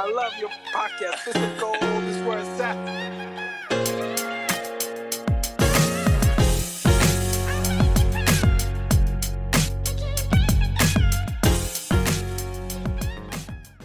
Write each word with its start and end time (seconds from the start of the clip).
I 0.00 0.08
love 0.12 0.32
your 0.38 0.50
podcast. 0.72 1.24
This 1.24 1.34
is 1.34 1.60
gold. 1.60 1.76
Is 2.04 2.22
where 2.22 2.38
it's 2.38 2.60
at. 2.60 2.76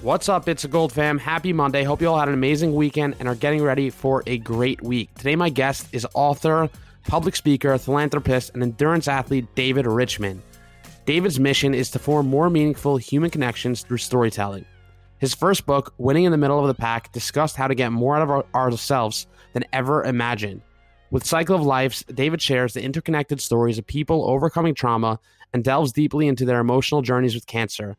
What's 0.04 0.30
up? 0.30 0.48
It's 0.48 0.64
a 0.64 0.68
Gold 0.68 0.92
fam. 0.92 1.18
Happy 1.18 1.52
Monday. 1.52 1.84
Hope 1.84 2.00
you 2.00 2.10
all 2.10 2.20
had 2.20 2.28
an 2.28 2.36
amazing 2.36 2.76
weekend 2.76 3.16
and 3.18 3.28
are 3.28 3.34
getting 3.34 3.64
ready 3.64 3.90
for 3.90 4.22
a 4.28 4.38
great 4.38 4.84
week. 4.84 5.12
Today, 5.16 5.36
my 5.36 5.50
guest 5.50 5.88
is 5.94 6.06
author, 6.14 6.70
public 7.08 7.36
speaker, 7.36 7.76
philanthropist, 7.80 8.52
and 8.54 8.62
endurance 8.62 9.08
athlete 9.08 9.48
David 9.56 9.88
Richman. 9.88 10.44
David's 11.08 11.40
mission 11.40 11.74
is 11.74 11.90
to 11.90 11.98
form 11.98 12.28
more 12.28 12.52
meaningful 12.52 12.98
human 12.98 13.32
connections 13.32 13.82
through 13.82 13.98
storytelling. 13.98 14.66
His 15.24 15.34
first 15.34 15.66
book, 15.66 15.94
Winning 15.98 16.26
in 16.26 16.34
the 16.34 16.38
Middle 16.38 16.60
of 16.60 16.68
the 16.68 16.74
Pack, 16.74 17.14
discussed 17.14 17.56
how 17.56 17.70
to 17.70 17.76
get 17.76 17.94
more 17.94 18.18
out 18.18 18.24
of 18.24 18.30
our, 18.30 18.46
ourselves 18.54 19.26
than 19.54 19.64
ever 19.72 20.04
imagined. 20.04 20.62
With 21.12 21.26
Cycle 21.26 21.56
of 21.56 21.62
Lives, 21.62 22.04
David 22.14 22.42
shares 22.42 22.74
the 22.74 22.84
interconnected 22.84 23.40
stories 23.40 23.78
of 23.78 23.88
people 23.88 24.30
overcoming 24.30 24.76
trauma 24.76 25.22
and 25.54 25.64
delves 25.64 25.94
deeply 25.94 26.28
into 26.28 26.44
their 26.44 26.60
emotional 26.60 27.02
journeys 27.02 27.36
with 27.36 27.48
cancer. 27.48 27.96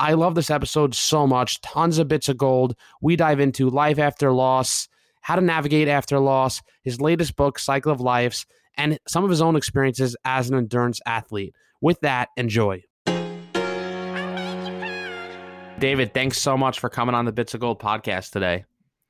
I 0.00 0.14
love 0.14 0.34
this 0.34 0.50
episode 0.50 0.96
so 0.96 1.28
much. 1.28 1.60
Tons 1.60 1.98
of 1.98 2.08
bits 2.08 2.28
of 2.28 2.38
gold. 2.38 2.74
We 3.00 3.14
dive 3.14 3.38
into 3.38 3.70
life 3.70 4.00
after 4.00 4.32
loss, 4.32 4.88
how 5.20 5.36
to 5.36 5.42
navigate 5.42 5.86
after 5.86 6.18
loss, 6.18 6.60
his 6.82 7.00
latest 7.00 7.36
book, 7.36 7.60
Cycle 7.60 7.92
of 7.92 8.00
Lives, 8.00 8.46
and 8.76 8.98
some 9.06 9.22
of 9.22 9.30
his 9.30 9.40
own 9.40 9.54
experiences 9.54 10.16
as 10.24 10.50
an 10.50 10.56
endurance 10.56 11.00
athlete. 11.06 11.54
With 11.80 12.00
that, 12.00 12.30
enjoy. 12.36 12.82
David, 15.78 16.14
thanks 16.14 16.38
so 16.38 16.56
much 16.56 16.80
for 16.80 16.88
coming 16.88 17.14
on 17.14 17.24
the 17.24 17.32
Bits 17.32 17.52
of 17.52 17.60
Gold 17.60 17.78
podcast 17.78 18.30
today. 18.30 18.64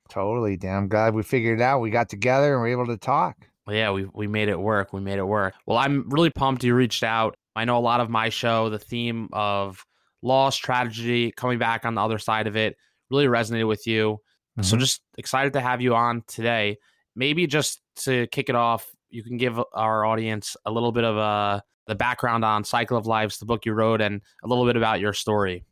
Totally. 0.08 0.56
Damn 0.56 0.88
glad 0.88 1.14
we 1.14 1.22
figured 1.22 1.60
it 1.60 1.62
out. 1.62 1.80
We 1.80 1.90
got 1.90 2.08
together 2.08 2.54
and 2.54 2.62
we're 2.62 2.68
able 2.68 2.86
to 2.86 2.96
talk. 2.96 3.36
Yeah, 3.68 3.92
we 3.92 4.06
we 4.12 4.26
made 4.26 4.48
it 4.48 4.58
work. 4.58 4.92
We 4.92 5.00
made 5.00 5.18
it 5.18 5.26
work. 5.26 5.54
Well, 5.66 5.78
I'm 5.78 6.08
really 6.10 6.30
pumped 6.30 6.64
you 6.64 6.74
reached 6.74 7.02
out. 7.02 7.36
I 7.56 7.64
know 7.64 7.78
a 7.78 7.80
lot 7.80 8.00
of 8.00 8.10
my 8.10 8.28
show, 8.28 8.68
the 8.70 8.78
theme 8.78 9.28
of 9.32 9.84
loss, 10.22 10.56
tragedy, 10.56 11.30
coming 11.32 11.58
back 11.58 11.84
on 11.84 11.94
the 11.94 12.02
other 12.02 12.18
side 12.18 12.46
of 12.46 12.56
it, 12.56 12.76
really 13.10 13.26
resonated 13.26 13.68
with 13.68 13.86
you. 13.86 14.18
So 14.60 14.76
Mhm. 14.76 14.80
just 14.80 15.02
excited 15.16 15.52
to 15.54 15.60
have 15.60 15.80
you 15.80 15.94
on 15.94 16.22
today. 16.26 16.76
Maybe 17.16 17.46
just 17.46 17.80
to 18.04 18.26
kick 18.28 18.48
it 18.48 18.54
off, 18.54 18.90
you 19.10 19.22
can 19.22 19.36
give 19.36 19.60
our 19.72 20.04
audience 20.04 20.56
a 20.66 20.70
little 20.70 20.92
bit 20.92 21.04
of 21.04 21.16
a 21.16 21.62
the 21.86 21.94
background 21.94 22.44
on 22.44 22.64
Cycle 22.64 22.96
of 22.96 23.06
Lives, 23.06 23.38
the 23.38 23.44
book 23.46 23.66
you 23.66 23.72
wrote, 23.74 24.00
and 24.00 24.22
a 24.42 24.48
little 24.48 24.64
bit 24.64 24.76
about 24.76 25.00
your 25.00 25.12
story. 25.12 25.64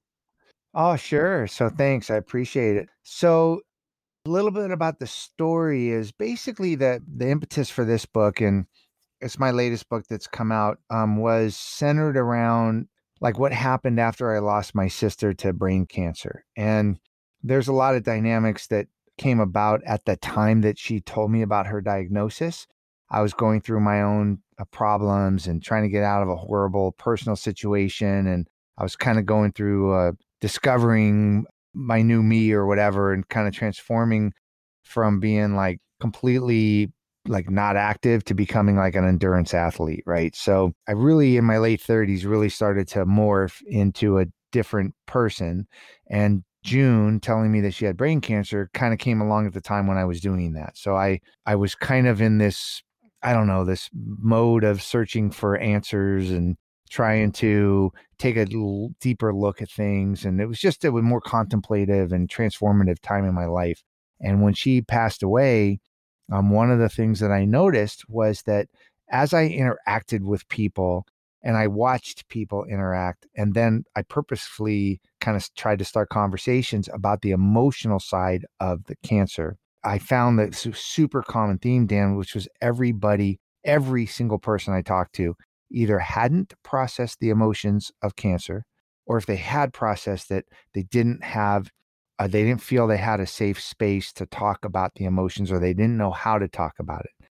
Oh, 0.75 0.97
sure. 0.97 1.47
So 1.47 1.69
thanks. 1.69 2.11
I 2.11 2.17
appreciate 2.17 2.77
it. 2.77 2.89
So 3.03 3.61
a 4.25 4.31
little 4.31 4.51
bit 4.51 4.70
about 4.70 4.99
the 4.99 5.06
story 5.06 5.91
is 5.91 6.12
basically 6.12 6.77
that 6.77 7.03
the 7.06 7.28
impetus 7.28 7.69
for 7.69 7.84
this 7.84 8.06
book 8.06 8.41
and 8.41 8.66
it's 9.21 9.38
my 9.38 9.50
latest 9.50 9.88
book 9.88 10.05
that's 10.09 10.27
come 10.27 10.50
out 10.50 10.78
um, 10.91 11.16
was 11.16 11.56
centered 11.56 12.16
around 12.16 12.88
like 13.21 13.38
what 13.38 13.53
happened 13.53 14.00
after 14.00 14.34
I 14.34 14.41
lost 14.41 14.75
my 14.75 14.88
sister 14.88 15.33
to 15.34 15.53
brain 15.53 15.87
cancer. 15.87 16.44
And 16.56 16.99
there's 17.43 17.69
a 17.69 17.72
lot 17.72 17.94
of 17.94 18.03
dynamics 18.03 18.66
that 18.69 18.89
came 19.19 19.39
about 19.39 19.83
at 19.84 20.04
the 20.06 20.16
time 20.16 20.62
that 20.62 20.78
she 20.78 21.00
told 21.00 21.31
me 21.31 21.43
about 21.43 21.69
her 21.69 21.81
diagnosis. 21.81 22.66
I 23.10 23.21
was 23.21 23.33
going 23.33 23.60
through 23.60 23.81
my 23.81 24.03
own 24.03 24.39
uh, 24.59 24.65
problems 24.66 25.47
and 25.47 25.62
trying 25.62 25.83
to 25.83 25.89
get 25.89 26.03
out 26.03 26.22
of 26.22 26.28
a 26.28 26.37
horrible 26.37 26.93
personal 26.93 27.37
situation. 27.37 28.27
And 28.27 28.49
I 28.78 28.83
was 28.83 28.97
kind 28.97 29.19
of 29.19 29.27
going 29.27 29.53
through 29.53 29.93
uh, 29.93 30.12
discovering 30.42 31.47
my 31.72 32.03
new 32.03 32.22
me 32.22 32.53
or 32.53 32.66
whatever 32.66 33.14
and 33.14 33.26
kind 33.28 33.48
of 33.48 33.54
transforming 33.54 34.34
from 34.82 35.20
being 35.20 35.54
like 35.54 35.78
completely 36.00 36.92
like 37.28 37.48
not 37.48 37.76
active 37.76 38.25
to 38.25 38.34
becoming 38.34 38.76
like 38.76 38.97
an 38.97 39.06
endurance 39.06 39.54
athlete, 39.54 40.03
right? 40.04 40.34
So 40.34 40.72
I 40.88 40.92
really 40.92 41.36
in 41.36 41.44
my 41.44 41.58
late 41.58 41.80
30s 41.80 42.26
really 42.26 42.48
started 42.48 42.88
to 42.88 43.06
morph 43.06 43.62
into 43.66 44.19
a 44.19 44.26
different 44.50 44.94
person 45.06 45.66
and 46.10 46.42
June 46.64 47.20
telling 47.20 47.50
me 47.50 47.60
that 47.60 47.74
she 47.74 47.84
had 47.84 47.97
brain 47.97 48.20
cancer 48.20 48.69
kind 48.74 48.92
of 48.92 48.98
came 48.98 49.20
along 49.20 49.47
at 49.47 49.54
the 49.54 49.60
time 49.60 49.86
when 49.86 49.97
I 49.97 50.04
was 50.04 50.20
doing 50.20 50.53
that. 50.54 50.76
So 50.76 50.97
I 50.97 51.20
I 51.47 51.54
was 51.54 51.74
kind 51.74 52.06
of 52.06 52.20
in 52.20 52.38
this 52.38 52.82
I 53.22 53.32
don't 53.32 53.47
know, 53.47 53.64
this 53.64 53.88
mode 53.94 54.64
of 54.64 54.82
searching 54.82 55.30
for 55.30 55.56
answers 55.56 56.30
and 56.32 56.56
trying 56.92 57.32
to 57.32 57.91
take 58.19 58.36
a 58.36 58.47
deeper 59.00 59.34
look 59.34 59.62
at 59.62 59.70
things 59.70 60.25
and 60.26 60.41
it 60.41 60.47
was 60.47 60.60
just 60.60 60.84
a 60.84 60.92
more 60.92 61.22
contemplative 61.22 62.12
and 62.12 62.28
transformative 62.28 63.00
time 63.00 63.25
in 63.25 63.34
my 63.34 63.47
life. 63.47 63.82
And 64.20 64.42
when 64.42 64.53
she 64.53 64.82
passed 64.82 65.22
away, 65.22 65.80
um, 66.30 66.50
one 66.50 66.70
of 66.70 66.78
the 66.78 66.91
things 66.91 67.19
that 67.20 67.32
I 67.32 67.47
noticed 67.47 68.04
was 68.08 68.42
that 68.42 68.69
as 69.10 69.32
I 69.32 69.48
interacted 69.48 70.20
with 70.20 70.47
people 70.48 71.06
and 71.42 71.56
I 71.56 71.66
watched 71.66 72.28
people 72.28 72.64
interact, 72.64 73.26
and 73.34 73.54
then 73.54 73.84
I 73.97 74.03
purposefully 74.03 75.00
kind 75.20 75.36
of 75.36 75.53
tried 75.56 75.80
to 75.80 75.84
start 75.84 76.10
conversations 76.10 76.88
about 76.92 77.22
the 77.22 77.32
emotional 77.32 77.98
side 77.98 78.44
of 78.60 78.84
the 78.84 78.94
cancer. 79.03 79.56
I 79.82 79.98
found 79.98 80.38
that 80.38 80.54
super 80.54 81.22
common 81.22 81.59
theme, 81.59 81.86
Dan, 81.86 82.16
which 82.16 82.34
was 82.34 82.47
everybody, 82.60 83.41
every 83.64 84.06
single 84.06 84.38
person 84.38 84.72
I 84.72 84.82
talked 84.82 85.14
to 85.16 85.34
either 85.72 85.99
hadn't 85.99 86.55
processed 86.62 87.19
the 87.21 87.31
emotions 87.31 87.91
of 88.03 88.16
cancer, 88.16 88.65
or 89.06 89.19
if 89.19 89.27
they 89.27 89.37
had 89.37 89.72
processed 89.72 90.31
it, 90.31 90.47
they 90.75 90.83
didn't 90.84 91.25
have 91.25 91.71
uh, 92.19 92.27
they 92.28 92.44
didn't 92.44 92.62
feel 92.62 92.87
they 92.87 92.99
had 92.99 93.21
a 93.21 93.27
safe 93.27 93.60
space 93.60 94.12
to 94.12 94.27
talk 94.27 94.65
about 94.65 94.94
the 94.94 95.05
emotions 95.05 95.50
or 95.50 95.59
they 95.59 95.72
didn't 95.72 95.97
know 95.97 96.10
how 96.10 96.38
to 96.38 96.47
talk 96.47 96.75
about 96.78 97.05
it. 97.05 97.27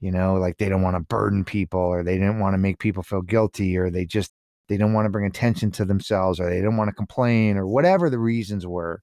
You 0.00 0.10
know 0.10 0.34
like 0.34 0.58
they 0.58 0.68
don't 0.68 0.82
want 0.82 0.96
to 0.96 1.00
burden 1.00 1.44
people 1.44 1.80
or 1.80 2.02
they 2.02 2.18
didn't 2.18 2.40
want 2.40 2.54
to 2.54 2.58
make 2.58 2.78
people 2.80 3.04
feel 3.04 3.22
guilty 3.22 3.76
or 3.76 3.88
they 3.88 4.04
just 4.04 4.32
they 4.68 4.76
don't 4.76 4.94
want 4.94 5.06
to 5.06 5.10
bring 5.10 5.26
attention 5.26 5.70
to 5.72 5.84
themselves 5.84 6.40
or 6.40 6.50
they 6.50 6.60
don't 6.60 6.76
want 6.76 6.88
to 6.88 6.94
complain 6.94 7.56
or 7.56 7.66
whatever 7.66 8.10
the 8.10 8.18
reasons 8.18 8.66
were 8.66 9.00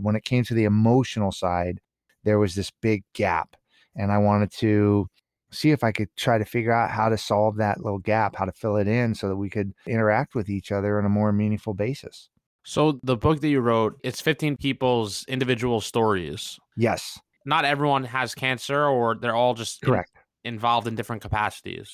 when 0.00 0.14
it 0.14 0.24
came 0.24 0.44
to 0.44 0.54
the 0.54 0.64
emotional 0.64 1.32
side 1.32 1.80
there 2.22 2.38
was 2.38 2.54
this 2.54 2.70
big 2.82 3.02
gap. 3.14 3.56
And 3.96 4.12
i 4.12 4.18
wanted 4.18 4.52
to 4.58 5.08
see 5.56 5.70
if 5.70 5.82
i 5.82 5.90
could 5.92 6.08
try 6.16 6.38
to 6.38 6.44
figure 6.44 6.72
out 6.72 6.90
how 6.90 7.08
to 7.08 7.16
solve 7.18 7.56
that 7.56 7.82
little 7.82 7.98
gap 7.98 8.36
how 8.36 8.44
to 8.44 8.52
fill 8.52 8.76
it 8.76 8.86
in 8.86 9.14
so 9.14 9.28
that 9.28 9.36
we 9.36 9.48
could 9.50 9.72
interact 9.86 10.34
with 10.34 10.48
each 10.48 10.70
other 10.70 10.98
on 10.98 11.04
a 11.04 11.08
more 11.08 11.32
meaningful 11.32 11.74
basis 11.74 12.28
So 12.64 12.98
the 13.04 13.16
book 13.16 13.40
that 13.42 13.48
you 13.48 13.60
wrote, 13.60 13.94
it's 14.02 14.20
15 14.20 14.56
people's 14.56 15.24
individual 15.28 15.80
stories. 15.80 16.58
yes 16.76 17.18
Not 17.44 17.64
everyone 17.64 18.04
has 18.04 18.34
cancer 18.34 18.84
or 18.86 19.14
they're 19.14 19.36
all 19.36 19.54
just 19.54 19.82
in- 19.82 19.88
correct 19.88 20.10
involved 20.44 20.86
in 20.86 20.94
different 20.94 21.22
capacities. 21.22 21.88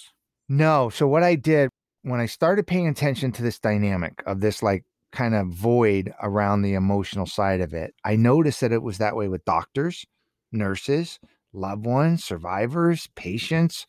No. 0.49 0.91
So 0.91 1.07
what 1.09 1.23
I 1.23 1.35
did 1.37 1.69
when 2.03 2.21
I 2.21 2.27
started 2.27 2.67
paying 2.67 2.89
attention 2.89 3.33
to 3.33 3.43
this 3.43 3.59
dynamic 3.59 4.23
of 4.27 4.41
this 4.41 4.63
like 4.63 4.85
kind 5.13 5.35
of 5.35 5.49
void 5.49 6.13
around 6.23 6.63
the 6.63 6.75
emotional 6.75 7.27
side 7.27 7.61
of 7.61 7.73
it, 7.75 7.95
I 8.05 8.17
noticed 8.17 8.61
that 8.61 8.73
it 8.73 8.83
was 8.83 8.97
that 8.99 9.15
way 9.17 9.29
with 9.29 9.45
doctors, 9.45 10.05
nurses, 10.53 11.19
loved 11.53 11.87
ones, 11.87 12.25
survivors, 12.25 13.09
patients. 13.15 13.87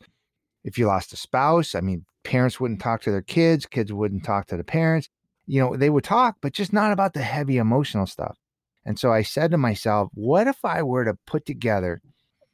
If 0.64 0.78
you 0.78 0.86
lost 0.86 1.12
a 1.12 1.16
spouse, 1.16 1.74
I 1.74 1.80
mean, 1.80 2.04
parents 2.22 2.58
wouldn't 2.58 2.80
talk 2.80 3.02
to 3.02 3.10
their 3.10 3.22
kids, 3.22 3.66
kids 3.66 3.92
wouldn't 3.92 4.24
talk 4.24 4.46
to 4.46 4.56
the 4.56 4.64
parents. 4.64 5.08
You 5.46 5.60
know, 5.60 5.76
they 5.76 5.90
would 5.90 6.04
talk, 6.04 6.36
but 6.40 6.54
just 6.54 6.72
not 6.72 6.92
about 6.92 7.12
the 7.12 7.22
heavy 7.22 7.58
emotional 7.58 8.06
stuff. 8.06 8.38
And 8.84 8.98
so 8.98 9.12
I 9.12 9.22
said 9.22 9.50
to 9.50 9.58
myself, 9.58 10.10
what 10.14 10.46
if 10.46 10.64
I 10.64 10.82
were 10.82 11.04
to 11.04 11.18
put 11.26 11.46
together 11.46 12.00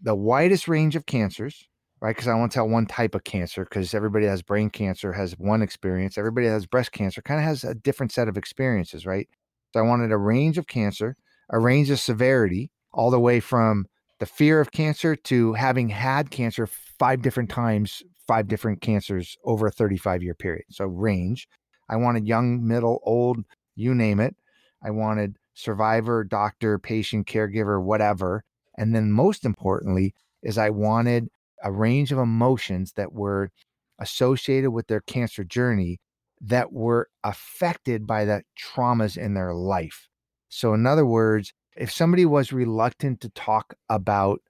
the 0.01 0.15
widest 0.15 0.69
range 0.69 0.97
of 0.97 1.07
cancers, 1.07 1.69
right? 2.01 2.15
Because 2.15 2.29
I 2.29 2.35
want 2.35 2.53
to 2.53 2.57
tell 2.57 2.69
one 2.69 2.87
type 2.87 3.15
of 3.15 3.25
cancer 3.25 3.65
because 3.65 3.95
everybody 3.95 4.27
has 4.27 4.43
brain 4.43 4.71
cancer 4.71 5.13
has 5.13 5.33
one 5.39 5.63
experience. 5.63 6.17
Everybody 6.17 6.47
has 6.47 6.67
breast 6.67 6.93
cancer 6.93 7.23
kind 7.23 7.41
of 7.41 7.45
has 7.45 7.65
a 7.65 7.75
different 7.75 8.13
set 8.13 8.29
of 8.29 8.37
experiences, 8.37 9.07
right? 9.07 9.29
So 9.73 9.81
I 9.81 9.85
wanted 9.85 10.11
a 10.11 10.17
range 10.17 10.59
of 10.59 10.67
cancer, 10.67 11.17
a 11.51 11.59
range 11.59 11.91
of 11.91 12.01
severity, 12.01 12.71
all 12.93 13.11
the 13.11 13.21
way 13.21 13.41
from 13.41 13.87
the 14.21 14.27
fear 14.27 14.61
of 14.61 14.71
cancer 14.71 15.17
to 15.17 15.55
having 15.55 15.89
had 15.89 16.31
cancer 16.31 16.67
five 16.67 17.23
different 17.23 17.51
times, 17.51 18.03
five 18.29 18.47
different 18.47 18.83
cancers 18.83 19.37
over 19.45 19.67
a 19.67 19.73
35 19.73 20.23
year 20.23 20.35
period. 20.35 20.65
So 20.71 20.85
range. 20.85 21.49
I 21.89 21.97
wanted 21.97 22.29
young, 22.29 22.65
middle, 22.65 23.01
old, 23.03 23.39
you 23.75 23.95
name 23.95 24.21
it. 24.21 24.37
I 24.85 24.91
wanted 24.91 25.37
survivor, 25.55 26.23
doctor, 26.23 26.79
patient, 26.79 27.27
caregiver, 27.27 27.83
whatever. 27.83 28.45
And 28.79 28.95
then 28.95 29.11
most 29.11 29.45
importantly 29.45 30.15
is 30.43 30.59
I 30.59 30.71
wanted 30.71 31.29
a 31.65 31.73
range 31.73 32.13
of 32.13 32.19
emotions 32.19 32.93
that 32.93 33.13
were 33.13 33.51
associated 33.99 34.71
with 34.71 34.87
their 34.87 35.01
cancer 35.01 35.45
journey 35.45 35.99
that 36.41 36.73
were 36.73 37.09
affected 37.25 38.07
by 38.07 38.25
the 38.25 38.43
traumas 38.59 39.17
in 39.17 39.35
their 39.35 39.53
life. 39.55 40.09
So, 40.49 40.73
in 40.73 40.87
other 40.87 41.05
words, 41.05 41.53
if 41.77 41.91
somebody 41.93 42.27
was 42.27 42.53
reluctant 42.53 43.21
to 43.23 43.29
talk 43.31 43.75
about 43.89 44.41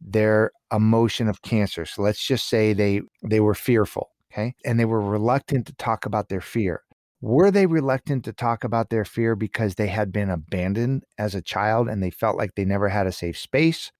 their 0.00 0.50
emotion 0.72 1.28
of 1.28 1.42
cancer, 1.42 1.84
so 1.86 2.02
let's 2.02 2.26
just 2.26 2.48
say 2.48 2.72
they 2.72 3.02
they 3.22 3.40
were 3.40 3.54
fearful, 3.54 4.10
okay, 4.32 4.54
and 4.64 4.78
they 4.78 4.84
were 4.84 5.00
reluctant 5.00 5.66
to 5.66 5.74
talk 5.74 6.06
about 6.06 6.28
their 6.28 6.40
fear. 6.40 6.82
Were 7.20 7.50
they 7.50 7.66
reluctant 7.66 8.24
to 8.26 8.32
talk 8.32 8.64
about 8.64 8.90
their 8.90 9.04
fear 9.04 9.34
because 9.34 9.76
they 9.76 9.86
had 9.86 10.12
been 10.12 10.28
abandoned 10.30 11.04
as 11.18 11.34
a 11.34 11.40
child 11.42 11.88
and 11.88 12.02
they 12.02 12.10
felt 12.10 12.36
like 12.36 12.54
they 12.54 12.66
never 12.66 12.90
had 12.90 13.06
a 13.06 13.12
safe 13.12 13.38
space? 13.38 13.90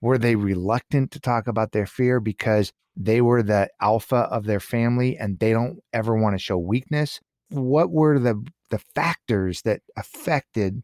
Were 0.00 0.18
they 0.18 0.36
reluctant 0.36 1.10
to 1.12 1.20
talk 1.20 1.48
about 1.48 1.72
their 1.72 1.86
fear 1.86 2.20
because 2.20 2.72
they 2.96 3.20
were 3.20 3.42
the 3.42 3.68
alpha 3.80 4.28
of 4.30 4.44
their 4.44 4.60
family 4.60 5.16
and 5.16 5.38
they 5.38 5.52
don't 5.52 5.80
ever 5.92 6.14
want 6.16 6.34
to 6.34 6.42
show 6.42 6.58
weakness? 6.58 7.20
What 7.50 7.90
were 7.90 8.18
the 8.18 8.44
the 8.70 8.78
factors 8.94 9.62
that 9.62 9.80
affected 9.96 10.82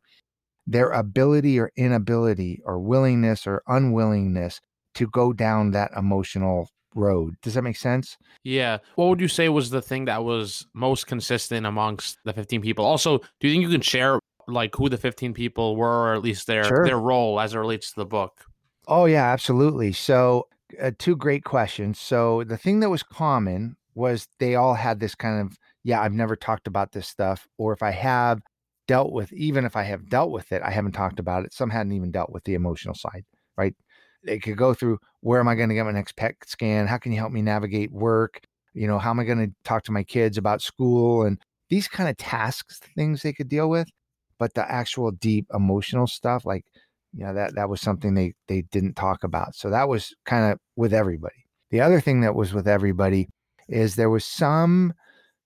their 0.66 0.90
ability 0.90 1.58
or 1.58 1.70
inability 1.76 2.60
or 2.64 2.78
willingness 2.78 3.46
or 3.46 3.62
unwillingness 3.66 4.60
to 4.94 5.06
go 5.08 5.32
down 5.32 5.72
that 5.72 5.90
emotional 5.96 6.68
road. 6.94 7.34
Does 7.42 7.54
that 7.54 7.62
make 7.62 7.76
sense? 7.76 8.16
Yeah. 8.44 8.78
What 8.94 9.06
would 9.08 9.20
you 9.20 9.28
say 9.28 9.48
was 9.48 9.70
the 9.70 9.82
thing 9.82 10.04
that 10.04 10.24
was 10.24 10.66
most 10.74 11.06
consistent 11.06 11.66
amongst 11.66 12.18
the 12.24 12.32
15 12.32 12.62
people? 12.62 12.84
Also, 12.84 13.18
do 13.40 13.48
you 13.48 13.54
think 13.54 13.62
you 13.64 13.68
can 13.70 13.80
share 13.80 14.18
like 14.46 14.74
who 14.76 14.88
the 14.88 14.96
15 14.96 15.34
people 15.34 15.74
were 15.76 16.10
or 16.10 16.14
at 16.14 16.22
least 16.22 16.46
their 16.46 16.64
Sure. 16.64 16.84
their 16.84 16.98
role 16.98 17.40
as 17.40 17.54
it 17.54 17.58
relates 17.58 17.92
to 17.92 18.00
the 18.00 18.06
book? 18.06 18.44
Oh, 18.86 19.06
yeah, 19.06 19.24
absolutely. 19.24 19.92
So, 19.92 20.46
uh, 20.80 20.92
two 20.98 21.16
great 21.16 21.44
questions. 21.44 21.98
So, 21.98 22.44
the 22.44 22.58
thing 22.58 22.80
that 22.80 22.90
was 22.90 23.02
common 23.02 23.76
was 23.94 24.28
they 24.38 24.54
all 24.54 24.74
had 24.74 25.00
this 25.00 25.14
kind 25.14 25.40
of, 25.40 25.56
yeah, 25.84 26.00
I've 26.00 26.12
never 26.12 26.36
talked 26.36 26.66
about 26.66 26.92
this 26.92 27.08
stuff. 27.08 27.46
Or 27.58 27.72
if 27.72 27.82
I 27.82 27.90
have 27.92 28.40
dealt 28.86 29.12
with, 29.12 29.32
even 29.32 29.64
if 29.64 29.76
I 29.76 29.82
have 29.82 30.08
dealt 30.08 30.30
with 30.30 30.52
it, 30.52 30.62
I 30.62 30.70
haven't 30.70 30.92
talked 30.92 31.18
about 31.18 31.44
it. 31.44 31.52
Some 31.52 31.70
hadn't 31.70 31.92
even 31.92 32.10
dealt 32.10 32.30
with 32.30 32.44
the 32.44 32.54
emotional 32.54 32.94
side, 32.94 33.24
right? 33.56 33.74
They 34.24 34.38
could 34.38 34.56
go 34.56 34.74
through 34.74 34.98
where 35.20 35.40
am 35.40 35.48
I 35.48 35.54
going 35.54 35.68
to 35.68 35.74
get 35.74 35.84
my 35.84 35.92
next 35.92 36.16
PET 36.16 36.36
scan? 36.46 36.86
How 36.86 36.98
can 36.98 37.12
you 37.12 37.18
help 37.18 37.32
me 37.32 37.42
navigate 37.42 37.92
work? 37.92 38.40
You 38.72 38.86
know, 38.86 38.98
how 38.98 39.10
am 39.10 39.20
I 39.20 39.24
going 39.24 39.46
to 39.46 39.54
talk 39.64 39.84
to 39.84 39.92
my 39.92 40.02
kids 40.02 40.38
about 40.38 40.62
school 40.62 41.22
and 41.22 41.38
these 41.70 41.88
kind 41.88 42.08
of 42.08 42.16
tasks, 42.16 42.80
things 42.94 43.22
they 43.22 43.32
could 43.32 43.48
deal 43.48 43.68
with. 43.68 43.88
But 44.38 44.54
the 44.54 44.70
actual 44.70 45.12
deep 45.12 45.46
emotional 45.54 46.06
stuff, 46.06 46.44
like, 46.44 46.64
you 47.16 47.24
know, 47.24 47.34
that 47.34 47.54
that 47.54 47.68
was 47.68 47.80
something 47.80 48.14
they 48.14 48.34
they 48.48 48.62
didn't 48.62 48.94
talk 48.94 49.22
about. 49.22 49.54
So 49.54 49.70
that 49.70 49.88
was 49.88 50.12
kind 50.24 50.52
of 50.52 50.58
with 50.76 50.92
everybody. 50.92 51.46
The 51.70 51.80
other 51.80 52.00
thing 52.00 52.20
that 52.22 52.34
was 52.34 52.52
with 52.52 52.66
everybody 52.66 53.28
is 53.68 53.94
there 53.94 54.10
was 54.10 54.24
some 54.24 54.92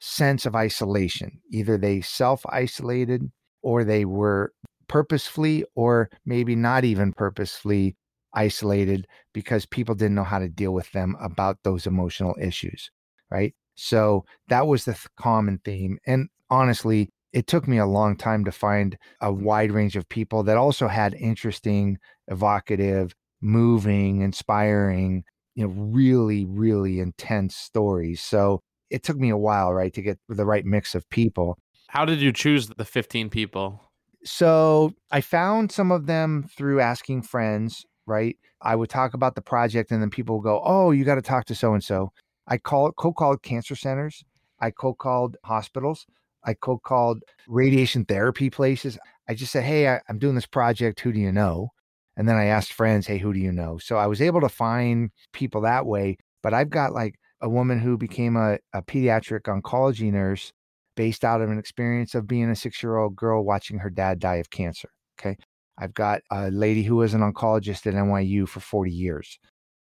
sense 0.00 0.46
of 0.46 0.54
isolation. 0.54 1.40
Either 1.50 1.76
they 1.76 2.00
self-isolated 2.00 3.30
or 3.62 3.84
they 3.84 4.04
were 4.04 4.52
purposefully 4.88 5.64
or 5.74 6.08
maybe 6.24 6.56
not 6.56 6.84
even 6.84 7.12
purposefully 7.12 7.96
isolated 8.34 9.06
because 9.32 9.66
people 9.66 9.94
didn't 9.94 10.14
know 10.14 10.24
how 10.24 10.38
to 10.38 10.48
deal 10.48 10.72
with 10.72 10.90
them 10.92 11.16
about 11.20 11.58
those 11.64 11.86
emotional 11.86 12.34
issues, 12.40 12.90
right? 13.30 13.54
So 13.74 14.24
that 14.48 14.66
was 14.66 14.84
the 14.84 14.92
th- 14.92 15.06
common 15.16 15.60
theme. 15.64 15.98
And 16.06 16.28
honestly, 16.50 17.10
it 17.32 17.46
took 17.46 17.68
me 17.68 17.78
a 17.78 17.86
long 17.86 18.16
time 18.16 18.44
to 18.44 18.52
find 18.52 18.96
a 19.20 19.32
wide 19.32 19.70
range 19.70 19.96
of 19.96 20.08
people 20.08 20.42
that 20.44 20.56
also 20.56 20.88
had 20.88 21.14
interesting, 21.14 21.98
evocative, 22.26 23.14
moving, 23.40 24.22
inspiring, 24.22 25.24
you 25.54 25.64
know, 25.64 25.72
really, 25.74 26.44
really 26.44 27.00
intense 27.00 27.56
stories. 27.56 28.22
So 28.22 28.60
it 28.90 29.02
took 29.02 29.17
me 29.17 29.31
a 29.31 29.37
while, 29.37 29.73
right, 29.73 29.93
to 29.94 30.02
get 30.02 30.19
the 30.29 30.46
right 30.46 30.64
mix 30.64 30.94
of 30.94 31.08
people. 31.11 31.58
How 31.88 32.05
did 32.05 32.20
you 32.20 32.32
choose 32.32 32.69
the 32.69 32.85
15 32.85 33.31
people? 33.31 33.81
So 34.25 34.93
I 35.11 35.20
found 35.20 35.73
some 35.73 35.90
of 35.93 36.06
them 36.06 36.49
through 36.56 36.81
asking 36.81 37.23
friends, 37.23 37.87
right? 38.06 38.37
I 38.61 38.76
would 38.76 38.90
talk 38.90 39.14
about 39.14 39.35
the 39.35 39.40
project 39.40 39.90
and 39.90 40.02
then 40.02 40.11
people 40.11 40.37
would 40.37 40.44
go, 40.44 40.61
Oh, 40.64 40.90
you 40.90 41.05
got 41.05 41.14
to 41.14 41.23
talk 41.23 41.46
to 41.46 41.55
so 41.55 41.73
and 41.73 41.82
so. 41.82 42.12
I 42.46 42.58
call 42.58 42.93
co 42.93 43.12
called 43.12 43.43
cancer 43.43 43.76
centers. 43.76 44.25
I 44.61 44.70
co 44.70 44.94
called 44.94 45.37
hospitals. 45.44 46.06
I 46.44 46.55
co 46.55 46.79
called 46.79 47.23
radiation 47.46 48.05
therapy 48.05 48.50
places. 48.50 48.99
I 49.29 49.35
just 49.35 49.52
said, 49.52 49.64
Hey, 49.64 49.88
I, 49.88 50.00
I'm 50.08 50.19
doing 50.19 50.35
this 50.35 50.46
project. 50.46 51.00
Who 51.00 51.12
do 51.12 51.20
you 51.20 51.32
know? 51.32 51.69
And 52.17 52.29
then 52.29 52.37
I 52.37 52.46
asked 52.46 52.73
friends, 52.73 53.06
Hey, 53.06 53.19
who 53.19 53.32
do 53.32 53.38
you 53.38 53.52
know? 53.52 53.79
So 53.79 53.96
I 53.96 54.06
was 54.06 54.20
able 54.20 54.40
to 54.40 54.49
find 54.49 55.11
people 55.32 55.61
that 55.62 55.87
way. 55.87 56.19
But 56.43 56.55
I've 56.55 56.70
got 56.70 56.93
like 56.93 57.14
a 57.40 57.49
woman 57.49 57.79
who 57.79 57.96
became 57.96 58.37
a, 58.37 58.58
a 58.73 58.82
pediatric 58.82 59.43
oncology 59.43 60.12
nurse 60.12 60.52
based 60.96 61.25
out 61.25 61.40
of 61.40 61.50
an 61.50 61.58
experience 61.58 62.14
of 62.14 62.26
being 62.26 62.50
a 62.50 62.56
six 62.56 62.82
year 62.82 62.96
old 62.96 63.14
girl 63.14 63.44
watching 63.44 63.79
her 63.79 63.90
dad 63.90 64.19
die 64.19 64.37
of 64.37 64.50
cancer. 64.50 64.90
Okay. 65.19 65.37
I've 65.79 65.94
got 65.94 66.23
a 66.31 66.50
lady 66.50 66.82
who 66.82 66.96
was 66.96 67.14
an 67.14 67.20
oncologist 67.20 67.87
at 67.87 67.94
NYU 67.94 68.49
for 68.49 68.61
40 68.61 68.90
years. 68.90 69.38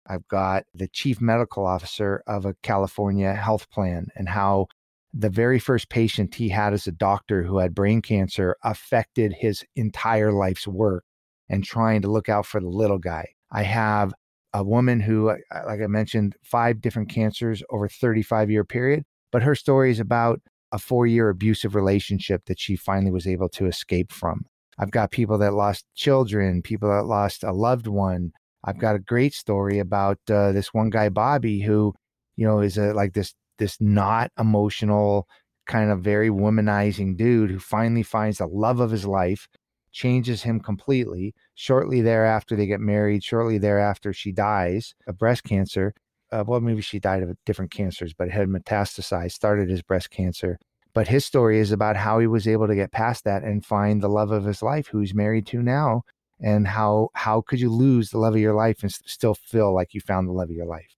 I've 0.08 0.28
got 0.28 0.66
the 0.74 0.88
chief 0.90 1.22
medical 1.22 1.66
officer 1.66 2.22
of 2.28 2.46
a 2.46 2.56
California 2.62 3.34
health 3.34 3.70
plan 3.72 4.08
and 4.16 4.28
how 4.28 4.68
the 5.14 5.30
very 5.30 5.58
first 5.58 5.90
patient 5.90 6.36
he 6.36 6.50
had 6.50 6.74
as 6.74 6.86
a 6.86 6.92
doctor 6.92 7.44
who 7.44 7.60
had 7.60 7.74
brain 7.74 8.02
cancer 8.02 8.58
affected 8.64 9.32
his 9.32 9.64
entire 9.76 10.34
life's 10.34 10.68
work 10.68 11.06
and 11.48 11.64
trying 11.64 12.02
to 12.02 12.12
look 12.12 12.28
out 12.28 12.46
for 12.46 12.60
the 12.60 12.68
little 12.68 13.00
guy. 13.00 13.26
I 13.52 13.64
have 13.64 14.14
a 14.56 14.64
woman 14.64 15.02
who, 15.02 15.30
uh, 15.30 15.36
like 15.68 15.82
I 15.82 15.88
mentioned, 15.88 16.36
five 16.42 16.80
different 16.80 17.10
cancers 17.10 17.62
over 17.70 17.90
35 17.90 18.50
year 18.50 18.64
period, 18.64 19.04
but 19.32 19.44
her 19.44 19.54
story 19.54 19.92
is 19.92 20.00
about 20.00 20.40
a 20.72 20.80
four 20.80 21.06
year 21.06 21.30
abusive 21.30 21.76
relationship 21.76 22.44
that 22.46 22.60
she 22.60 22.78
finally 22.78 23.12
was 23.12 23.28
able 23.28 23.50
to 23.50 23.66
escape 23.66 24.14
from. 24.14 24.46
I've 24.78 24.92
got 24.92 25.12
people 25.12 25.38
that 25.40 25.54
lost 25.54 25.86
children, 25.94 26.62
people 26.62 26.90
that 26.90 27.06
lost 27.06 27.44
a 27.44 27.52
loved 27.52 27.88
one. 27.88 28.32
I've 28.64 28.80
got 28.80 28.96
a 28.96 29.00
great 29.00 29.34
story 29.34 29.80
about 29.80 30.20
uh, 30.30 30.54
this 30.54 30.74
one 30.74 30.90
guy, 30.90 31.10
Bobby, 31.10 31.62
who, 31.62 31.94
you 32.38 32.48
know, 32.48 32.62
is 32.62 32.78
a, 32.78 32.94
like 32.94 33.14
this 33.14 33.34
this 33.60 33.78
not 33.82 34.32
emotional, 34.40 35.28
kind 35.68 35.92
of 35.92 36.02
very 36.02 36.30
womanizing 36.30 37.18
dude 37.18 37.52
who 37.52 37.60
finally 37.60 38.04
finds 38.04 38.38
the 38.38 38.48
love 38.48 38.80
of 38.80 38.92
his 38.92 39.06
life, 39.06 39.48
changes 39.96 40.44
him 40.44 40.60
completely. 40.60 41.34
Shortly 41.56 42.02
thereafter, 42.02 42.56
they 42.56 42.66
get 42.66 42.82
married. 42.82 43.24
Shortly 43.24 43.58
thereafter, 43.58 44.12
she 44.12 44.34
dies 44.34 44.94
of 45.08 45.18
breast 45.18 45.46
cancer. 45.46 45.94
Uh, 46.32 46.44
well, 46.46 46.60
maybe 46.60 46.82
she 46.82 47.00
died 47.00 47.24
of 47.24 47.38
different 47.46 47.72
cancers, 47.72 48.14
but 48.14 48.28
it 48.28 48.34
had 48.34 48.50
metastasized, 48.50 49.32
started 49.32 49.72
as 49.72 49.82
breast 49.82 50.12
cancer. 50.12 50.60
But 50.94 51.08
his 51.08 51.26
story 51.26 51.60
is 51.60 51.72
about 51.72 51.96
how 51.96 52.20
he 52.20 52.28
was 52.28 52.48
able 52.48 52.68
to 52.68 52.76
get 52.76 52.92
past 52.92 53.24
that 53.24 53.44
and 53.44 53.66
find 53.66 54.02
the 54.02 54.10
love 54.10 54.32
of 54.32 54.44
his 54.44 54.62
life, 54.62 54.88
who 54.88 55.00
he's 55.00 55.14
married 55.14 55.48
to 55.48 55.62
now, 55.62 56.04
and 56.42 56.68
how 56.68 57.10
how 57.14 57.42
could 57.42 57.62
you 57.62 57.72
lose 57.72 58.10
the 58.10 58.18
love 58.18 58.36
of 58.36 58.42
your 58.42 58.54
life 58.54 58.82
and 58.82 58.92
still 58.92 59.36
feel 59.36 59.74
like 59.74 59.94
you 59.94 60.02
found 60.02 60.28
the 60.28 60.34
love 60.34 60.50
of 60.50 60.56
your 60.56 60.66
life, 60.66 60.94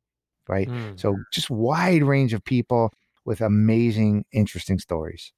right? 0.47 0.67
Mm. 0.67 0.99
So 0.99 1.17
just 1.31 1.51
wide 1.51 2.03
range 2.03 2.33
of 2.33 2.43
people 2.43 2.91
with 3.25 3.41
amazing, 3.41 4.25
interesting 4.31 4.79
stories. 4.79 5.33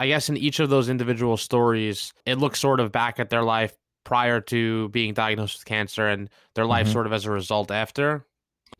I 0.00 0.06
guess 0.06 0.28
in 0.28 0.36
each 0.36 0.60
of 0.60 0.70
those 0.70 0.88
individual 0.88 1.36
stories, 1.36 2.12
it 2.24 2.36
looks 2.38 2.60
sort 2.60 2.80
of 2.80 2.92
back 2.92 3.18
at 3.18 3.30
their 3.30 3.42
life 3.42 3.76
prior 4.04 4.40
to 4.40 4.88
being 4.90 5.12
diagnosed 5.12 5.58
with 5.58 5.64
cancer 5.66 6.06
and 6.06 6.30
their 6.54 6.66
life 6.66 6.86
Mhm. 6.86 6.92
sort 6.92 7.06
of 7.06 7.12
as 7.12 7.24
a 7.24 7.30
result 7.30 7.70
after. 7.70 8.24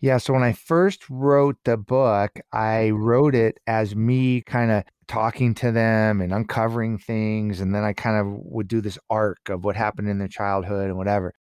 Yeah. 0.01 0.19
So 0.19 0.33
when 0.33 0.43
I 0.43 0.53
first 0.53 1.09
wrote 1.11 1.57
the 1.65 1.77
book, 1.77 2.39
I 2.53 2.91
wrote 2.91 3.35
it 3.35 3.59
as 3.67 3.97
me 3.97 4.43
kind 4.43 4.71
of 4.71 4.85
talking 5.09 5.55
to 5.55 5.73
them 5.73 6.21
and 6.21 6.33
uncovering 6.33 6.99
things. 6.99 7.61
And 7.61 7.75
then 7.75 7.83
I 7.83 7.95
kind 7.95 8.17
of 8.17 8.27
would 8.45 8.69
do 8.69 8.81
this 8.81 8.99
arc 9.11 9.49
of 9.49 9.65
what 9.65 9.77
happened 9.77 10.09
in 10.09 10.19
their 10.19 10.29
childhood 10.29 10.87
and 10.87 10.97
whatever. 10.97 11.35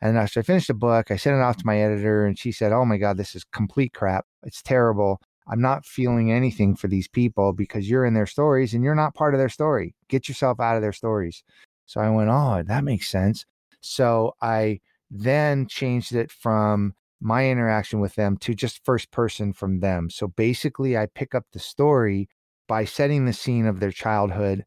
And 0.00 0.18
after 0.18 0.40
I 0.40 0.42
finished 0.42 0.68
the 0.68 0.74
book, 0.74 1.10
I 1.10 1.16
sent 1.16 1.36
it 1.36 1.42
off 1.42 1.56
to 1.56 1.66
my 1.66 1.80
editor 1.80 2.26
and 2.26 2.38
she 2.38 2.52
said, 2.52 2.72
Oh 2.72 2.84
my 2.84 2.98
God, 2.98 3.16
this 3.16 3.34
is 3.34 3.42
complete 3.44 3.94
crap. 3.94 4.26
It's 4.42 4.62
terrible. 4.62 5.20
I'm 5.46 5.60
not 5.60 5.84
feeling 5.84 6.32
anything 6.32 6.74
for 6.76 6.88
these 6.88 7.08
people 7.08 7.52
because 7.52 7.88
you're 7.88 8.06
in 8.06 8.14
their 8.14 8.26
stories 8.26 8.74
and 8.74 8.82
you're 8.82 8.94
not 8.94 9.14
part 9.14 9.34
of 9.34 9.38
their 9.38 9.48
story. 9.48 9.94
Get 10.08 10.28
yourself 10.28 10.60
out 10.60 10.76
of 10.76 10.82
their 10.82 10.92
stories. 10.92 11.42
So 11.86 12.00
I 12.00 12.08
went, 12.10 12.30
Oh, 12.30 12.62
that 12.66 12.84
makes 12.84 13.08
sense. 13.08 13.44
So 13.80 14.34
I 14.40 14.80
then 15.10 15.66
changed 15.66 16.14
it 16.14 16.30
from 16.30 16.94
my 17.20 17.48
interaction 17.48 18.00
with 18.00 18.14
them 18.14 18.36
to 18.38 18.54
just 18.54 18.84
first 18.84 19.10
person 19.10 19.52
from 19.52 19.80
them. 19.80 20.10
So 20.10 20.28
basically, 20.28 20.96
I 20.96 21.06
pick 21.06 21.34
up 21.34 21.44
the 21.52 21.58
story 21.58 22.28
by 22.66 22.84
setting 22.84 23.24
the 23.24 23.32
scene 23.32 23.66
of 23.66 23.80
their 23.80 23.92
childhood, 23.92 24.64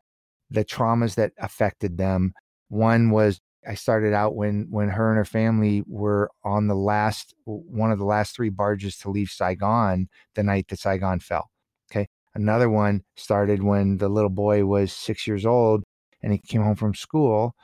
the 0.50 0.64
traumas 0.64 1.16
that 1.16 1.34
affected 1.40 1.98
them. 1.98 2.34
One 2.70 3.10
was 3.10 3.42
I 3.68 3.74
started 3.74 4.14
out 4.14 4.36
when 4.36 4.68
when 4.70 4.90
her 4.90 5.10
and 5.10 5.18
her 5.18 5.26
family 5.26 5.84
were 5.88 6.30
on 6.44 6.68
the 6.68 6.76
last 6.76 7.34
one 7.46 7.92
of 7.92 8.00
the 8.00 8.06
last 8.06 8.36
three 8.36 8.50
barges 8.50 8.98
to 9.00 9.10
leave 9.10 9.30
Saigon 9.30 10.08
the 10.36 10.44
night 10.44 10.68
that 10.70 10.80
Saigon 10.80 11.20
fell. 11.20 11.50
Okay. 11.92 12.08
Another 12.34 12.70
one 12.70 13.04
started 13.16 13.64
when 13.64 13.98
the 13.98 14.10
little 14.10 14.30
boy 14.30 14.66
was 14.66 14.94
six 14.94 15.28
years 15.28 15.46
old 15.46 15.84
and 16.22 16.32
he 16.32 16.40
came 16.40 16.62
home 16.62 16.76
from 16.76 16.94
school, 16.94 17.56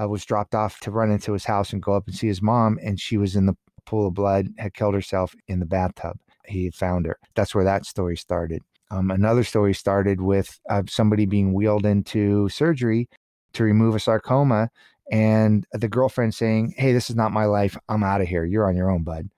uh, 0.00 0.08
was 0.08 0.24
dropped 0.24 0.54
off 0.54 0.80
to 0.80 0.90
run 0.90 1.10
into 1.10 1.32
his 1.32 1.44
house 1.44 1.72
and 1.72 1.82
go 1.82 1.92
up 1.94 2.06
and 2.06 2.16
see 2.16 2.26
his 2.26 2.42
mom, 2.42 2.78
and 2.82 3.00
she 3.00 3.16
was 3.16 3.36
in 3.36 3.46
the 3.46 3.54
pool 3.86 4.08
of 4.08 4.14
blood, 4.14 4.48
had 4.58 4.74
killed 4.74 4.94
herself 4.94 5.34
in 5.48 5.60
the 5.60 5.66
bathtub. 5.66 6.16
He 6.46 6.64
had 6.64 6.74
found 6.74 7.06
her. 7.06 7.18
That's 7.34 7.54
where 7.54 7.64
that 7.64 7.86
story 7.86 8.16
started. 8.16 8.62
Um, 8.90 9.10
another 9.10 9.44
story 9.44 9.74
started 9.74 10.20
with 10.20 10.58
uh, 10.68 10.82
somebody 10.88 11.24
being 11.24 11.54
wheeled 11.54 11.86
into 11.86 12.48
surgery 12.48 13.08
to 13.54 13.64
remove 13.64 13.94
a 13.94 14.00
sarcoma, 14.00 14.70
and 15.12 15.66
the 15.72 15.88
girlfriend 15.88 16.34
saying, 16.34 16.74
"Hey, 16.76 16.92
this 16.92 17.10
is 17.10 17.16
not 17.16 17.32
my 17.32 17.44
life. 17.44 17.76
I'm 17.88 18.02
out 18.02 18.22
of 18.22 18.28
here. 18.28 18.44
You're 18.44 18.68
on 18.68 18.76
your 18.76 18.90
own, 18.90 19.04
bud." 19.04 19.28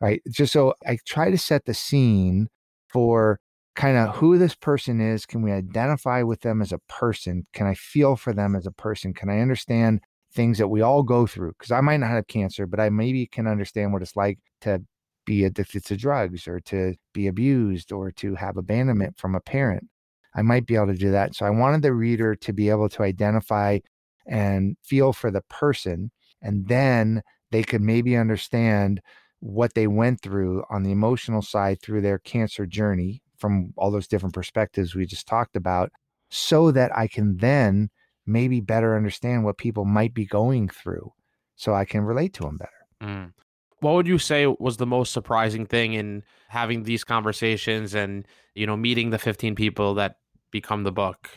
Right? 0.00 0.22
Just 0.30 0.52
so 0.52 0.74
I 0.86 0.98
try 1.06 1.30
to 1.30 1.38
set 1.38 1.66
the 1.66 1.74
scene 1.74 2.48
for 2.88 3.40
kind 3.76 3.96
of 3.98 4.14
who 4.16 4.38
this 4.38 4.54
person 4.54 5.00
is. 5.00 5.26
Can 5.26 5.42
we 5.42 5.52
identify 5.52 6.22
with 6.22 6.40
them 6.42 6.62
as 6.62 6.72
a 6.72 6.78
person? 6.88 7.46
Can 7.52 7.66
I 7.66 7.74
feel 7.74 8.16
for 8.16 8.32
them 8.32 8.54
as 8.56 8.66
a 8.66 8.72
person? 8.72 9.12
Can 9.14 9.28
I 9.30 9.40
understand 9.40 10.00
things 10.32 10.58
that 10.58 10.68
we 10.68 10.80
all 10.82 11.02
go 11.02 11.26
through? 11.26 11.52
Because 11.58 11.72
I 11.72 11.80
might 11.80 11.98
not 11.98 12.10
have 12.10 12.26
cancer, 12.28 12.66
but 12.66 12.80
I 12.80 12.90
maybe 12.90 13.26
can 13.26 13.46
understand 13.46 13.92
what 13.92 14.02
it's 14.02 14.16
like 14.16 14.38
to 14.62 14.82
be 15.26 15.44
addicted 15.44 15.84
to 15.86 15.96
drugs 15.96 16.46
or 16.46 16.60
to 16.60 16.94
be 17.12 17.26
abused 17.26 17.92
or 17.92 18.10
to 18.12 18.34
have 18.36 18.56
abandonment 18.56 19.16
from 19.18 19.34
a 19.34 19.40
parent. 19.40 19.88
I 20.34 20.42
might 20.42 20.66
be 20.66 20.76
able 20.76 20.88
to 20.88 20.94
do 20.94 21.10
that. 21.12 21.34
So 21.34 21.46
I 21.46 21.50
wanted 21.50 21.82
the 21.82 21.94
reader 21.94 22.34
to 22.36 22.52
be 22.52 22.68
able 22.68 22.88
to 22.90 23.02
identify 23.02 23.78
and 24.26 24.76
feel 24.82 25.12
for 25.12 25.30
the 25.30 25.42
person. 25.42 26.10
And 26.42 26.68
then 26.68 27.22
they 27.50 27.62
could 27.62 27.82
maybe 27.82 28.16
understand 28.16 29.00
what 29.40 29.74
they 29.74 29.86
went 29.86 30.20
through 30.22 30.64
on 30.70 30.82
the 30.82 30.92
emotional 30.92 31.42
side 31.42 31.80
through 31.82 32.00
their 32.00 32.18
cancer 32.18 32.66
journey 32.66 33.22
from 33.36 33.74
all 33.76 33.90
those 33.90 34.08
different 34.08 34.34
perspectives 34.34 34.94
we 34.94 35.04
just 35.04 35.26
talked 35.26 35.56
about, 35.56 35.90
so 36.30 36.70
that 36.70 36.96
I 36.96 37.06
can 37.06 37.36
then 37.36 37.90
maybe 38.26 38.60
better 38.60 38.96
understand 38.96 39.44
what 39.44 39.58
people 39.58 39.84
might 39.84 40.14
be 40.14 40.24
going 40.24 40.68
through 40.68 41.12
so 41.56 41.74
I 41.74 41.84
can 41.84 42.02
relate 42.02 42.32
to 42.34 42.44
them 42.44 42.56
better. 42.56 42.70
Mm. 43.02 43.32
What 43.80 43.94
would 43.94 44.06
you 44.06 44.18
say 44.18 44.46
was 44.46 44.78
the 44.78 44.86
most 44.86 45.12
surprising 45.12 45.66
thing 45.66 45.92
in 45.92 46.22
having 46.48 46.84
these 46.84 47.04
conversations 47.04 47.94
and, 47.94 48.26
you 48.54 48.66
know, 48.66 48.78
meeting 48.78 49.10
the 49.10 49.18
15 49.18 49.54
people 49.54 49.94
that 49.94 50.16
become 50.50 50.84
the 50.84 50.92
book? 50.92 51.28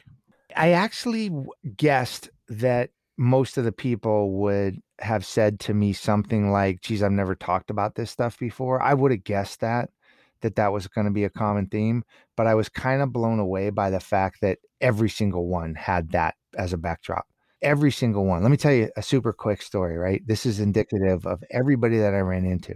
I 0.58 0.72
actually 0.72 1.32
guessed 1.78 2.30
that 2.50 2.90
most 3.18 3.58
of 3.58 3.64
the 3.64 3.72
people 3.72 4.32
would 4.40 4.80
have 5.00 5.26
said 5.26 5.60
to 5.62 5.74
me 5.74 5.94
something 5.94 6.52
like, 6.52 6.82
geez, 6.82 7.04
I've 7.04 7.12
never 7.12 7.36
talked 7.36 7.70
about 7.70 7.96
this 7.96 8.10
stuff 8.10 8.40
before. 8.40 8.82
I 8.82 8.94
would 8.94 9.12
have 9.12 9.24
guessed 9.24 9.60
that 9.62 9.90
that 10.42 10.56
that 10.56 10.72
was 10.72 10.88
going 10.88 11.06
to 11.06 11.12
be 11.12 11.24
a 11.24 11.30
common 11.30 11.68
theme, 11.68 12.04
but 12.36 12.46
I 12.46 12.54
was 12.54 12.70
kind 12.70 13.02
of 13.02 13.12
blown 13.12 13.40
away 13.40 13.70
by 13.72 13.90
the 13.90 14.00
fact 14.00 14.42
that 14.42 14.60
every 14.82 15.10
single 15.10 15.48
one 15.48 15.74
had 15.76 16.12
that 16.12 16.36
as 16.58 16.74
a 16.74 16.78
backdrop. 16.78 17.26
Every 17.64 17.92
single 17.92 18.26
one. 18.26 18.44
Let 18.44 18.52
me 18.52 18.58
tell 18.58 18.74
you 18.74 18.90
a 18.96 19.02
super 19.02 19.34
quick 19.34 19.64
story, 19.64 19.98
right? 19.98 20.22
This 20.28 20.46
is 20.46 20.60
indicative 20.60 21.26
of 21.26 21.44
everybody 21.50 21.98
that 21.98 22.14
I 22.14 22.20
ran 22.20 22.46
into. 22.46 22.76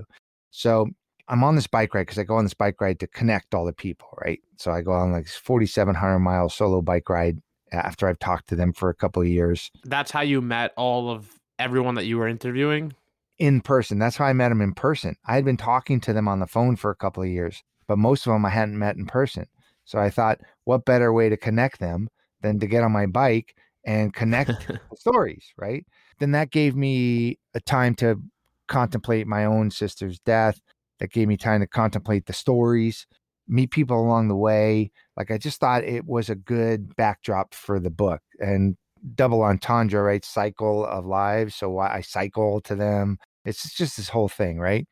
So 0.49 0.87
I'm 1.27 1.43
on 1.43 1.55
this 1.55 1.67
bike 1.67 1.93
ride 1.93 2.07
because 2.07 2.17
I 2.17 2.23
go 2.23 2.35
on 2.35 2.45
this 2.45 2.55
bike 2.55 2.81
ride 2.81 2.99
to 2.99 3.07
connect 3.07 3.53
all 3.53 3.65
the 3.65 3.73
people, 3.73 4.09
right? 4.23 4.39
So 4.57 4.71
I 4.71 4.81
go 4.81 4.91
on 4.91 5.11
like 5.11 5.27
4,700 5.27 6.19
mile 6.19 6.49
solo 6.49 6.81
bike 6.81 7.09
ride 7.09 7.37
after 7.71 8.07
I've 8.07 8.19
talked 8.19 8.49
to 8.49 8.55
them 8.55 8.73
for 8.73 8.89
a 8.89 8.95
couple 8.95 9.21
of 9.21 9.27
years. 9.27 9.71
That's 9.85 10.11
how 10.11 10.21
you 10.21 10.41
met 10.41 10.73
all 10.77 11.09
of 11.09 11.39
everyone 11.61 11.95
that 11.95 12.05
you 12.05 12.17
were 12.17 12.27
interviewing? 12.27 12.93
In 13.37 13.61
person. 13.61 13.99
That's 13.99 14.17
how 14.17 14.25
I 14.25 14.33
met 14.33 14.49
them 14.49 14.61
in 14.61 14.73
person. 14.73 15.15
I 15.25 15.35
had 15.35 15.45
been 15.45 15.57
talking 15.57 15.99
to 16.01 16.13
them 16.13 16.27
on 16.27 16.39
the 16.39 16.47
phone 16.47 16.75
for 16.75 16.91
a 16.91 16.95
couple 16.95 17.23
of 17.23 17.29
years, 17.29 17.63
but 17.87 17.97
most 17.97 18.25
of 18.25 18.33
them 18.33 18.45
I 18.45 18.49
hadn't 18.49 18.77
met 18.77 18.95
in 18.95 19.05
person. 19.05 19.45
So 19.85 19.99
I 19.99 20.09
thought, 20.09 20.39
what 20.65 20.85
better 20.85 21.11
way 21.13 21.29
to 21.29 21.37
connect 21.37 21.79
them 21.79 22.09
than 22.41 22.59
to 22.59 22.67
get 22.67 22.83
on 22.83 22.91
my 22.91 23.05
bike 23.05 23.55
and 23.85 24.13
connect 24.13 24.69
stories, 24.95 25.53
right? 25.57 25.85
Then 26.19 26.31
that 26.31 26.51
gave 26.51 26.75
me 26.75 27.39
a 27.53 27.59
time 27.59 27.95
to 27.95 28.21
contemplate 28.67 29.27
my 29.27 29.45
own 29.45 29.71
sister's 29.71 30.19
death. 30.19 30.59
That 30.99 31.11
gave 31.11 31.27
me 31.27 31.37
time 31.37 31.61
to 31.61 31.67
contemplate 31.67 32.27
the 32.27 32.33
stories, 32.33 33.07
meet 33.47 33.71
people 33.71 33.99
along 33.99 34.27
the 34.27 34.35
way. 34.35 34.91
Like 35.17 35.31
I 35.31 35.37
just 35.37 35.59
thought 35.59 35.83
it 35.83 36.05
was 36.05 36.29
a 36.29 36.35
good 36.35 36.95
backdrop 36.95 37.53
for 37.53 37.79
the 37.79 37.89
book 37.89 38.21
and 38.39 38.75
double 39.15 39.43
entendre, 39.43 40.01
right? 40.01 40.23
Cycle 40.23 40.85
of 40.85 41.05
lives. 41.05 41.55
So 41.55 41.79
I 41.79 42.01
cycle 42.01 42.61
to 42.61 42.75
them. 42.75 43.17
It's 43.45 43.75
just 43.75 43.97
this 43.97 44.09
whole 44.09 44.29
thing, 44.29 44.59
right? 44.59 44.87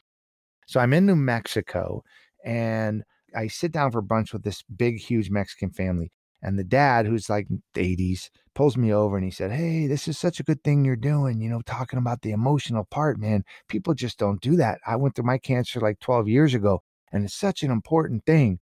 So 0.67 0.79
I'm 0.79 0.93
in 0.93 1.05
New 1.05 1.15
Mexico 1.15 2.03
and 2.45 3.03
I 3.35 3.47
sit 3.47 3.71
down 3.71 3.91
for 3.91 4.01
brunch 4.01 4.33
with 4.33 4.43
this 4.43 4.63
big, 4.63 4.99
huge 4.99 5.29
Mexican 5.29 5.71
family. 5.71 6.11
And 6.41 6.57
the 6.57 6.63
dad, 6.63 7.05
who's 7.05 7.29
like 7.29 7.47
80s, 7.75 8.29
pulls 8.55 8.77
me 8.77 8.93
over 8.93 9.17
and 9.17 9.25
he 9.25 9.31
said, 9.31 9.51
Hey, 9.51 9.88
this 9.88 10.07
is 10.07 10.17
such 10.17 10.39
a 10.39 10.43
good 10.43 10.63
thing 10.63 10.85
you're 10.85 10.95
doing, 10.95 11.41
you 11.41 11.49
know, 11.49 11.61
talking 11.65 11.99
about 11.99 12.21
the 12.21 12.31
emotional 12.31 12.85
part, 12.85 13.19
man. 13.19 13.43
People 13.67 13.93
just 13.93 14.17
don't 14.17 14.41
do 14.41 14.55
that. 14.55 14.79
I 14.88 14.95
went 14.95 15.15
through 15.15 15.25
my 15.25 15.38
cancer 15.38 15.79
like 15.79 15.99
12 15.99 16.29
years 16.29 16.53
ago, 16.53 16.81
and 17.11 17.25
it's 17.25 17.35
such 17.35 17.61
an 17.63 17.71
important 17.71 18.25
thing. 18.25 18.59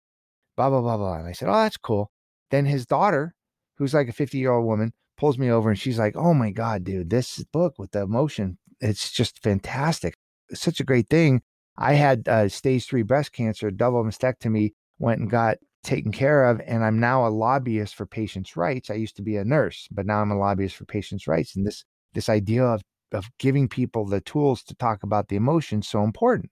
Blah, 0.57 0.69
blah, 0.69 0.81
blah, 0.81 0.97
blah. 0.97 1.15
And 1.19 1.27
I 1.27 1.31
said, 1.31 1.49
Oh, 1.49 1.53
that's 1.53 1.77
cool. 1.77 2.11
Then 2.51 2.65
his 2.65 2.85
daughter, 2.85 3.33
who's 3.77 3.93
like 3.93 4.09
a 4.09 4.13
50 4.13 4.37
year 4.37 4.51
old 4.51 4.65
woman, 4.65 4.91
pulls 5.17 5.37
me 5.37 5.49
over 5.49 5.69
and 5.69 5.79
she's 5.79 5.99
like, 5.99 6.15
Oh 6.17 6.33
my 6.33 6.51
God, 6.51 6.83
dude, 6.83 7.09
this 7.09 7.43
book 7.53 7.75
with 7.77 7.91
the 7.91 8.01
emotion, 8.01 8.57
it's 8.81 9.11
just 9.11 9.41
fantastic. 9.41 10.15
It's 10.49 10.61
such 10.61 10.79
a 10.79 10.85
great 10.85 11.09
thing. 11.09 11.41
I 11.77 11.93
had 11.93 12.27
uh, 12.27 12.49
stage 12.49 12.85
three 12.87 13.03
breast 13.03 13.31
cancer, 13.33 13.71
double 13.71 14.03
mastectomy, 14.03 14.73
went 14.99 15.21
and 15.21 15.29
got 15.29 15.57
taken 15.83 16.11
care 16.11 16.43
of 16.45 16.59
and 16.65 16.83
i'm 16.83 16.99
now 16.99 17.25
a 17.25 17.29
lobbyist 17.29 17.95
for 17.95 18.05
patients 18.05 18.57
rights 18.57 18.89
i 18.89 18.93
used 18.93 19.15
to 19.15 19.21
be 19.21 19.37
a 19.37 19.45
nurse 19.45 19.87
but 19.91 20.05
now 20.05 20.19
i'm 20.21 20.31
a 20.31 20.37
lobbyist 20.37 20.75
for 20.75 20.85
patients 20.85 21.27
rights 21.27 21.55
and 21.55 21.65
this 21.65 21.85
this 22.13 22.27
idea 22.29 22.63
of 22.63 22.81
of 23.13 23.29
giving 23.39 23.69
people 23.69 24.05
the 24.05 24.19
tools 24.21 24.63
to 24.63 24.75
talk 24.75 25.03
about 25.03 25.29
the 25.29 25.35
emotions 25.35 25.87
so 25.87 26.03
important 26.03 26.49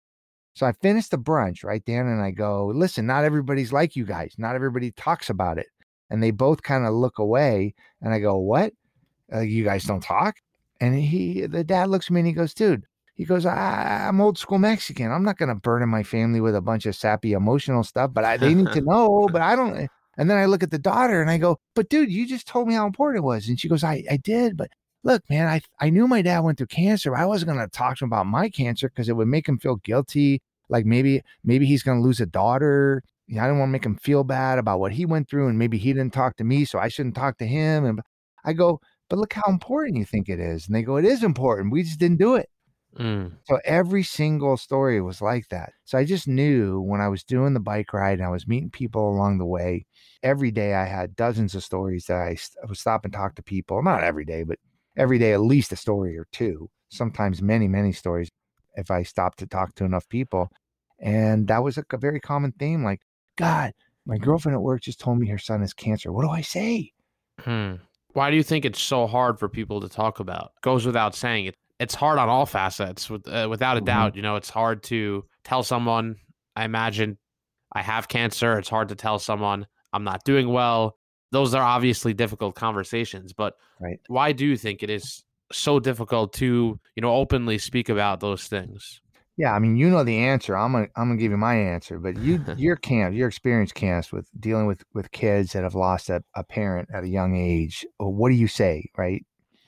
so 0.53 0.65
i 0.65 0.71
finished 0.73 1.11
the 1.11 1.17
brunch 1.17 1.63
right 1.63 1.85
dan 1.85 2.07
and 2.07 2.21
i 2.21 2.31
go 2.31 2.67
listen 2.67 3.05
not 3.05 3.23
everybody's 3.23 3.73
like 3.73 3.95
you 3.95 4.05
guys 4.05 4.33
not 4.37 4.55
everybody 4.55 4.91
talks 4.91 5.29
about 5.29 5.57
it 5.57 5.67
and 6.09 6.21
they 6.21 6.31
both 6.31 6.61
kind 6.63 6.85
of 6.85 6.93
look 6.93 7.19
away 7.19 7.73
and 8.01 8.13
i 8.13 8.19
go 8.19 8.37
what 8.37 8.73
uh, 9.33 9.39
you 9.39 9.63
guys 9.63 9.83
don't 9.83 10.03
talk 10.03 10.37
and 10.81 10.95
he 10.95 11.45
the 11.45 11.63
dad 11.63 11.89
looks 11.89 12.07
at 12.07 12.11
me 12.11 12.21
and 12.21 12.27
he 12.27 12.33
goes 12.33 12.53
dude 12.53 12.83
he 13.19 13.25
goes, 13.25 13.45
I, 13.45 14.07
am 14.07 14.21
old 14.21 14.37
school 14.37 14.59
Mexican. 14.59 15.11
I'm 15.11 15.25
not 15.25 15.37
going 15.37 15.49
to 15.49 15.55
burden 15.55 15.89
my 15.89 16.03
family 16.03 16.39
with 16.39 16.55
a 16.55 16.61
bunch 16.61 16.85
of 16.85 16.95
sappy 16.95 17.33
emotional 17.33 17.83
stuff, 17.83 18.11
but 18.13 18.23
I, 18.23 18.37
they 18.37 18.53
need 18.53 18.71
to 18.71 18.79
know. 18.79 19.27
But 19.29 19.41
I 19.41 19.57
don't. 19.57 19.89
And 20.17 20.29
then 20.29 20.37
I 20.37 20.45
look 20.45 20.63
at 20.63 20.71
the 20.71 20.77
daughter 20.77 21.21
and 21.21 21.31
I 21.31 21.37
go, 21.37 21.61
but 21.75 21.87
dude, 21.87 22.11
you 22.11 22.27
just 22.27 22.45
told 22.45 22.67
me 22.67 22.73
how 22.73 22.85
important 22.85 23.23
it 23.23 23.25
was. 23.25 23.47
And 23.47 23.57
she 23.57 23.69
goes, 23.69 23.85
I, 23.85 24.03
I 24.11 24.17
did. 24.17 24.57
But 24.57 24.69
look, 25.03 25.23
man, 25.29 25.47
I, 25.47 25.61
I 25.79 25.89
knew 25.89 26.07
my 26.07 26.21
dad 26.21 26.39
went 26.39 26.57
through 26.57 26.67
cancer. 26.67 27.15
I 27.15 27.25
wasn't 27.25 27.51
going 27.51 27.65
to 27.65 27.71
talk 27.71 27.97
to 27.97 28.05
him 28.05 28.09
about 28.09 28.25
my 28.25 28.49
cancer 28.49 28.89
because 28.89 29.09
it 29.09 29.15
would 29.15 29.27
make 29.27 29.47
him 29.47 29.57
feel 29.57 29.77
guilty. 29.77 30.41
Like 30.69 30.85
maybe, 30.85 31.21
maybe 31.43 31.65
he's 31.65 31.83
going 31.83 31.99
to 31.99 32.03
lose 32.03 32.19
a 32.19 32.25
daughter. 32.25 33.01
You 33.27 33.37
know, 33.37 33.43
I 33.43 33.47
don't 33.47 33.59
want 33.59 33.69
to 33.69 33.73
make 33.73 33.85
him 33.85 33.95
feel 33.95 34.23
bad 34.23 34.59
about 34.59 34.79
what 34.79 34.91
he 34.91 35.05
went 35.05 35.29
through. 35.29 35.47
And 35.47 35.57
maybe 35.57 35.77
he 35.77 35.93
didn't 35.93 36.13
talk 36.13 36.37
to 36.37 36.43
me. 36.43 36.65
So 36.65 36.79
I 36.79 36.87
shouldn't 36.87 37.15
talk 37.15 37.37
to 37.37 37.47
him. 37.47 37.85
And 37.85 38.01
I 38.43 38.53
go, 38.53 38.81
but 39.09 39.19
look 39.19 39.33
how 39.33 39.49
important 39.49 39.97
you 39.97 40.05
think 40.05 40.29
it 40.29 40.39
is. 40.39 40.67
And 40.67 40.75
they 40.75 40.83
go, 40.83 40.97
it 40.97 41.05
is 41.05 41.23
important. 41.23 41.71
We 41.71 41.83
just 41.83 41.99
didn't 41.99 42.19
do 42.19 42.35
it. 42.35 42.49
Mm. 42.97 43.33
So 43.45 43.59
every 43.65 44.03
single 44.03 44.57
story 44.57 44.99
was 45.01 45.21
like 45.21 45.47
that. 45.49 45.73
So 45.85 45.97
I 45.97 46.05
just 46.05 46.27
knew 46.27 46.81
when 46.81 47.01
I 47.01 47.07
was 47.07 47.23
doing 47.23 47.53
the 47.53 47.59
bike 47.59 47.93
ride 47.93 48.17
and 48.17 48.27
I 48.27 48.31
was 48.31 48.47
meeting 48.47 48.71
people 48.71 49.09
along 49.09 49.37
the 49.37 49.45
way, 49.45 49.85
every 50.23 50.51
day 50.51 50.73
I 50.73 50.85
had 50.85 51.15
dozens 51.15 51.55
of 51.55 51.63
stories 51.63 52.05
that 52.05 52.17
I, 52.17 52.37
I 52.63 52.65
would 52.67 52.77
stop 52.77 53.05
and 53.05 53.13
talk 53.13 53.35
to 53.35 53.43
people. 53.43 53.81
Not 53.83 54.03
every 54.03 54.25
day, 54.25 54.43
but 54.43 54.57
every 54.99 55.17
day 55.17 55.33
at 55.33 55.41
least 55.41 55.71
a 55.71 55.75
story 55.75 56.17
or 56.17 56.27
two, 56.31 56.69
sometimes 56.89 57.41
many, 57.41 57.67
many 57.67 57.91
stories 57.91 58.29
if 58.75 58.91
I 58.91 59.03
stopped 59.03 59.39
to 59.39 59.47
talk 59.47 59.73
to 59.75 59.85
enough 59.85 60.07
people. 60.09 60.49
And 60.99 61.47
that 61.47 61.63
was 61.63 61.77
a, 61.77 61.83
a 61.91 61.97
very 61.97 62.19
common 62.19 62.51
theme 62.51 62.83
like, 62.83 63.01
God, 63.37 63.73
my 64.05 64.17
girlfriend 64.17 64.55
at 64.55 64.61
work 64.61 64.81
just 64.81 64.99
told 64.99 65.17
me 65.17 65.27
her 65.29 65.37
son 65.37 65.61
has 65.61 65.73
cancer. 65.73 66.11
What 66.11 66.23
do 66.23 66.29
I 66.29 66.41
say? 66.41 66.91
Hmm. 67.39 67.75
Why 68.13 68.29
do 68.29 68.35
you 68.35 68.43
think 68.43 68.65
it's 68.65 68.81
so 68.81 69.07
hard 69.07 69.39
for 69.39 69.49
people 69.49 69.81
to 69.81 69.89
talk 69.89 70.19
about? 70.19 70.51
Goes 70.61 70.85
without 70.85 71.15
saying 71.15 71.45
it 71.45 71.55
it's 71.79 71.95
hard 71.95 72.19
on 72.19 72.29
all 72.29 72.45
facets 72.45 73.09
with, 73.09 73.27
uh, 73.27 73.47
without 73.49 73.77
a 73.77 73.79
mm-hmm. 73.79 73.85
doubt 73.85 74.15
you 74.15 74.21
know 74.21 74.35
it's 74.35 74.49
hard 74.49 74.83
to 74.83 75.25
tell 75.43 75.63
someone 75.63 76.15
i 76.55 76.65
imagine 76.65 77.17
i 77.73 77.81
have 77.81 78.07
cancer 78.07 78.59
it's 78.59 78.69
hard 78.69 78.89
to 78.89 78.95
tell 78.95 79.17
someone 79.17 79.65
i'm 79.93 80.03
not 80.03 80.23
doing 80.23 80.51
well 80.51 80.95
those 81.31 81.53
are 81.53 81.63
obviously 81.63 82.13
difficult 82.13 82.55
conversations 82.55 83.33
but 83.33 83.55
right. 83.79 83.99
why 84.07 84.31
do 84.31 84.45
you 84.45 84.57
think 84.57 84.83
it 84.83 84.89
is 84.89 85.23
so 85.51 85.79
difficult 85.79 86.33
to 86.33 86.79
you 86.95 87.01
know 87.01 87.13
openly 87.13 87.57
speak 87.57 87.89
about 87.89 88.19
those 88.19 88.47
things 88.47 89.01
yeah 89.37 89.53
i 89.53 89.59
mean 89.59 89.75
you 89.75 89.89
know 89.89 90.03
the 90.03 90.17
answer 90.17 90.55
i'm 90.55 90.71
gonna 90.71 90.87
i'm 90.95 91.09
gonna 91.09 91.19
give 91.19 91.31
you 91.31 91.37
my 91.37 91.55
answer 91.55 91.97
but 91.97 92.17
you 92.17 92.43
your 92.57 92.75
camp 92.75 93.15
your 93.15 93.27
experience 93.27 93.71
camps 93.71 94.11
with 94.11 94.27
dealing 94.39 94.67
with 94.67 94.83
with 94.93 95.11
kids 95.11 95.53
that 95.53 95.63
have 95.63 95.75
lost 95.75 96.09
a, 96.09 96.21
a 96.35 96.43
parent 96.43 96.87
at 96.93 97.03
a 97.03 97.07
young 97.07 97.35
age 97.35 97.85
uh, 98.01 98.07
what 98.07 98.29
do 98.29 98.35
you 98.35 98.47
say 98.47 98.83
right 98.97 99.25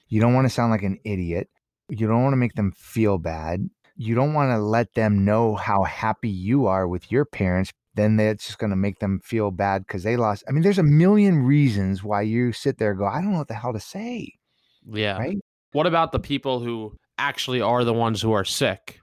you 0.10 0.20
don't 0.20 0.34
want 0.34 0.46
to 0.46 0.54
sound 0.54 0.72
like 0.72 0.84
an 0.84 1.00
idiot 1.04 1.48
you 1.92 2.08
don't 2.08 2.24
want 2.24 2.34
to 2.34 2.38
make 2.38 2.56
them 2.56 2.72
feel 2.72 3.18
bad. 3.18 3.70
You 3.98 4.16
don't 4.16 4.34
want 4.34 4.52
to 4.52 4.58
let 4.60 4.94
them 4.94 5.26
know 5.26 5.56
how 5.56 5.84
happy 5.84 6.30
you 6.30 6.66
are 6.68 6.88
with 6.88 7.12
your 7.12 7.26
parents 7.26 7.72
then 7.96 8.18
that's 8.18 8.46
just 8.46 8.60
going 8.60 8.70
to 8.70 8.76
make 8.76 9.00
them 9.00 9.20
feel 9.24 9.52
bad 9.52 9.86
because 9.86 10.04
they 10.04 10.18
lost. 10.18 10.44
I 10.48 10.52
mean, 10.52 10.64
there's 10.64 10.80
a 10.80 10.84
million 10.84 11.44
reasons 11.44 12.04
why 12.04 12.22
you 12.22 12.52
sit 12.54 12.78
there 12.78 12.92
and 12.92 13.00
go, 13.00 13.06
I 13.06 13.22
don't 13.22 13.32
know 13.34 13.40
what 13.40 13.48
the 13.48 13.54
hell 13.54 13.74
to 13.74 13.80
say. 13.80 14.34
Yeah. 14.86 15.18
Right. 15.18 15.38
What 15.74 15.88
about 15.88 16.12
the 16.12 16.20
people 16.20 16.60
who 16.60 16.96
actually 17.18 17.62
are 17.62 17.84
the 17.84 17.94
ones 17.94 18.22
who 18.22 18.32
are 18.32 18.46
sick? 18.46 19.00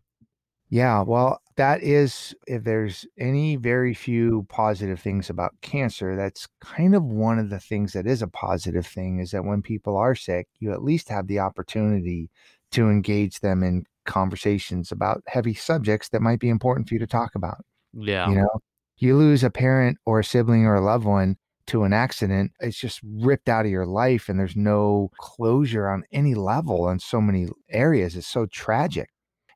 Yeah, 0.70 1.00
well, 1.00 1.40
that 1.56 1.82
is, 1.82 2.34
if 2.46 2.62
there's 2.62 3.06
any 3.18 3.56
very 3.56 3.94
few 3.94 4.44
positive 4.50 5.00
things 5.00 5.30
about 5.30 5.54
cancer, 5.62 6.14
that's 6.14 6.46
kind 6.60 6.94
of 6.94 7.02
one 7.02 7.38
of 7.38 7.48
the 7.48 7.58
things 7.58 7.94
that 7.94 8.06
is 8.06 8.20
a 8.20 8.28
positive 8.28 8.86
thing 8.86 9.18
is 9.18 9.30
that 9.30 9.44
when 9.44 9.62
people 9.62 9.96
are 9.96 10.14
sick, 10.14 10.46
you 10.60 10.72
at 10.72 10.84
least 10.84 11.08
have 11.08 11.26
the 11.26 11.38
opportunity 11.38 12.28
to 12.72 12.90
engage 12.90 13.40
them 13.40 13.62
in 13.62 13.84
conversations 14.04 14.92
about 14.92 15.22
heavy 15.26 15.54
subjects 15.54 16.10
that 16.10 16.20
might 16.20 16.38
be 16.38 16.50
important 16.50 16.86
for 16.86 16.94
you 16.94 17.00
to 17.00 17.06
talk 17.06 17.34
about. 17.34 17.64
Yeah. 17.94 18.28
You 18.28 18.36
know, 18.36 18.60
you 19.02 19.16
lose 19.16 19.44
a 19.44 19.50
parent 19.50 19.98
or 20.04 20.20
a 20.20 20.24
sibling 20.24 20.64
or 20.64 20.74
a 20.74 20.80
loved 20.80 21.04
one 21.04 21.36
to 21.68 21.84
an 21.84 21.92
accident, 21.92 22.52
it's 22.60 22.78
just 22.78 23.00
ripped 23.04 23.48
out 23.48 23.66
of 23.66 23.70
your 23.70 23.86
life 23.86 24.28
and 24.28 24.38
there's 24.38 24.56
no 24.56 25.10
closure 25.18 25.88
on 25.88 26.04
any 26.12 26.34
level 26.34 26.88
in 26.88 26.98
so 26.98 27.20
many 27.20 27.48
areas. 27.68 28.16
It's 28.16 28.26
so 28.26 28.46
tragic. 28.46 29.10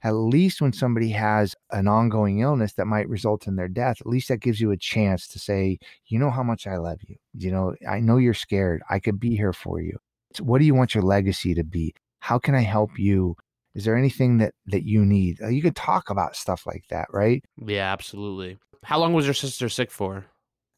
At 0.05 0.15
least 0.15 0.61
when 0.61 0.73
somebody 0.73 1.11
has 1.11 1.55
an 1.71 1.87
ongoing 1.87 2.41
illness 2.41 2.73
that 2.75 2.87
might 2.87 3.09
result 3.09 3.47
in 3.47 3.55
their 3.57 3.69
death, 3.69 4.01
at 4.01 4.07
least 4.07 4.29
that 4.29 4.41
gives 4.41 4.61
you 4.61 4.73
a 4.73 4.77
chance 4.77 5.29
to 5.29 5.39
say, 5.39 5.79
you 6.07 6.19
know 6.19 6.31
how 6.31 6.43
much 6.43 6.67
I 6.67 6.77
love 6.77 6.99
you. 7.07 7.17
You 7.35 7.53
know, 7.53 7.75
I 7.89 8.01
know 8.01 8.17
you're 8.17 8.35
scared. 8.35 8.83
I 8.91 8.99
could 8.99 9.21
be 9.21 9.37
here 9.37 9.53
for 9.53 9.81
you. 9.81 9.97
So 10.35 10.45
what 10.45 10.59
do 10.59 10.65
you 10.65 10.75
want 10.75 10.95
your 10.95 11.05
legacy 11.05 11.55
to 11.55 11.63
be? 11.63 11.95
How 12.19 12.39
can 12.39 12.55
I 12.55 12.63
help 12.63 12.99
you? 12.99 13.37
Is 13.75 13.85
there 13.85 13.97
anything 13.97 14.39
that 14.39 14.55
that 14.67 14.85
you 14.85 15.05
need? 15.05 15.41
Uh, 15.41 15.49
You 15.49 15.63
could 15.63 15.77
talk 15.77 16.11
about 16.11 16.37
stuff 16.37 16.67
like 16.67 16.85
that, 16.91 17.07
right? 17.11 17.43
Yeah, 17.65 17.91
absolutely. 17.93 18.59
How 18.85 18.99
long 18.99 19.13
was 19.13 19.27
your 19.27 19.35
sister 19.35 19.69
sick 19.69 19.91
for? 19.91 20.27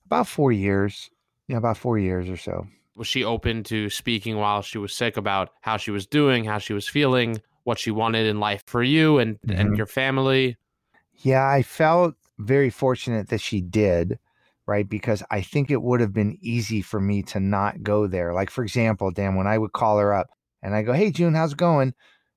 About 0.06 0.28
four 0.28 0.52
years. 0.52 1.10
Yeah, 1.48 1.56
about 1.56 1.76
four 1.78 1.98
years 1.98 2.28
or 2.28 2.36
so. 2.36 2.66
Was 2.96 3.06
she 3.06 3.24
open 3.24 3.64
to 3.64 3.90
speaking 3.90 4.36
while 4.36 4.62
she 4.62 4.78
was 4.78 4.92
sick 4.94 5.16
about 5.16 5.50
how 5.62 5.76
she 5.76 5.90
was 5.90 6.06
doing, 6.06 6.44
how 6.44 6.58
she 6.58 6.72
was 6.72 6.86
feeling, 6.88 7.40
what 7.64 7.78
she 7.78 7.90
wanted 7.90 8.26
in 8.26 8.38
life 8.40 8.62
for 8.66 8.82
you 8.82 9.18
and 9.18 9.38
and 9.48 9.72
Mhm. 9.72 9.76
your 9.76 9.86
family? 9.86 10.56
Yeah, 11.22 11.48
I 11.48 11.62
felt 11.62 12.14
very 12.38 12.70
fortunate 12.70 13.28
that 13.28 13.40
she 13.40 13.60
did, 13.60 14.18
right? 14.66 14.88
Because 14.88 15.22
I 15.30 15.40
think 15.40 15.70
it 15.70 15.82
would 15.82 16.00
have 16.00 16.12
been 16.12 16.38
easy 16.40 16.82
for 16.82 17.00
me 17.00 17.22
to 17.24 17.40
not 17.40 17.82
go 17.82 18.06
there. 18.06 18.32
Like, 18.34 18.50
for 18.50 18.62
example, 18.62 19.10
Dan, 19.10 19.34
when 19.34 19.46
I 19.46 19.58
would 19.58 19.72
call 19.72 19.98
her 19.98 20.12
up 20.12 20.28
and 20.62 20.74
I 20.74 20.82
go, 20.82 20.92
Hey, 20.92 21.10
June, 21.10 21.34
how's 21.34 21.52
it 21.52 21.58
going? 21.58 21.94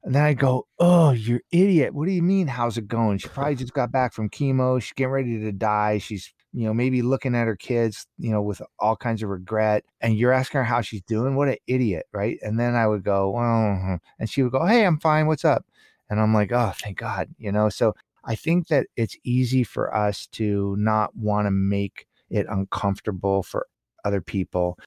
And 0.07 0.15
then 0.15 0.23
I 0.23 0.35
go, 0.35 0.65
Oh, 0.79 1.11
you're 1.11 1.41
idiot. 1.51 1.93
What 1.93 2.05
do 2.05 2.13
you 2.13 2.21
mean, 2.21 2.47
how's 2.47 2.77
it 2.77 2.87
going? 2.87 3.17
She 3.17 3.27
probably 3.27 3.55
just 3.55 3.73
got 3.73 3.91
back 3.91 4.13
from 4.13 4.29
chemo. 4.29 4.81
She's 4.81 4.93
getting 4.93 5.11
ready 5.11 5.37
to 5.41 5.51
die. 5.51 5.97
She's, 5.97 6.33
you 6.53 6.63
know, 6.63 6.73
maybe 6.73 7.01
looking 7.01 7.35
at 7.35 7.45
her 7.45 7.57
kids, 7.57 8.07
you 8.17 8.31
know, 8.31 8.41
with 8.41 8.61
all 8.79 8.95
kinds 8.95 9.21
of 9.21 9.27
regret. 9.27 9.83
And 9.99 10.17
you're 10.17 10.31
asking 10.31 10.59
her 10.59 10.63
how 10.63 10.79
she's 10.79 11.01
doing. 11.01 11.35
What 11.35 11.49
an 11.49 11.57
idiot, 11.67 12.05
right? 12.13 12.39
And 12.41 12.57
then 12.57 12.73
I 12.73 12.87
would 12.87 13.03
go, 13.03 13.31
Well, 13.31 13.99
and 14.17 14.29
she 14.29 14.43
would 14.43 14.53
go, 14.53 14.65
Hey, 14.65 14.85
I'm 14.85 14.97
fine. 14.97 15.27
What's 15.27 15.43
up? 15.43 15.65
And 16.09 16.21
I'm 16.21 16.33
like, 16.33 16.53
Oh, 16.53 16.71
thank 16.81 16.99
God, 16.99 17.27
you 17.37 17.51
know? 17.51 17.67
So 17.67 17.93
I 18.23 18.35
think 18.35 18.69
that 18.69 18.87
it's 18.95 19.17
easy 19.25 19.65
for 19.65 19.93
us 19.93 20.25
to 20.27 20.73
not 20.79 21.13
want 21.17 21.47
to 21.47 21.51
make 21.51 22.07
it 22.29 22.45
uncomfortable 22.49 23.43
for 23.43 23.67
other 24.05 24.21
people. 24.21 24.79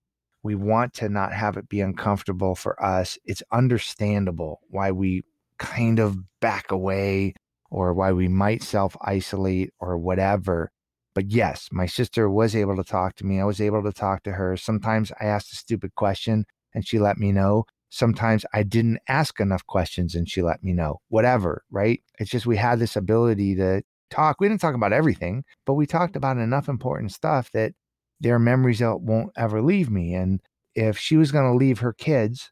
We 0.43 0.55
want 0.55 0.95
to 0.95 1.09
not 1.09 1.33
have 1.33 1.57
it 1.57 1.69
be 1.69 1.81
uncomfortable 1.81 2.55
for 2.55 2.83
us. 2.83 3.19
It's 3.25 3.43
understandable 3.53 4.61
why 4.69 4.91
we 4.91 5.23
kind 5.59 5.99
of 5.99 6.19
back 6.41 6.71
away 6.71 7.35
or 7.71 7.93
why 7.93 8.13
we 8.13 8.29
might 8.29 8.63
self 8.63 8.97
isolate 9.03 9.73
or 9.79 9.99
whatever. 9.99 10.71
But 11.15 11.31
yes, 11.31 11.69
my 11.73 11.87
sister 11.87 12.31
was 12.31 12.55
able 12.55 12.77
to 12.77 12.85
talk 12.85 13.17
to 13.17 13.27
me. 13.27 13.41
I 13.41 13.45
was 13.45 13.61
able 13.61 13.83
to 13.83 13.93
talk 13.93 14.23
to 14.25 14.33
her. 14.33 14.57
Sometimes 14.57 15.13
I 15.21 15.27
asked 15.27 15.53
a 15.53 15.57
stupid 15.57 15.95
question 15.95 16.47
and 16.75 16.87
she 16.87 16.99
let 16.99 17.19
me 17.19 17.33
know. 17.33 17.65
Sometimes 17.91 18.45
I 18.55 18.63
didn't 18.63 19.00
ask 19.09 19.41
enough 19.41 19.67
questions 19.67 20.15
and 20.15 20.29
she 20.29 20.43
let 20.43 20.63
me 20.63 20.73
know. 20.73 21.00
Whatever, 21.09 21.65
right? 21.71 22.00
It's 22.19 22.31
just 22.31 22.47
we 22.47 22.57
had 22.57 22.79
this 22.79 22.97
ability 22.97 23.57
to 23.57 23.83
talk. 24.11 24.41
We 24.41 24.49
didn't 24.49 24.61
talk 24.61 24.75
about 24.75 24.93
everything, 24.93 25.45
but 25.67 25.75
we 25.75 25.87
talked 25.87 26.17
about 26.17 26.39
enough 26.39 26.69
important 26.69 27.13
stuff 27.13 27.50
that 27.53 27.73
there 28.21 28.35
are 28.35 28.41
memories 28.41 28.80
won't 28.83 29.33
ever 29.37 29.63
leave 29.63 29.91
me. 29.91 30.15
And 30.15 30.41
if 30.75 30.99
she 30.99 31.17
was 31.17 31.33
going 31.33 31.50
to 31.50 31.56
leave 31.56 31.80
her 31.80 31.93
kids, 31.93 32.50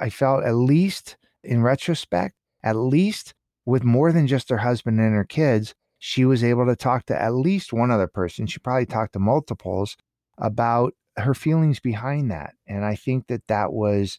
I 0.00 0.10
felt 0.10 0.44
at 0.44 0.54
least 0.54 1.16
in 1.42 1.62
retrospect, 1.62 2.34
at 2.62 2.76
least 2.76 3.34
with 3.64 3.84
more 3.84 4.12
than 4.12 4.26
just 4.26 4.50
her 4.50 4.58
husband 4.58 5.00
and 5.00 5.14
her 5.14 5.24
kids, 5.24 5.74
she 5.98 6.24
was 6.24 6.44
able 6.44 6.66
to 6.66 6.76
talk 6.76 7.06
to 7.06 7.20
at 7.20 7.34
least 7.34 7.72
one 7.72 7.90
other 7.90 8.06
person. 8.06 8.46
She 8.46 8.58
probably 8.58 8.86
talked 8.86 9.14
to 9.14 9.18
multiples 9.18 9.96
about 10.38 10.92
her 11.16 11.34
feelings 11.34 11.80
behind 11.80 12.30
that. 12.30 12.54
And 12.66 12.84
I 12.84 12.94
think 12.94 13.28
that 13.28 13.46
that 13.48 13.72
was 13.72 14.18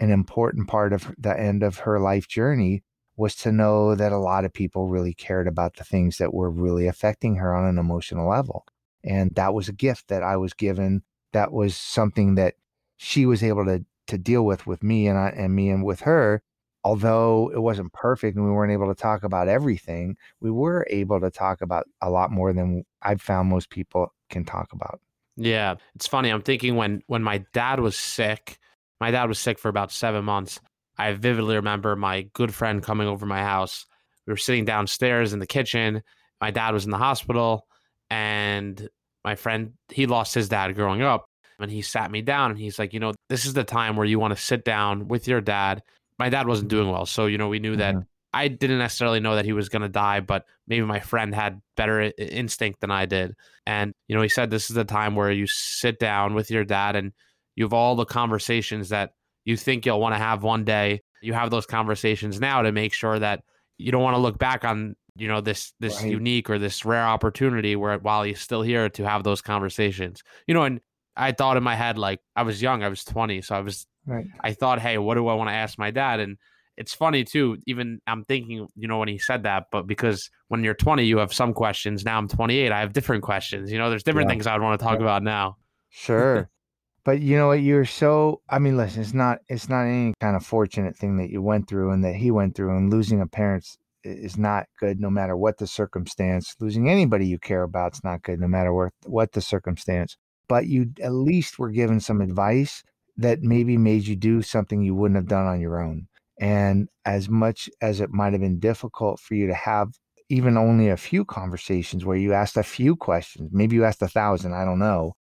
an 0.00 0.10
important 0.10 0.68
part 0.68 0.92
of 0.92 1.14
the 1.18 1.38
end 1.38 1.62
of 1.62 1.78
her 1.80 2.00
life 2.00 2.26
journey 2.26 2.82
was 3.16 3.34
to 3.34 3.52
know 3.52 3.94
that 3.94 4.12
a 4.12 4.18
lot 4.18 4.44
of 4.44 4.52
people 4.52 4.88
really 4.88 5.12
cared 5.12 5.48
about 5.48 5.76
the 5.76 5.84
things 5.84 6.18
that 6.18 6.32
were 6.32 6.50
really 6.50 6.86
affecting 6.86 7.36
her 7.36 7.54
on 7.54 7.66
an 7.66 7.78
emotional 7.78 8.28
level. 8.28 8.64
And 9.04 9.34
that 9.36 9.54
was 9.54 9.68
a 9.68 9.72
gift 9.72 10.08
that 10.08 10.22
I 10.22 10.36
was 10.36 10.52
given. 10.54 11.02
That 11.32 11.52
was 11.52 11.76
something 11.76 12.34
that 12.36 12.54
she 12.96 13.26
was 13.26 13.42
able 13.42 13.64
to 13.66 13.84
to 14.08 14.18
deal 14.18 14.44
with 14.44 14.66
with 14.66 14.82
me 14.82 15.06
and 15.06 15.18
I 15.18 15.28
and 15.28 15.54
me 15.54 15.68
and 15.70 15.84
with 15.84 16.00
her. 16.00 16.42
Although 16.84 17.50
it 17.54 17.60
wasn't 17.60 17.92
perfect 17.92 18.36
and 18.36 18.46
we 18.46 18.52
weren't 18.52 18.72
able 18.72 18.88
to 18.88 19.00
talk 19.00 19.22
about 19.22 19.48
everything, 19.48 20.16
we 20.40 20.50
were 20.50 20.86
able 20.88 21.20
to 21.20 21.30
talk 21.30 21.60
about 21.60 21.86
a 22.00 22.08
lot 22.08 22.30
more 22.30 22.52
than 22.52 22.84
I've 23.02 23.20
found 23.20 23.48
most 23.48 23.68
people 23.68 24.14
can 24.30 24.44
talk 24.44 24.72
about. 24.72 25.00
Yeah, 25.36 25.74
it's 25.94 26.06
funny. 26.06 26.30
I'm 26.30 26.42
thinking 26.42 26.76
when 26.76 27.02
when 27.06 27.22
my 27.22 27.44
dad 27.52 27.80
was 27.80 27.96
sick, 27.96 28.58
my 29.00 29.10
dad 29.10 29.28
was 29.28 29.38
sick 29.38 29.58
for 29.58 29.68
about 29.68 29.92
seven 29.92 30.24
months. 30.24 30.60
I 30.96 31.12
vividly 31.12 31.54
remember 31.54 31.94
my 31.94 32.22
good 32.32 32.52
friend 32.52 32.82
coming 32.82 33.06
over 33.06 33.24
my 33.24 33.42
house. 33.42 33.86
We 34.26 34.32
were 34.32 34.36
sitting 34.36 34.64
downstairs 34.64 35.32
in 35.32 35.38
the 35.38 35.46
kitchen. 35.46 36.02
My 36.40 36.50
dad 36.50 36.74
was 36.74 36.84
in 36.84 36.90
the 36.90 36.98
hospital, 36.98 37.66
and 38.10 38.88
my 39.24 39.34
friend 39.34 39.72
he 39.92 40.06
lost 40.06 40.34
his 40.34 40.48
dad 40.48 40.74
growing 40.74 41.02
up, 41.02 41.26
and 41.58 41.70
he 41.70 41.82
sat 41.82 42.10
me 42.10 42.22
down 42.22 42.50
and 42.50 42.58
he's 42.58 42.78
like, 42.78 42.92
you 42.92 43.00
know, 43.00 43.12
this 43.28 43.44
is 43.46 43.52
the 43.54 43.64
time 43.64 43.96
where 43.96 44.06
you 44.06 44.18
want 44.18 44.36
to 44.36 44.42
sit 44.42 44.64
down 44.64 45.08
with 45.08 45.26
your 45.28 45.40
dad. 45.40 45.82
My 46.18 46.28
dad 46.28 46.46
wasn't 46.46 46.68
doing 46.70 46.90
well, 46.90 47.06
so 47.06 47.26
you 47.26 47.38
know 47.38 47.48
we 47.48 47.58
knew 47.58 47.76
that 47.76 47.94
Mhm. 47.94 48.06
I 48.34 48.48
didn't 48.48 48.78
necessarily 48.78 49.20
know 49.20 49.36
that 49.36 49.46
he 49.46 49.54
was 49.54 49.70
going 49.70 49.82
to 49.82 49.88
die, 49.88 50.20
but 50.20 50.44
maybe 50.66 50.84
my 50.84 51.00
friend 51.00 51.34
had 51.34 51.62
better 51.78 52.02
i- 52.02 52.12
instinct 52.18 52.80
than 52.80 52.90
I 52.90 53.06
did. 53.06 53.34
And, 53.64 53.94
you 54.06 54.14
know, 54.14 54.20
he 54.20 54.28
said 54.28 54.50
this 54.50 54.68
is 54.68 54.76
the 54.76 54.84
time 54.84 55.14
where 55.16 55.30
you 55.30 55.46
sit 55.46 55.98
down 55.98 56.34
with 56.34 56.50
your 56.50 56.62
dad 56.64 56.94
and 56.94 57.12
you 57.56 57.64
have 57.64 57.72
all 57.72 57.96
the 57.96 58.04
conversations 58.04 58.90
that 58.90 59.12
you 59.46 59.56
think 59.56 59.86
you'll 59.86 59.98
want 59.98 60.14
to 60.14 60.18
have 60.18 60.42
one 60.42 60.64
day. 60.64 61.00
You 61.22 61.32
have 61.32 61.50
those 61.50 61.64
conversations 61.64 62.38
now 62.38 62.60
to 62.60 62.70
make 62.70 62.92
sure 62.92 63.18
that 63.18 63.40
you 63.78 63.90
don't 63.92 64.02
want 64.02 64.14
to 64.14 64.20
look 64.20 64.38
back 64.38 64.62
on, 64.62 64.94
you 65.18 65.28
know, 65.28 65.40
this 65.40 65.72
this 65.80 66.00
Right. 66.00 66.10
unique 66.12 66.48
or 66.48 66.58
this 66.58 66.84
rare 66.84 67.04
opportunity 67.06 67.76
where 67.76 67.98
while 67.98 68.22
he's 68.22 68.40
still 68.40 68.62
here 68.62 68.88
to 68.90 69.04
have 69.08 69.24
those 69.24 69.42
conversations. 69.42 70.22
You 70.46 70.54
know, 70.54 70.62
and 70.64 70.80
I 71.16 71.32
thought 71.32 71.56
in 71.56 71.62
my 71.62 71.74
head 71.74 71.98
like 71.98 72.20
I 72.36 72.42
was 72.42 72.62
young, 72.62 72.82
I 72.82 72.88
was 72.88 73.04
20, 73.04 73.42
so 73.42 73.54
I 73.56 73.60
was 73.60 73.86
Right. 74.06 74.24
I 74.42 74.52
thought, 74.54 74.80
hey, 74.80 74.96
what 74.96 75.16
do 75.16 75.26
I 75.28 75.34
want 75.34 75.50
to 75.50 75.54
ask 75.54 75.78
my 75.78 75.90
dad? 75.90 76.20
And 76.20 76.38
it's 76.78 76.94
funny 76.94 77.24
too. 77.24 77.58
Even 77.66 78.00
I'm 78.06 78.24
thinking, 78.24 78.68
you 78.76 78.88
know, 78.88 78.98
when 78.98 79.08
he 79.08 79.18
said 79.18 79.42
that, 79.42 79.64
but 79.72 79.86
because 79.86 80.30
when 80.46 80.62
you're 80.64 80.72
20, 80.74 81.04
you 81.04 81.18
have 81.18 81.34
some 81.34 81.52
questions. 81.52 82.04
Now 82.04 82.16
I'm 82.16 82.28
28, 82.28 82.72
I 82.72 82.80
have 82.80 82.92
different 82.94 83.22
questions. 83.24 83.70
You 83.72 83.78
know, 83.78 83.90
there's 83.90 84.04
different 84.04 84.28
Yeah. 84.28 84.34
things 84.34 84.46
I'd 84.46 84.62
want 84.62 84.78
to 84.80 84.84
talk 84.84 84.98
Yeah. 84.98 85.04
about 85.04 85.22
now. 85.24 85.56
Sure. 85.90 86.48
but 87.04 87.20
you 87.20 87.36
know 87.36 87.48
what? 87.48 87.60
You're 87.60 87.84
so 87.84 88.40
I 88.48 88.58
mean, 88.60 88.76
listen, 88.76 89.02
it's 89.02 89.12
not 89.12 89.38
it's 89.48 89.68
not 89.68 89.82
any 89.82 90.14
kind 90.20 90.36
of 90.36 90.46
fortunate 90.46 90.96
thing 90.96 91.16
that 91.18 91.28
you 91.30 91.42
went 91.42 91.68
through 91.68 91.90
and 91.90 92.04
that 92.04 92.14
he 92.14 92.30
went 92.30 92.54
through 92.54 92.76
and 92.76 92.90
losing 92.90 93.20
a 93.20 93.26
parent 93.26 93.66
is 94.04 94.36
not 94.36 94.66
good 94.78 95.00
no 95.00 95.10
matter 95.10 95.36
what 95.36 95.58
the 95.58 95.66
circumstance. 95.66 96.54
Losing 96.60 96.88
anybody 96.88 97.26
you 97.26 97.38
care 97.38 97.62
about 97.62 97.94
is 97.94 98.04
not 98.04 98.22
good 98.22 98.40
no 98.40 98.48
matter 98.48 98.90
what 99.04 99.32
the 99.32 99.40
circumstance. 99.40 100.16
But 100.48 100.66
you 100.66 100.92
at 101.02 101.12
least 101.12 101.58
were 101.58 101.70
given 101.70 102.00
some 102.00 102.20
advice 102.20 102.82
that 103.16 103.42
maybe 103.42 103.76
made 103.76 104.06
you 104.06 104.16
do 104.16 104.42
something 104.42 104.82
you 104.82 104.94
wouldn't 104.94 105.16
have 105.16 105.28
done 105.28 105.46
on 105.46 105.60
your 105.60 105.82
own. 105.82 106.06
And 106.40 106.88
as 107.04 107.28
much 107.28 107.68
as 107.82 108.00
it 108.00 108.10
might 108.10 108.32
have 108.32 108.40
been 108.40 108.60
difficult 108.60 109.20
for 109.20 109.34
you 109.34 109.48
to 109.48 109.54
have 109.54 109.88
even 110.28 110.56
only 110.56 110.88
a 110.88 110.96
few 110.96 111.24
conversations 111.24 112.04
where 112.04 112.16
you 112.16 112.32
asked 112.32 112.56
a 112.56 112.62
few 112.62 112.94
questions, 112.94 113.50
maybe 113.52 113.76
you 113.76 113.84
asked 113.84 114.02
a 114.02 114.08
thousand, 114.08 114.54
I 114.54 114.64
don't 114.64 114.78
know. 114.78 115.14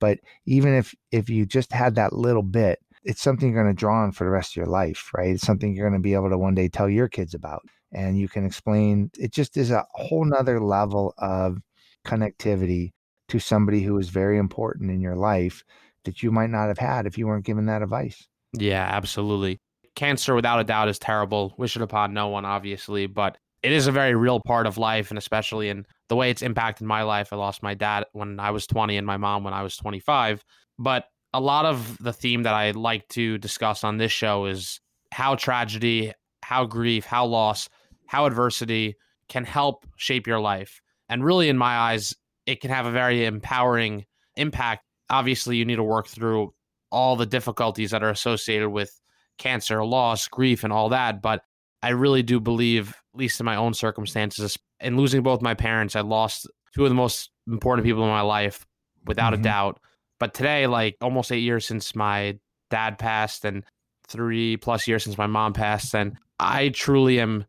But 0.00 0.18
even 0.46 0.74
if 0.74 0.94
if 1.12 1.30
you 1.30 1.46
just 1.46 1.72
had 1.72 1.94
that 1.94 2.12
little 2.12 2.42
bit, 2.42 2.80
it's 3.04 3.22
something 3.22 3.52
you're 3.52 3.62
going 3.62 3.74
to 3.74 3.78
draw 3.78 4.02
on 4.02 4.12
for 4.12 4.24
the 4.24 4.30
rest 4.30 4.52
of 4.52 4.56
your 4.56 4.66
life, 4.66 5.10
right? 5.16 5.30
It's 5.30 5.46
something 5.46 5.74
you're 5.74 5.88
going 5.88 6.00
to 6.00 6.02
be 6.02 6.14
able 6.14 6.30
to 6.30 6.38
one 6.38 6.54
day 6.54 6.68
tell 6.68 6.88
your 6.88 7.08
kids 7.08 7.34
about. 7.34 7.62
And 7.94 8.18
you 8.18 8.28
can 8.28 8.44
explain 8.44 9.10
it 9.18 9.32
just 9.32 9.56
is 9.56 9.70
a 9.70 9.84
whole 9.90 10.24
nother 10.24 10.60
level 10.60 11.14
of 11.18 11.58
connectivity 12.06 12.90
to 13.28 13.38
somebody 13.38 13.82
who 13.82 13.98
is 13.98 14.08
very 14.08 14.38
important 14.38 14.90
in 14.90 15.00
your 15.00 15.16
life 15.16 15.64
that 16.04 16.22
you 16.22 16.30
might 16.30 16.50
not 16.50 16.68
have 16.68 16.78
had 16.78 17.06
if 17.06 17.16
you 17.16 17.26
weren't 17.26 17.46
given 17.46 17.66
that 17.66 17.82
advice. 17.82 18.26
Yeah, 18.52 18.84
absolutely. 18.84 19.58
Cancer, 19.96 20.34
without 20.34 20.60
a 20.60 20.64
doubt, 20.64 20.88
is 20.88 20.98
terrible. 20.98 21.54
Wish 21.56 21.76
it 21.76 21.82
upon 21.82 22.12
no 22.12 22.28
one, 22.28 22.44
obviously, 22.44 23.06
but 23.06 23.38
it 23.62 23.72
is 23.72 23.86
a 23.86 23.92
very 23.92 24.14
real 24.14 24.40
part 24.40 24.66
of 24.66 24.76
life, 24.76 25.10
and 25.10 25.16
especially 25.16 25.70
in 25.70 25.86
the 26.08 26.16
way 26.16 26.30
it's 26.30 26.42
impacted 26.42 26.86
my 26.86 27.02
life. 27.02 27.32
I 27.32 27.36
lost 27.36 27.62
my 27.62 27.74
dad 27.74 28.04
when 28.12 28.38
I 28.38 28.50
was 28.50 28.66
20 28.66 28.96
and 28.96 29.06
my 29.06 29.16
mom 29.16 29.44
when 29.44 29.54
I 29.54 29.62
was 29.62 29.76
25. 29.76 30.44
But 30.78 31.06
a 31.32 31.40
lot 31.40 31.64
of 31.64 31.96
the 31.98 32.12
theme 32.12 32.42
that 32.42 32.54
I 32.54 32.72
like 32.72 33.08
to 33.08 33.38
discuss 33.38 33.82
on 33.82 33.96
this 33.96 34.12
show 34.12 34.44
is 34.44 34.80
how 35.12 35.36
tragedy, 35.36 36.12
how 36.42 36.66
grief, 36.66 37.06
how 37.06 37.24
loss, 37.24 37.68
how 38.06 38.26
adversity 38.26 38.96
can 39.28 39.44
help 39.44 39.86
shape 39.96 40.26
your 40.26 40.40
life. 40.40 40.80
And 41.08 41.24
really, 41.24 41.48
in 41.48 41.58
my 41.58 41.76
eyes, 41.76 42.14
it 42.46 42.60
can 42.60 42.70
have 42.70 42.86
a 42.86 42.90
very 42.90 43.24
empowering 43.24 44.04
impact. 44.36 44.84
Obviously, 45.10 45.56
you 45.56 45.64
need 45.64 45.76
to 45.76 45.82
work 45.82 46.06
through 46.06 46.54
all 46.90 47.16
the 47.16 47.26
difficulties 47.26 47.90
that 47.90 48.02
are 48.02 48.10
associated 48.10 48.70
with 48.70 49.00
cancer, 49.38 49.84
loss, 49.84 50.28
grief, 50.28 50.64
and 50.64 50.72
all 50.72 50.88
that. 50.90 51.20
But 51.20 51.42
I 51.82 51.90
really 51.90 52.22
do 52.22 52.40
believe, 52.40 52.90
at 52.90 53.18
least 53.18 53.40
in 53.40 53.46
my 53.46 53.56
own 53.56 53.74
circumstances, 53.74 54.56
in 54.80 54.96
losing 54.96 55.22
both 55.22 55.42
my 55.42 55.54
parents, 55.54 55.96
I 55.96 56.00
lost 56.00 56.48
two 56.74 56.84
of 56.84 56.90
the 56.90 56.94
most 56.94 57.30
important 57.46 57.84
people 57.84 58.02
in 58.04 58.10
my 58.10 58.22
life 58.22 58.64
without 59.06 59.32
mm-hmm. 59.32 59.42
a 59.42 59.44
doubt. 59.44 59.80
But 60.18 60.34
today, 60.34 60.66
like 60.66 60.96
almost 61.00 61.32
eight 61.32 61.40
years 61.40 61.66
since 61.66 61.94
my 61.94 62.38
dad 62.70 62.98
passed 62.98 63.44
and 63.44 63.64
three 64.08 64.56
plus 64.56 64.86
years 64.86 65.04
since 65.04 65.18
my 65.18 65.26
mom 65.26 65.52
passed, 65.52 65.94
and 65.94 66.16
I 66.38 66.70
truly 66.70 67.20
am 67.20 67.44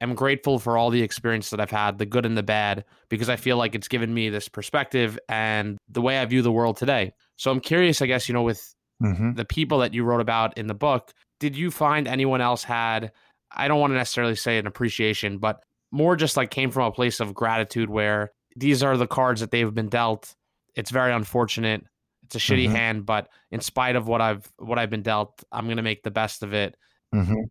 am 0.00 0.14
grateful 0.14 0.58
for 0.58 0.76
all 0.76 0.90
the 0.90 1.02
experience 1.02 1.50
that 1.50 1.60
I've 1.60 1.70
had, 1.70 1.98
the 1.98 2.06
good 2.06 2.26
and 2.26 2.36
the 2.36 2.42
bad, 2.42 2.84
because 3.08 3.28
I 3.28 3.36
feel 3.36 3.56
like 3.56 3.74
it's 3.74 3.88
given 3.88 4.12
me 4.12 4.28
this 4.28 4.48
perspective 4.48 5.18
and 5.28 5.78
the 5.88 6.02
way 6.02 6.18
I 6.18 6.24
view 6.24 6.42
the 6.42 6.52
world 6.52 6.76
today. 6.76 7.12
So 7.36 7.50
I'm 7.50 7.60
curious, 7.60 8.02
I 8.02 8.06
guess, 8.06 8.28
you 8.28 8.32
know, 8.32 8.42
with 8.42 8.74
mm-hmm. 9.02 9.34
the 9.34 9.44
people 9.44 9.78
that 9.78 9.94
you 9.94 10.04
wrote 10.04 10.20
about 10.20 10.56
in 10.58 10.66
the 10.66 10.74
book, 10.74 11.12
did 11.40 11.56
you 11.56 11.70
find 11.70 12.08
anyone 12.08 12.40
else 12.40 12.64
had, 12.64 13.12
I 13.54 13.68
don't 13.68 13.80
want 13.80 13.92
to 13.92 13.96
necessarily 13.96 14.36
say 14.36 14.58
an 14.58 14.66
appreciation, 14.66 15.38
but 15.38 15.62
more 15.90 16.16
just 16.16 16.36
like 16.36 16.50
came 16.50 16.70
from 16.70 16.84
a 16.84 16.92
place 16.92 17.20
of 17.20 17.34
gratitude 17.34 17.90
where 17.90 18.32
these 18.56 18.82
are 18.82 18.96
the 18.96 19.06
cards 19.06 19.40
that 19.40 19.50
they've 19.50 19.74
been 19.74 19.88
dealt. 19.88 20.34
It's 20.74 20.90
very 20.90 21.12
unfortunate. 21.12 21.84
It's 22.24 22.36
a 22.36 22.38
shitty 22.38 22.64
mm-hmm. 22.64 22.74
hand, 22.74 23.06
but 23.06 23.28
in 23.50 23.60
spite 23.60 23.96
of 23.96 24.06
what 24.06 24.20
I've 24.20 24.46
what 24.58 24.78
I've 24.78 24.90
been 24.90 25.02
dealt, 25.02 25.42
I'm 25.50 25.66
gonna 25.66 25.82
make 25.82 26.02
the 26.02 26.10
best 26.10 26.42
of 26.42 26.52
it. 26.52 26.76
Mm-hmm. 27.14 27.44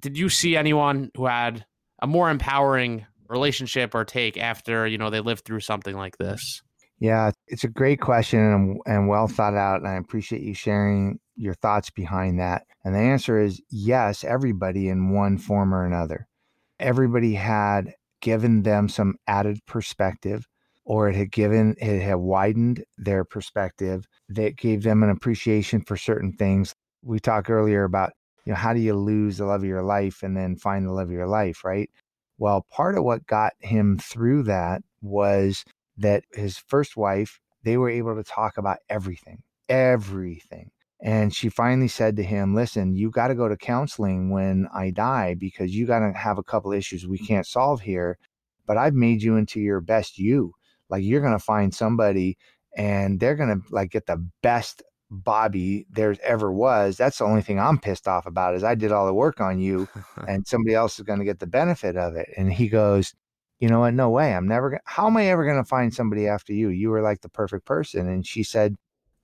Did 0.00 0.16
you 0.16 0.30
see 0.30 0.56
anyone 0.56 1.10
who 1.16 1.26
had 1.26 1.66
a 2.02 2.06
more 2.06 2.28
empowering 2.28 3.06
relationship 3.28 3.94
or 3.94 4.04
take 4.04 4.36
after 4.36 4.86
you 4.86 4.98
know 4.98 5.08
they 5.08 5.20
lived 5.20 5.44
through 5.46 5.60
something 5.60 5.96
like 5.96 6.18
this? 6.18 6.60
Yeah, 6.98 7.32
it's 7.48 7.64
a 7.64 7.68
great 7.68 8.00
question 8.00 8.38
and, 8.38 8.54
um, 8.54 8.78
and 8.86 9.08
well 9.08 9.26
thought 9.26 9.54
out, 9.54 9.80
and 9.80 9.88
I 9.88 9.94
appreciate 9.94 10.42
you 10.42 10.54
sharing 10.54 11.18
your 11.34 11.54
thoughts 11.54 11.90
behind 11.90 12.38
that. 12.38 12.64
And 12.84 12.94
the 12.94 13.00
answer 13.00 13.40
is 13.40 13.62
yes, 13.70 14.22
everybody 14.22 14.88
in 14.88 15.14
one 15.14 15.38
form 15.38 15.74
or 15.74 15.86
another. 15.86 16.28
Everybody 16.78 17.34
had 17.34 17.94
given 18.20 18.62
them 18.62 18.88
some 18.88 19.16
added 19.26 19.58
perspective 19.66 20.46
or 20.84 21.08
it 21.08 21.16
had 21.16 21.30
given 21.30 21.74
it 21.78 22.00
had 22.00 22.16
widened 22.16 22.84
their 22.98 23.24
perspective 23.24 24.06
that 24.28 24.56
gave 24.56 24.82
them 24.82 25.02
an 25.02 25.10
appreciation 25.10 25.82
for 25.82 25.96
certain 25.96 26.32
things 26.32 26.74
we 27.02 27.18
talked 27.18 27.50
earlier 27.50 27.84
about 27.84 28.12
you 28.44 28.52
know 28.52 28.56
how 28.58 28.72
do 28.72 28.80
you 28.80 28.94
lose 28.94 29.38
the 29.38 29.44
love 29.44 29.62
of 29.62 29.68
your 29.68 29.82
life 29.82 30.22
and 30.22 30.36
then 30.36 30.56
find 30.56 30.86
the 30.86 30.92
love 30.92 31.08
of 31.08 31.12
your 31.12 31.26
life 31.28 31.64
right? 31.64 31.90
Well 32.38 32.66
part 32.70 32.96
of 32.96 33.04
what 33.04 33.26
got 33.26 33.52
him 33.60 33.98
through 33.98 34.44
that 34.44 34.82
was 35.00 35.64
that 35.98 36.24
his 36.32 36.58
first 36.58 36.96
wife 36.96 37.40
they 37.64 37.76
were 37.76 37.90
able 37.90 38.16
to 38.16 38.24
talk 38.24 38.56
about 38.58 38.78
everything 38.88 39.42
everything. 39.68 40.70
And 41.04 41.34
she 41.34 41.48
finally 41.48 41.88
said 41.88 42.16
to 42.16 42.22
him 42.22 42.54
listen 42.54 42.94
you 42.94 43.10
got 43.10 43.28
to 43.28 43.34
go 43.34 43.48
to 43.48 43.56
counseling 43.56 44.30
when 44.30 44.68
i 44.74 44.90
die 44.90 45.34
because 45.34 45.74
you 45.74 45.86
got 45.86 46.00
to 46.00 46.12
have 46.12 46.38
a 46.38 46.42
couple 46.44 46.72
issues 46.72 47.06
we 47.06 47.18
can't 47.18 47.46
solve 47.46 47.80
here 47.82 48.18
but 48.66 48.76
i've 48.76 48.94
made 48.94 49.22
you 49.22 49.36
into 49.36 49.60
your 49.60 49.80
best 49.80 50.18
you. 50.18 50.54
Like 50.88 51.04
you're 51.04 51.22
gonna 51.22 51.38
find 51.38 51.74
somebody 51.74 52.36
and 52.76 53.18
they're 53.18 53.34
gonna 53.34 53.60
like 53.70 53.90
get 53.90 54.06
the 54.06 54.28
best 54.42 54.82
Bobby 55.12 55.86
there 55.90 56.16
ever 56.22 56.50
was. 56.50 56.96
That's 56.96 57.18
the 57.18 57.24
only 57.24 57.42
thing 57.42 57.60
I'm 57.60 57.78
pissed 57.78 58.08
off 58.08 58.24
about 58.24 58.54
is 58.54 58.64
I 58.64 58.74
did 58.74 58.92
all 58.92 59.06
the 59.06 59.14
work 59.14 59.40
on 59.40 59.60
you 59.60 59.86
and 60.26 60.46
somebody 60.46 60.74
else 60.74 60.98
is 60.98 61.04
gonna 61.04 61.24
get 61.24 61.38
the 61.38 61.46
benefit 61.46 61.96
of 61.96 62.16
it. 62.16 62.30
And 62.36 62.52
he 62.52 62.68
goes, 62.68 63.14
you 63.60 63.68
know 63.68 63.80
what? 63.80 63.94
No 63.94 64.08
way. 64.08 64.34
I'm 64.34 64.48
never 64.48 64.70
gonna 64.70 64.82
how 64.86 65.06
am 65.06 65.16
I 65.18 65.26
ever 65.26 65.44
gonna 65.46 65.64
find 65.64 65.92
somebody 65.92 66.26
after 66.26 66.52
you? 66.54 66.70
You 66.70 66.90
were 66.90 67.02
like 67.02 67.20
the 67.20 67.28
perfect 67.28 67.66
person. 67.66 68.08
And 68.08 68.26
she 68.26 68.42
said, 68.42 68.74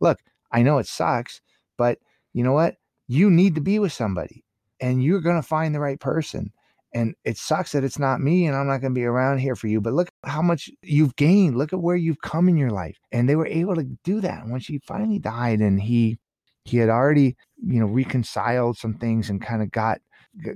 Look, 0.01 0.19
I 0.53 0.63
know 0.63 0.79
it 0.79 0.87
sucks, 0.87 1.41
but 1.77 1.99
you 2.35 2.45
know 2.45 2.53
what? 2.53 2.77
You 3.07 3.31
need 3.31 3.55
to 3.55 3.61
be 3.63 3.79
with 3.79 3.93
somebody 3.93 4.45
and 4.81 5.03
you're 5.03 5.23
gonna 5.23 5.43
find 5.43 5.75
the 5.75 5.81
right 5.81 5.99
person. 5.99 6.53
And 6.95 7.15
it 7.25 7.37
sucks 7.37 7.73
that 7.73 7.85
it's 7.85 7.99
not 7.99 8.21
me 8.21 8.47
and 8.47 8.57
I'm 8.57 8.67
not 8.67 8.81
going 8.81 8.95
to 8.95 8.99
be 8.99 9.05
around 9.05 9.39
here 9.39 9.55
for 9.55 9.67
you. 9.67 9.81
But 9.81 9.93
look 9.93 10.09
how 10.25 10.41
much 10.41 10.71
you've 10.83 11.17
gained. 11.17 11.57
Look 11.57 11.73
at 11.73 11.83
where 11.83 11.97
you've 11.97 12.21
come 12.23 12.49
in 12.49 12.57
your 12.57 12.71
life. 12.71 12.97
And 13.13 13.29
they 13.29 13.37
were 13.37 13.47
able 13.47 13.75
to 13.75 13.85
do 14.05 14.21
that. 14.21 14.43
And 14.43 14.53
when 14.53 14.61
she 14.61 14.79
finally 14.79 15.19
died 15.19 15.61
and 15.61 15.81
he 15.81 16.19
he 16.65 16.77
had 16.77 16.91
already, 16.91 17.35
you 17.65 17.81
know, 17.81 17.87
reconciled 17.87 18.77
some 18.77 18.95
things 18.95 19.31
and 19.31 19.41
kind 19.41 19.63
of 19.63 19.71
got 19.71 20.01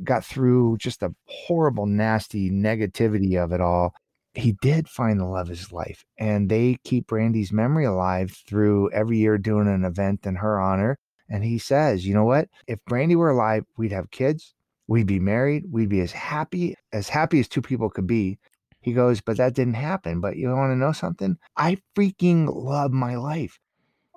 got 0.05 0.25
through 0.25 0.77
just 0.79 1.01
the 1.01 1.15
horrible, 1.27 1.87
nasty 1.87 2.51
negativity 2.51 3.43
of 3.43 3.53
it 3.53 3.61
all. 3.61 3.95
He 4.35 4.57
did 4.63 4.89
find 4.89 5.21
the 5.21 5.27
love 5.27 5.51
of 5.51 5.57
his 5.57 5.73
life. 5.73 6.05
And 6.19 6.49
they 6.49 6.79
keep 6.85 7.07
Brandy's 7.07 7.53
memory 7.53 7.85
alive 7.85 8.35
through 8.47 8.91
every 8.93 9.19
year 9.19 9.37
doing 9.39 9.69
an 9.69 9.85
event 9.85 10.25
in 10.25 10.37
her 10.37 10.61
honor. 10.61 10.99
And 11.29 11.45
he 11.45 11.59
says, 11.59 12.07
you 12.07 12.15
know 12.15 12.25
what? 12.25 12.49
If 12.67 12.79
Brandy 12.87 13.17
were 13.17 13.31
alive, 13.31 13.65
we'd 13.77 13.93
have 13.93 14.11
kids, 14.11 14.55
We'd 14.87 15.07
be 15.07 15.21
married. 15.21 15.65
We'd 15.71 15.89
be 15.89 16.01
as 16.01 16.13
happy, 16.13 16.75
as 16.93 17.09
happy 17.09 17.41
as 17.41 17.49
two 17.49 17.63
people 17.63 17.89
could 17.89 18.07
be. 18.07 18.39
He 18.81 18.93
goes, 18.93 19.21
but 19.21 19.37
that 19.37 19.55
didn't 19.55 19.75
happen. 19.75 20.21
But 20.21 20.37
you 20.37 20.49
want 20.51 20.73
to 20.73 20.77
know 20.77 20.93
something? 20.93 21.39
I 21.57 21.79
freaking 21.97 22.53
love 22.53 22.93
my 22.93 23.17
life. 23.17 23.59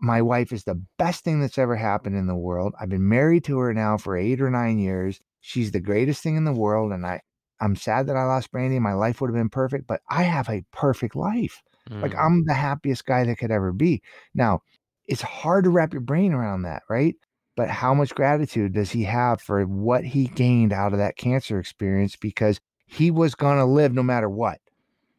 My 0.02 0.22
wife 0.22 0.52
is 0.52 0.64
the 0.64 0.82
best 0.98 1.24
thing 1.24 1.40
that's 1.40 1.58
ever 1.58 1.76
happened 1.76 2.18
in 2.18 2.28
the 2.28 2.36
world. 2.36 2.74
I've 2.80 2.90
been 2.90 3.08
married 3.08 3.46
to 3.46 3.58
her 3.60 3.74
now 3.74 3.98
for 3.98 4.18
eight 4.18 4.42
or 4.42 4.50
nine 4.50 4.80
years. 4.80 5.20
She's 5.40 5.72
the 5.72 5.80
greatest 5.80 6.22
thing 6.22 6.36
in 6.36 6.46
the 6.46 6.52
world. 6.52 6.92
And 6.92 7.06
I, 7.06 7.22
I'm 7.62 7.76
sad 7.76 8.08
that 8.08 8.18
I 8.18 8.26
lost 8.26 8.52
Brandy. 8.52 8.80
My 8.80 8.94
life 8.94 9.22
would 9.22 9.30
have 9.30 9.36
been 9.36 9.50
perfect, 9.50 9.88
but 9.88 10.02
I 10.10 10.24
have 10.24 10.50
a 10.50 10.66
perfect 10.72 11.16
life. 11.16 11.62
Mm. 11.90 12.02
Like 12.02 12.16
I'm 12.16 12.44
the 12.46 12.54
happiest 12.54 13.06
guy 13.06 13.24
that 13.24 13.38
could 13.38 13.52
ever 13.52 13.72
be. 13.72 14.02
Now, 14.34 14.62
it's 15.08 15.22
hard 15.22 15.66
to 15.66 15.70
wrap 15.70 15.94
your 15.94 16.02
brain 16.02 16.34
around 16.34 16.64
that, 16.64 16.82
right? 16.90 17.16
But 17.56 17.70
how 17.70 17.94
much 17.94 18.14
gratitude 18.16 18.74
does 18.74 18.92
he 18.92 19.04
have 19.04 19.42
for 19.42 19.64
what 19.64 20.04
he 20.04 20.28
gained 20.28 20.74
out 20.74 20.94
of 20.94 21.00
that 21.00 21.18
cancer 21.18 21.60
experience 21.60 22.16
because 22.16 22.60
he 22.86 23.12
was 23.12 23.36
going 23.36 23.58
to 23.58 23.66
live 23.66 23.94
no 23.94 24.04
matter 24.04 24.30
what 24.30 24.60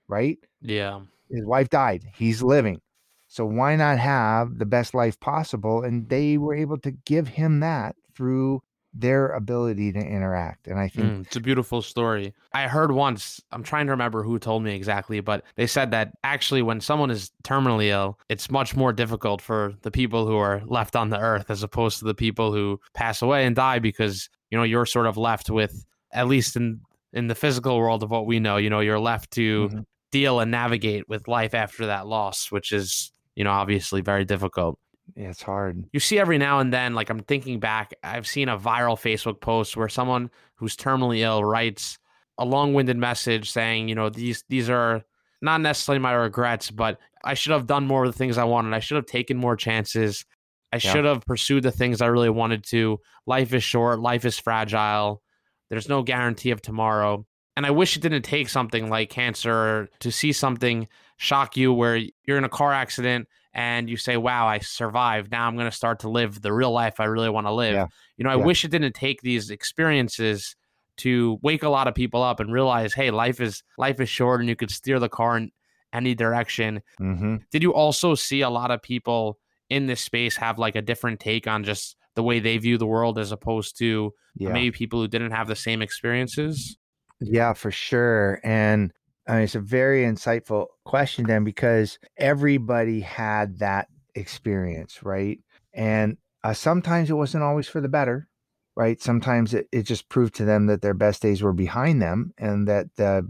right? 0.09 0.39
Yeah. 0.61 1.01
His 1.31 1.45
wife 1.45 1.71
died 1.71 2.05
he's 2.15 2.43
living. 2.43 2.81
So 3.29 3.45
why 3.45 3.77
not 3.77 3.99
have 3.99 4.59
the 4.59 4.67
best 4.67 4.95
life 4.95 5.19
possible? 5.19 5.83
And 5.83 6.09
they 6.09 6.39
were 6.39 6.55
able 6.55 6.79
to 6.79 6.93
give 6.93 7.29
him 7.29 7.61
that 7.61 7.97
through 8.15 8.63
their 8.99 9.29
ability 9.29 9.93
to 9.93 9.99
interact. 9.99 10.67
And 10.67 10.79
I 10.79 10.89
think 10.89 11.07
mm, 11.07 11.27
it's 11.27 11.37
a 11.37 11.41
beautiful 11.41 11.83
story. 11.83 12.35
I 12.53 12.67
heard 12.67 12.93
once, 12.93 13.41
I'm 13.53 13.63
trying 13.63 13.87
to 13.87 13.93
remember 13.93 14.23
who 14.23 14.39
told 14.39 14.63
me 14.63 14.75
exactly, 14.75 15.21
but 15.21 15.45
they 15.57 15.67
said 15.67 15.91
that 15.91 16.13
actually 16.25 16.63
when 16.63 16.81
someone 16.81 17.11
is 17.11 17.31
terminally 17.45 17.89
ill, 17.89 18.19
it's 18.29 18.51
much 18.51 18.75
more 18.75 18.93
difficult 18.93 19.43
for 19.43 19.75
the 19.83 19.91
people 19.91 20.27
who 20.27 20.37
are 20.37 20.63
left 20.67 20.97
on 20.97 21.11
the 21.11 21.19
earth 21.19 21.51
as 21.51 21.63
opposed 21.63 21.99
to 21.99 22.05
the 22.05 22.15
people 22.15 22.53
who 22.53 22.81
pass 22.95 23.21
away 23.21 23.45
and 23.45 23.55
die 23.55 23.79
because, 23.79 24.29
you 24.51 24.57
know, 24.57 24.65
you're 24.65 24.87
sort 24.87 25.07
of 25.07 25.17
left 25.17 25.51
with 25.51 25.85
at 26.13 26.29
least 26.29 26.57
in 26.57 26.81
in 27.13 27.29
the 27.29 27.35
physical 27.35 27.79
world 27.79 28.03
of 28.03 28.11
what 28.11 28.27
we 28.27 28.41
know, 28.41 28.57
you 28.57 28.69
know, 28.69 28.81
you're 28.81 29.01
left 29.01 29.31
to 29.33 29.69
mm-hmm. 29.69 29.81
deal 30.11 30.41
and 30.41 30.51
navigate 30.51 31.09
with 31.09 31.29
life 31.29 31.55
after 31.55 31.87
that 31.87 32.07
loss, 32.07 32.51
which 32.51 32.73
is, 32.73 33.11
you 33.35 33.45
know, 33.45 33.51
obviously 33.53 34.03
very 34.03 34.25
difficult. 34.25 34.79
Yeah, 35.15 35.31
it's 35.31 35.43
hard. 35.43 35.85
You 35.93 36.01
see 36.01 36.19
every 36.19 36.39
now 36.39 36.59
and 36.59 36.73
then, 36.73 36.95
like 36.95 37.11
I'm 37.11 37.21
thinking 37.21 37.61
back, 37.61 37.95
I've 38.03 38.27
seen 38.27 38.49
a 38.49 38.59
viral 38.59 38.99
Facebook 38.99 39.41
post 39.41 39.77
where 39.77 39.89
someone 39.89 40.31
who's 40.57 40.77
terminally 40.77 41.21
ill 41.21 41.45
writes 41.45 41.99
a 42.39 42.45
long-winded 42.45 42.97
message 42.97 43.51
saying, 43.51 43.89
you 43.89 43.95
know, 43.95 44.11
these 44.11 44.45
these 44.49 44.69
are 44.69 45.05
not 45.41 45.61
necessarily 45.61 46.01
my 46.01 46.13
regrets, 46.13 46.71
but 46.71 46.99
I 47.25 47.35
should 47.35 47.53
have 47.53 47.67
done 47.67 47.87
more 47.87 48.05
of 48.05 48.13
the 48.13 48.19
things 48.19 48.39
I 48.39 48.45
wanted. 48.45 48.75
I 48.75 48.81
should 48.81 48.97
have 48.97 49.07
taken 49.07 49.37
more 49.37 49.57
chances. 49.57 50.25
I 50.73 50.77
yeah. 50.77 50.93
should 50.93 51.05
have 51.05 51.25
pursued 51.25 51.63
the 51.63 51.73
things 51.73 52.01
I 52.01 52.07
really 52.07 52.31
wanted 52.31 52.65
to. 52.65 52.99
Life 53.27 53.55
is 53.55 53.63
short, 53.63 54.01
life 54.01 54.25
is 54.25 54.39
fragile. 54.39 55.23
There's 55.71 55.89
no 55.89 56.03
guarantee 56.03 56.51
of 56.51 56.63
tomorrow. 56.63 57.27
And 57.57 57.65
I 57.65 57.71
wish 57.71 57.97
it 57.97 58.03
didn't 58.03 58.23
take 58.23 58.49
something 58.49 58.91
like 58.91 59.09
cancer 59.09 59.89
to 60.01 60.13
see 60.13 60.33
something 60.33 60.89
shock 61.17 61.57
you 61.57 61.73
where 61.73 62.01
you're 62.25 62.39
in 62.39 62.45
a 62.45 62.51
car 62.51 62.73
accident 62.73 63.29
and 63.57 63.89
you 63.89 63.97
say, 63.97 64.19
wow, 64.19 64.47
I 64.47 64.59
survived. 64.59 65.33
Now 65.33 65.47
I'm 65.47 65.57
going 65.57 65.69
to 65.69 65.75
start 65.75 66.01
to 66.01 66.11
live 66.11 66.43
the 66.43 66.53
real 66.53 66.71
life 66.71 67.01
I 67.01 67.05
really 67.05 67.31
want 67.31 67.47
to 67.47 67.53
live. 67.53 67.73
Yeah. 67.73 67.87
You 68.19 68.25
know, 68.25 68.31
I 68.31 68.37
yeah. 68.37 68.45
wish 68.45 68.67
it 68.67 68.71
didn't 68.71 68.95
take 68.95 69.23
these 69.23 69.49
experiences 69.49 70.55
to 70.99 71.39
wake 71.43 71.63
a 71.63 71.71
lot 71.71 71.89
of 71.89 71.95
people 71.95 72.23
up 72.23 72.39
and 72.39 72.53
realize, 72.53 72.93
hey, 72.93 73.11
life 73.11 73.41
is 73.41 73.63
life 73.79 73.99
is 73.99 74.11
short 74.11 74.41
and 74.41 74.49
you 74.49 74.57
could 74.57 74.71
steer 74.71 74.99
the 74.99 75.09
car 75.09 75.39
in 75.39 75.51
any 75.95 76.15
direction. 76.15 76.83
Mm-hmm. 77.01 77.37
Did 77.51 77.63
you 77.63 77.73
also 77.73 78.15
see 78.15 78.43
a 78.43 78.51
lot 78.51 78.71
of 78.71 78.83
people 78.83 79.39
in 79.71 79.87
this 79.87 80.03
space 80.03 80.37
have 80.37 80.59
like 80.59 80.77
a 80.77 80.83
different 80.83 81.19
take 81.19 81.47
on 81.47 81.65
just 81.65 81.97
the 82.15 82.23
way 82.23 82.41
they 82.41 82.59
view 82.59 82.77
the 82.77 82.87
world 82.87 83.19
as 83.19 83.33
opposed 83.33 83.79
to 83.79 84.13
yeah. 84.37 84.51
maybe 84.51 84.71
people 84.71 85.01
who 85.01 85.09
didn't 85.09 85.33
have 85.33 85.49
the 85.49 85.57
same 85.57 85.81
experiences? 85.81 86.77
Yeah, 87.21 87.55
for 87.55 87.71
sure. 87.71 88.39
And 88.45 88.93
I 89.29 89.35
mean, 89.35 89.43
it's 89.43 89.55
a 89.55 89.61
very 89.61 90.03
insightful 90.05 90.67
question, 90.85 91.27
then, 91.27 91.45
because 91.45 91.99
everybody 92.17 93.01
had 93.01 93.59
that 93.59 93.89
experience, 94.15 95.03
right? 95.03 95.41
And 95.75 96.17
uh, 96.45 96.55
sometimes 96.55 97.11
it 97.11 97.15
wasn't 97.15 97.43
always 97.43 97.69
for 97.69 97.81
the 97.81 97.89
better, 97.89 98.29
right? 98.77 99.01
Sometimes 99.03 99.53
it, 99.53 99.69
it 99.73 99.83
just 99.83 100.09
proved 100.09 100.35
to 100.37 100.45
them 100.45 100.67
that 100.67 100.81
their 100.81 100.95
best 100.95 101.23
days 101.23 101.43
were 101.43 101.53
behind 101.53 102.01
them 102.01 102.33
and 102.39 102.69
that 102.69 102.87
the 102.97 103.29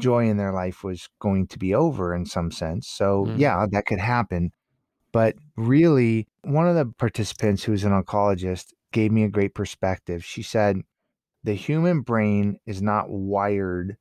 joy 0.00 0.28
in 0.28 0.36
their 0.36 0.52
life 0.52 0.84
was 0.84 1.08
going 1.18 1.46
to 1.48 1.58
be 1.58 1.74
over 1.74 2.14
in 2.14 2.26
some 2.26 2.50
sense. 2.50 2.86
So, 2.88 3.26
Mm. 3.26 3.38
yeah, 3.38 3.66
that 3.70 3.86
could 3.86 4.00
happen. 4.00 4.52
But 5.12 5.36
really, 5.56 6.28
one 6.42 6.68
of 6.68 6.76
the 6.76 6.86
participants 6.98 7.64
who's 7.64 7.84
an 7.84 7.92
oncologist 7.92 8.74
gave 8.92 9.10
me 9.10 9.24
a 9.24 9.28
great 9.28 9.54
perspective. 9.54 10.24
She 10.24 10.42
said, 10.42 10.82
the 11.42 11.54
human 11.54 12.02
brain 12.02 12.58
is 12.66 12.82
not 12.82 13.08
wired 13.08 13.96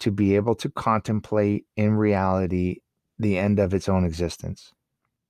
to 0.00 0.10
be 0.10 0.36
able 0.36 0.54
to 0.56 0.68
contemplate 0.70 1.66
in 1.76 1.94
reality 1.94 2.78
the 3.18 3.38
end 3.38 3.58
of 3.58 3.74
its 3.74 3.88
own 3.88 4.04
existence. 4.04 4.72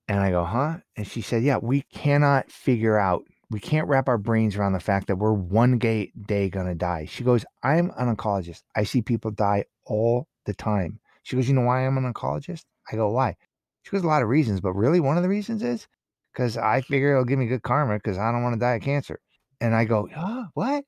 And 0.09 0.21
I 0.21 0.31
go, 0.31 0.45
huh? 0.45 0.79
And 0.97 1.07
she 1.07 1.21
said, 1.21 1.43
yeah, 1.43 1.59
we 1.59 1.83
cannot 1.93 2.51
figure 2.51 2.99
out, 2.99 3.25
we 3.51 3.61
can't 3.61 3.89
wrap 3.89 4.09
our 4.09 4.19
brains 4.19 4.57
around 4.57 4.73
the 4.73 4.81
fact 4.81 5.09
that 5.09 5.17
we're 5.17 5.33
one 5.33 5.79
day, 5.79 6.13
day 6.27 6.51
to 6.51 6.75
die. 6.75 7.07
She 7.09 7.25
goes, 7.25 7.45
I'm 7.63 7.93
an 7.97 8.15
oncologist. 8.15 8.63
I 8.75 8.85
see 8.85 9.03
people 9.03 9.31
die 9.31 9.65
all 9.85 10.27
the 10.47 10.55
time. 10.55 11.01
She 11.23 11.37
goes, 11.37 11.49
you 11.49 11.55
know 11.55 11.63
why 11.63 11.87
I'm 11.87 11.99
an 11.99 12.13
oncologist? 12.13 12.65
I 12.91 12.97
go, 12.97 13.11
why? 13.11 13.37
She 13.83 13.91
goes, 13.91 14.03
a 14.03 14.07
lot 14.07 14.23
of 14.23 14.29
reasons, 14.29 14.61
but 14.61 14.73
really 14.73 15.01
one 15.01 15.17
of 15.17 15.23
the 15.23 15.29
reasons 15.29 15.63
is 15.63 15.87
because 16.33 16.57
I 16.57 16.81
figure 16.81 17.13
it'll 17.13 17.25
give 17.25 17.39
me 17.39 17.47
good 17.47 17.63
karma 17.63 17.97
because 17.97 18.19
I 18.19 18.31
don't 18.31 18.43
want 18.43 18.55
to 18.55 18.61
die 18.61 18.75
of 18.75 18.83
cancer. 18.83 19.21
And 19.61 19.75
I 19.75 19.85
go, 19.85 20.09
oh, 20.17 20.47
what? 20.55 20.85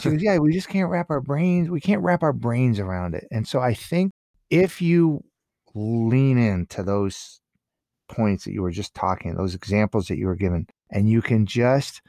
She 0.00 0.10
goes, 0.10 0.22
yeah, 0.22 0.38
we 0.38 0.52
just 0.52 0.68
can't 0.68 0.90
wrap 0.90 1.10
our 1.10 1.20
brains, 1.20 1.70
we 1.70 1.80
can't 1.80 2.02
wrap 2.02 2.22
our 2.22 2.32
brains 2.32 2.78
around 2.78 3.14
it. 3.14 3.26
And 3.30 3.46
so 3.46 3.60
I 3.60 3.74
think 3.74 4.12
if 4.50 4.80
you 4.80 5.22
lean 5.74 6.38
into 6.38 6.82
those 6.82 7.40
points 8.08 8.44
that 8.44 8.52
you 8.52 8.62
were 8.62 8.70
just 8.70 8.94
talking, 8.94 9.34
those 9.34 9.54
examples 9.54 10.08
that 10.08 10.16
you 10.16 10.26
were 10.26 10.34
given, 10.34 10.66
and 10.90 11.08
you 11.08 11.20
can 11.20 11.46
just 11.46 12.00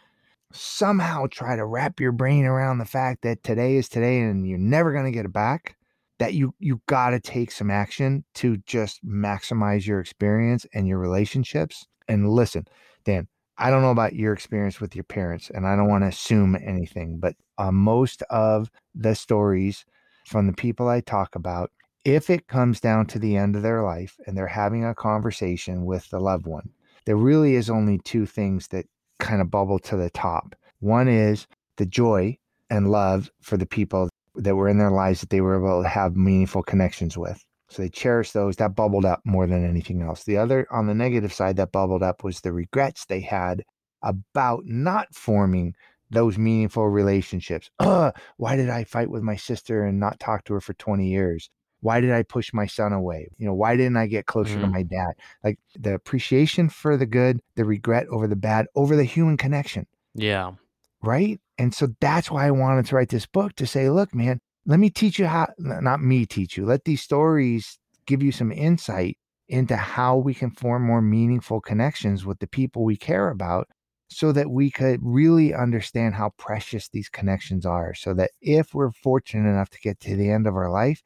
somehow 0.52 1.28
try 1.30 1.56
to 1.56 1.66
wrap 1.66 2.00
your 2.00 2.12
brain 2.12 2.46
around 2.46 2.78
the 2.78 2.86
fact 2.86 3.22
that 3.22 3.44
today 3.44 3.76
is 3.76 3.90
today 3.90 4.22
and 4.22 4.48
you're 4.48 4.58
never 4.58 4.92
going 4.92 5.06
to 5.06 5.12
get 5.12 5.26
it 5.26 5.34
back, 5.34 5.76
that 6.18 6.34
you 6.34 6.54
you 6.60 6.82
got 6.88 7.12
to 7.12 7.20
take 7.20 7.52
some 7.52 7.70
action 7.70 8.24
to 8.36 8.58
just 8.66 9.06
maximize 9.06 9.86
your 9.86 10.00
experience 10.00 10.66
and 10.74 10.88
your 10.88 10.98
relationships. 10.98 11.86
And 12.08 12.30
listen, 12.30 12.66
Dan, 13.04 13.28
I 13.62 13.70
don't 13.70 13.82
know 13.82 13.92
about 13.92 14.16
your 14.16 14.32
experience 14.32 14.80
with 14.80 14.96
your 14.96 15.04
parents, 15.04 15.50
and 15.50 15.68
I 15.68 15.76
don't 15.76 15.90
want 15.90 16.06
to 16.06 16.08
assume 16.08 16.56
anything, 16.56 17.20
but 17.20 17.36
uh, 17.58 17.74
most 17.74 18.24
of 18.30 18.72
the 18.96 19.14
stories 19.14 19.84
from 20.26 20.48
the 20.48 20.54
people 20.54 20.88
I 20.88 21.02
talk 21.02 21.36
about, 21.36 21.70
if 22.06 22.30
it 22.30 22.48
comes 22.48 22.80
down 22.80 23.06
to 23.08 23.20
the 23.20 23.36
end 23.36 23.58
of 23.58 23.62
their 23.62 23.84
life 23.84 24.16
and 24.26 24.38
they're 24.38 24.48
having 24.48 24.86
a 24.86 24.96
conversation 24.96 25.84
with 25.84 26.10
the 26.10 26.22
loved 26.22 26.48
one, 26.48 26.70
there 27.06 27.18
really 27.18 27.56
is 27.56 27.70
only 27.70 28.00
two 28.06 28.26
things 28.26 28.70
that 28.70 28.86
kind 29.20 29.42
of 29.42 29.52
bubble 29.52 29.80
to 29.80 29.98
the 29.98 30.10
top. 30.10 30.56
One 30.80 31.10
is 31.10 31.46
the 31.76 31.86
joy 31.86 32.38
and 32.70 32.90
love 32.90 33.30
for 33.42 33.58
the 33.58 33.66
people 33.66 34.10
that 34.36 34.56
were 34.56 34.70
in 34.70 34.78
their 34.78 34.92
lives 34.92 35.20
that 35.20 35.32
they 35.32 35.42
were 35.42 35.58
able 35.58 35.84
to 35.84 35.90
have 35.90 36.16
meaningful 36.16 36.64
connections 36.64 37.18
with. 37.18 37.44
So 37.70 37.82
they 37.82 37.90
cherish 37.90 38.32
those. 38.32 38.56
That 38.58 38.76
bubbled 38.76 39.06
up 39.06 39.22
more 39.26 39.46
than 39.48 39.64
anything 39.68 40.02
else. 40.02 40.24
The 40.24 40.38
other, 40.38 40.68
on 40.72 40.88
the 40.88 40.96
negative 40.96 41.32
side, 41.34 41.56
that 41.58 41.72
bubbled 41.72 42.04
up 42.04 42.24
was 42.24 42.42
the 42.42 42.52
regrets 42.54 43.06
they 43.06 43.22
had 43.22 43.64
about 44.02 44.64
not 44.66 45.14
forming 45.14 45.76
those 46.10 46.38
meaningful 46.38 46.88
relationships. 46.90 47.70
Ugh, 47.80 48.14
why 48.38 48.56
did 48.56 48.70
I 48.70 48.84
fight 48.84 49.10
with 49.10 49.22
my 49.22 49.36
sister 49.36 49.84
and 49.84 50.00
not 50.00 50.20
talk 50.20 50.44
to 50.46 50.54
her 50.56 50.62
for 50.62 50.74
20 50.74 51.08
years? 51.08 51.50
Why 51.82 52.02
did 52.02 52.12
I 52.12 52.24
push 52.24 52.52
my 52.54 52.66
son 52.66 52.92
away? 52.92 53.30
You 53.38 53.46
know, 53.46 53.54
why 53.54 53.78
didn't 53.78 53.98
I 53.98 54.08
get 54.08 54.26
closer 54.26 54.60
to 54.60 54.66
Mm. 54.66 54.72
my 54.72 54.84
dad? 54.84 55.14
Like 55.44 55.60
the 55.76 55.94
appreciation 55.94 56.68
for 56.70 56.98
the 56.98 57.06
good, 57.06 57.40
the 57.56 57.64
regret 57.66 58.08
over 58.08 58.28
the 58.28 58.36
bad, 58.36 58.66
over 58.76 58.96
the 58.96 59.04
human 59.06 59.38
connection 59.38 59.86
Yeah. 60.16 60.54
right? 61.02 61.40
And 61.58 61.74
so 61.74 61.88
that's 62.02 62.30
why 62.32 62.48
I 62.48 62.52
wanted 62.52 62.86
to 62.88 62.96
write 62.96 63.10
this 63.10 63.26
book 63.26 63.54
to 63.56 63.68
say, 63.68 63.90
look, 63.90 64.14
man, 64.14 64.40
let 64.70 64.80
me 64.80 64.92
teach 64.92 65.18
you 65.18 65.26
how, 65.26 65.48
not 65.58 66.00
me 66.00 66.28
teach 66.28 66.56
you, 66.56 66.64
let 66.64 66.86
these 66.86 67.02
stories 67.02 67.80
give 68.06 68.22
you 68.22 68.32
some 68.32 68.52
insight 68.52 69.18
into 69.48 69.76
how 69.76 70.16
we 70.16 70.32
can 70.32 70.52
form 70.52 70.86
more 70.86 71.02
meaningful 71.02 71.60
connections 71.60 72.24
with 72.24 72.38
the 72.38 72.46
people 72.46 72.84
we 72.84 72.96
care 72.96 73.32
about 73.32 73.68
so 74.10 74.32
that 74.32 74.52
we 74.52 74.70
could 74.70 75.00
really 75.02 75.56
understand 75.56 76.14
how 76.14 76.30
precious 76.38 76.88
these 76.88 77.10
connections 77.10 77.66
are. 77.66 77.96
So 77.96 78.14
that 78.14 78.30
if 78.42 78.76
we're 78.76 78.92
fortunate 78.92 79.50
enough 79.50 79.72
to 79.72 79.80
get 79.80 80.00
to 80.02 80.16
the 80.16 80.30
end 80.30 80.46
of 80.46 80.56
our 80.56 80.70
life 80.70 81.02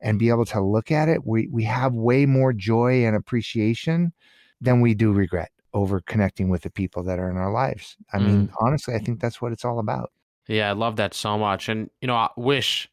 and 0.00 0.18
be 0.18 0.28
able 0.28 0.44
to 0.46 0.60
look 0.60 0.90
at 0.90 1.08
it, 1.08 1.24
we, 1.24 1.46
we 1.46 1.62
have 1.62 1.94
way 1.94 2.26
more 2.26 2.52
joy 2.52 3.06
and 3.06 3.14
appreciation 3.14 4.12
than 4.60 4.80
we 4.80 4.94
do 4.94 5.12
regret 5.12 5.52
over 5.72 6.00
connecting 6.00 6.48
with 6.48 6.62
the 6.62 6.70
people 6.70 7.04
that 7.04 7.20
are 7.20 7.30
in 7.30 7.36
our 7.36 7.52
lives. 7.52 7.96
I 8.12 8.18
mean, 8.18 8.48
mm. 8.48 8.52
honestly, 8.60 8.94
I 8.94 8.98
think 8.98 9.20
that's 9.20 9.40
what 9.40 9.52
it's 9.52 9.64
all 9.64 9.78
about. 9.78 10.10
Yeah, 10.48 10.70
I 10.70 10.72
love 10.72 10.96
that 10.96 11.14
so 11.14 11.38
much. 11.38 11.68
And, 11.68 11.88
you 12.00 12.08
know, 12.08 12.16
I 12.16 12.30
wish 12.36 12.88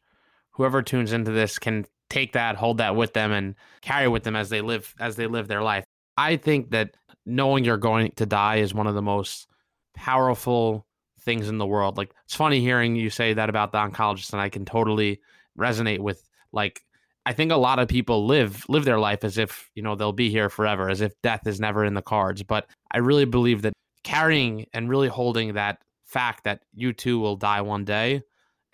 whoever 0.54 0.82
tunes 0.82 1.12
into 1.12 1.30
this 1.30 1.58
can 1.58 1.86
take 2.10 2.32
that, 2.32 2.56
hold 2.56 2.78
that 2.78 2.96
with 2.96 3.12
them 3.12 3.32
and 3.32 3.54
carry 3.80 4.08
with 4.08 4.22
them 4.22 4.36
as 4.36 4.48
they 4.48 4.60
live 4.60 4.94
as 4.98 5.16
they 5.16 5.26
live 5.26 5.48
their 5.48 5.62
life. 5.62 5.84
I 6.16 6.36
think 6.36 6.70
that 6.70 6.96
knowing 7.26 7.64
you're 7.64 7.76
going 7.76 8.12
to 8.16 8.26
die 8.26 8.56
is 8.56 8.74
one 8.74 8.86
of 8.86 8.94
the 8.94 9.02
most 9.02 9.48
powerful 9.94 10.86
things 11.20 11.48
in 11.48 11.58
the 11.58 11.66
world. 11.66 11.96
Like 11.96 12.14
it's 12.24 12.36
funny 12.36 12.60
hearing 12.60 12.96
you 12.96 13.10
say 13.10 13.32
that 13.34 13.48
about 13.48 13.72
the 13.72 13.78
oncologist 13.78 14.32
and 14.32 14.40
I 14.40 14.48
can 14.48 14.64
totally 14.64 15.20
resonate 15.58 16.00
with 16.00 16.28
like 16.52 16.82
I 17.26 17.32
think 17.32 17.52
a 17.52 17.56
lot 17.56 17.78
of 17.78 17.88
people 17.88 18.26
live 18.26 18.64
live 18.68 18.84
their 18.84 18.98
life 18.98 19.24
as 19.24 19.38
if, 19.38 19.70
you 19.74 19.82
know, 19.82 19.94
they'll 19.94 20.12
be 20.12 20.30
here 20.30 20.50
forever, 20.50 20.90
as 20.90 21.00
if 21.00 21.20
death 21.22 21.46
is 21.46 21.58
never 21.58 21.84
in 21.84 21.94
the 21.94 22.02
cards, 22.02 22.42
but 22.42 22.66
I 22.90 22.98
really 22.98 23.24
believe 23.24 23.62
that 23.62 23.72
carrying 24.02 24.66
and 24.74 24.90
really 24.90 25.08
holding 25.08 25.54
that 25.54 25.78
fact 26.04 26.44
that 26.44 26.60
you 26.74 26.92
too 26.92 27.18
will 27.18 27.36
die 27.36 27.62
one 27.62 27.84
day 27.84 28.22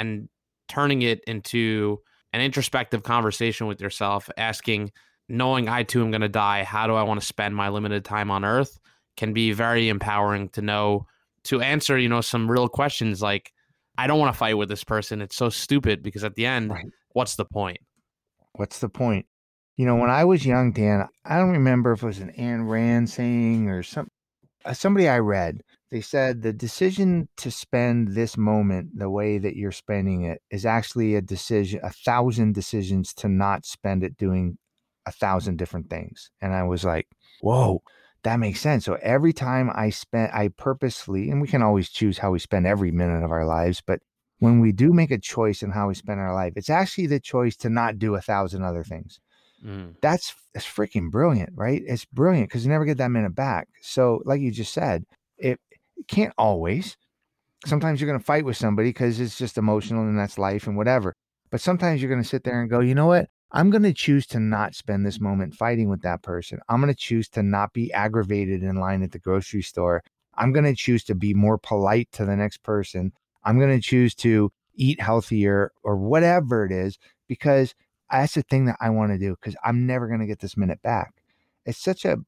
and 0.00 0.28
turning 0.70 1.02
it 1.02 1.22
into 1.26 1.98
an 2.32 2.40
introspective 2.40 3.02
conversation 3.02 3.66
with 3.66 3.80
yourself, 3.80 4.30
asking, 4.38 4.92
knowing 5.28 5.68
I 5.68 5.82
too 5.82 6.02
am 6.02 6.10
going 6.10 6.20
to 6.22 6.28
die, 6.28 6.64
how 6.64 6.86
do 6.86 6.94
I 6.94 7.02
want 7.02 7.20
to 7.20 7.26
spend 7.26 7.54
my 7.54 7.68
limited 7.68 8.04
time 8.04 8.30
on 8.30 8.44
earth 8.44 8.78
can 9.16 9.32
be 9.32 9.52
very 9.52 9.88
empowering 9.88 10.48
to 10.50 10.62
know, 10.62 11.06
to 11.44 11.60
answer, 11.60 11.98
you 11.98 12.08
know, 12.08 12.20
some 12.20 12.50
real 12.50 12.68
questions 12.68 13.20
like, 13.20 13.52
I 13.98 14.06
don't 14.06 14.18
want 14.18 14.32
to 14.32 14.38
fight 14.38 14.56
with 14.56 14.68
this 14.68 14.84
person. 14.84 15.20
It's 15.20 15.36
so 15.36 15.50
stupid 15.50 16.02
because 16.02 16.24
at 16.24 16.36
the 16.36 16.46
end, 16.46 16.70
Right. 16.70 16.86
what's 17.12 17.34
the 17.34 17.44
point? 17.44 17.78
What's 18.52 18.78
the 18.78 18.88
point? 18.88 19.26
You 19.76 19.86
know, 19.86 19.96
when 19.96 20.10
I 20.10 20.24
was 20.24 20.46
young, 20.46 20.72
Dan, 20.72 21.06
I 21.24 21.36
don't 21.38 21.50
remember 21.50 21.92
if 21.92 22.02
it 22.02 22.06
was 22.06 22.18
an 22.18 22.32
Ayn 22.38 22.68
Rand 22.68 23.10
saying 23.10 23.68
or 23.68 23.82
some 23.82 24.08
uh, 24.64 24.72
somebody 24.72 25.08
I 25.08 25.18
read. 25.18 25.62
They 25.90 26.00
said 26.00 26.42
the 26.42 26.52
decision 26.52 27.28
to 27.38 27.50
spend 27.50 28.08
this 28.14 28.36
moment 28.36 28.96
the 28.96 29.10
way 29.10 29.38
that 29.38 29.56
you're 29.56 29.72
spending 29.72 30.22
it 30.22 30.40
is 30.50 30.64
actually 30.64 31.16
a 31.16 31.20
decision, 31.20 31.80
a 31.82 31.90
thousand 31.90 32.54
decisions 32.54 33.12
to 33.14 33.28
not 33.28 33.64
spend 33.66 34.04
it 34.04 34.16
doing 34.16 34.56
a 35.06 35.10
thousand 35.12 35.56
different 35.58 35.90
things. 35.90 36.30
And 36.40 36.54
I 36.54 36.62
was 36.62 36.84
like, 36.84 37.08
whoa, 37.40 37.82
that 38.22 38.36
makes 38.36 38.60
sense. 38.60 38.84
So 38.84 38.98
every 39.02 39.32
time 39.32 39.70
I 39.74 39.90
spent, 39.90 40.32
I 40.32 40.48
purposely, 40.48 41.30
and 41.30 41.40
we 41.40 41.48
can 41.48 41.62
always 41.62 41.90
choose 41.90 42.18
how 42.18 42.30
we 42.30 42.38
spend 42.38 42.66
every 42.66 42.92
minute 42.92 43.24
of 43.24 43.32
our 43.32 43.44
lives, 43.46 43.82
but 43.84 44.00
when 44.38 44.60
we 44.60 44.72
do 44.72 44.92
make 44.92 45.10
a 45.10 45.18
choice 45.18 45.62
in 45.62 45.70
how 45.72 45.88
we 45.88 45.94
spend 45.94 46.20
our 46.20 46.34
life, 46.34 46.52
it's 46.56 46.70
actually 46.70 47.06
the 47.08 47.20
choice 47.20 47.56
to 47.56 47.68
not 47.68 47.98
do 47.98 48.14
a 48.14 48.20
thousand 48.20 48.62
other 48.62 48.84
things. 48.84 49.18
Mm, 49.64 49.96
That's 50.00 50.34
that's 50.54 50.66
freaking 50.66 51.10
brilliant, 51.10 51.50
right? 51.54 51.82
It's 51.86 52.04
brilliant 52.06 52.48
because 52.48 52.64
you 52.64 52.70
never 52.70 52.84
get 52.86 52.98
that 52.98 53.10
minute 53.10 53.34
back. 53.34 53.68
So, 53.82 54.22
like 54.24 54.40
you 54.40 54.50
just 54.50 54.72
said, 54.72 55.04
it 55.38 55.60
can't 56.08 56.34
always. 56.38 56.96
Sometimes 57.66 58.00
you're 58.00 58.08
going 58.08 58.18
to 58.18 58.24
fight 58.24 58.44
with 58.44 58.56
somebody 58.56 58.90
because 58.90 59.20
it's 59.20 59.36
just 59.36 59.58
emotional 59.58 60.02
and 60.02 60.18
that's 60.18 60.38
life 60.38 60.66
and 60.66 60.76
whatever. 60.76 61.14
But 61.50 61.60
sometimes 61.60 62.00
you're 62.00 62.10
going 62.10 62.22
to 62.22 62.28
sit 62.28 62.44
there 62.44 62.60
and 62.60 62.70
go, 62.70 62.80
you 62.80 62.94
know 62.94 63.06
what? 63.06 63.28
I'm 63.52 63.70
going 63.70 63.82
to 63.82 63.92
choose 63.92 64.26
to 64.28 64.40
not 64.40 64.76
spend 64.76 65.04
this 65.04 65.20
moment 65.20 65.54
fighting 65.54 65.88
with 65.88 66.02
that 66.02 66.22
person. 66.22 66.60
I'm 66.68 66.80
going 66.80 66.92
to 66.92 66.98
choose 66.98 67.28
to 67.30 67.42
not 67.42 67.72
be 67.72 67.92
aggravated 67.92 68.62
in 68.62 68.76
line 68.76 69.02
at 69.02 69.10
the 69.10 69.18
grocery 69.18 69.62
store. 69.62 70.02
I'm 70.36 70.52
going 70.52 70.64
to 70.64 70.74
choose 70.74 71.02
to 71.04 71.14
be 71.14 71.34
more 71.34 71.58
polite 71.58 72.08
to 72.12 72.24
the 72.24 72.36
next 72.36 72.62
person. 72.62 73.12
I'm 73.44 73.58
going 73.58 73.76
to 73.76 73.82
choose 73.82 74.14
to 74.16 74.52
eat 74.74 75.00
healthier 75.00 75.72
or 75.82 75.96
whatever 75.96 76.64
it 76.64 76.72
is 76.72 76.98
because 77.26 77.74
that's 78.10 78.34
the 78.34 78.42
thing 78.42 78.66
that 78.66 78.76
I 78.80 78.90
want 78.90 79.12
to 79.12 79.18
do 79.18 79.34
because 79.34 79.56
I'm 79.64 79.86
never 79.86 80.06
going 80.06 80.20
to 80.20 80.26
get 80.26 80.38
this 80.38 80.56
minute 80.56 80.80
back. 80.82 81.14
It's 81.66 81.78
such 81.78 82.04
a, 82.04 82.18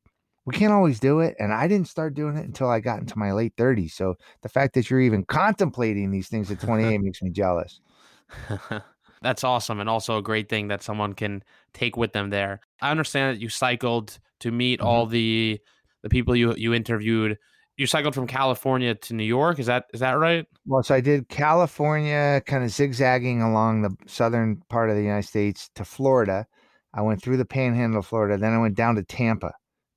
we 0.45 0.55
can't 0.55 0.73
always 0.73 0.99
do 1.01 1.21
it. 1.21 1.37
And 1.39 1.53
I 1.53 1.69
didn't 1.69 1.89
start 1.89 2.15
doing 2.15 2.37
it 2.37 2.45
until 2.47 2.69
I 2.69 2.81
got 2.81 3.01
into 3.01 3.19
my 3.19 3.33
late 3.33 3.55
30s. 3.57 3.93
So 3.95 4.17
the 4.43 4.49
fact 4.49 4.75
that 4.75 4.91
you're 4.91 5.01
even 5.01 5.25
contemplating 5.25 6.11
these 6.11 6.29
things 6.29 6.51
at 6.51 6.61
28 6.61 6.99
makes 7.01 7.23
me 7.23 7.31
jealous. 7.31 7.81
That's 9.23 9.45
awesome. 9.45 9.79
And 9.81 9.89
also 9.89 10.17
a 10.19 10.23
great 10.23 10.49
thing 10.49 10.69
that 10.69 10.83
someone 10.83 11.13
can 11.13 11.43
take 11.75 11.97
with 11.97 12.13
them 12.13 12.31
there. 12.31 12.61
I 12.81 12.91
understand 12.91 13.37
that 13.37 13.41
you 13.41 13.49
cycled 13.49 14.19
to 14.41 14.51
meet 14.51 14.81
Mhm. 14.81 14.85
all 14.85 15.07
the 15.07 15.61
the 16.03 16.09
people 16.09 16.35
you 16.35 16.55
you 16.57 16.75
interviewed. 16.75 17.39
you 17.79 17.87
cycled 17.87 18.15
from 18.15 18.27
California 18.27 18.95
to 18.95 19.15
New 19.15 19.25
York. 19.25 19.59
Is 19.59 19.67
that 19.67 19.87
is 19.95 20.01
that 20.01 20.13
right? 20.19 20.47
Well, 20.67 20.83
so 20.83 20.95
I 20.95 21.01
did 21.01 21.29
California, 21.29 22.43
kind 22.47 22.65
of 22.65 22.71
zigzagging 22.71 23.41
along 23.43 23.83
the 23.83 23.97
southern 24.07 24.57
part 24.69 24.91
of 24.91 24.97
the 24.97 25.03
United 25.03 25.27
States 25.27 25.71
to 25.77 25.85
Florida. 25.85 26.47
I 26.95 27.01
went 27.03 27.23
through 27.23 27.39
the 27.39 27.45
Panhandle 27.47 28.01
of 28.01 28.07
Florida, 28.07 28.37
then 28.37 28.53
I 28.53 28.59
went 28.59 28.75
down 28.77 28.97
to 28.97 29.03
Tampa 29.05 29.53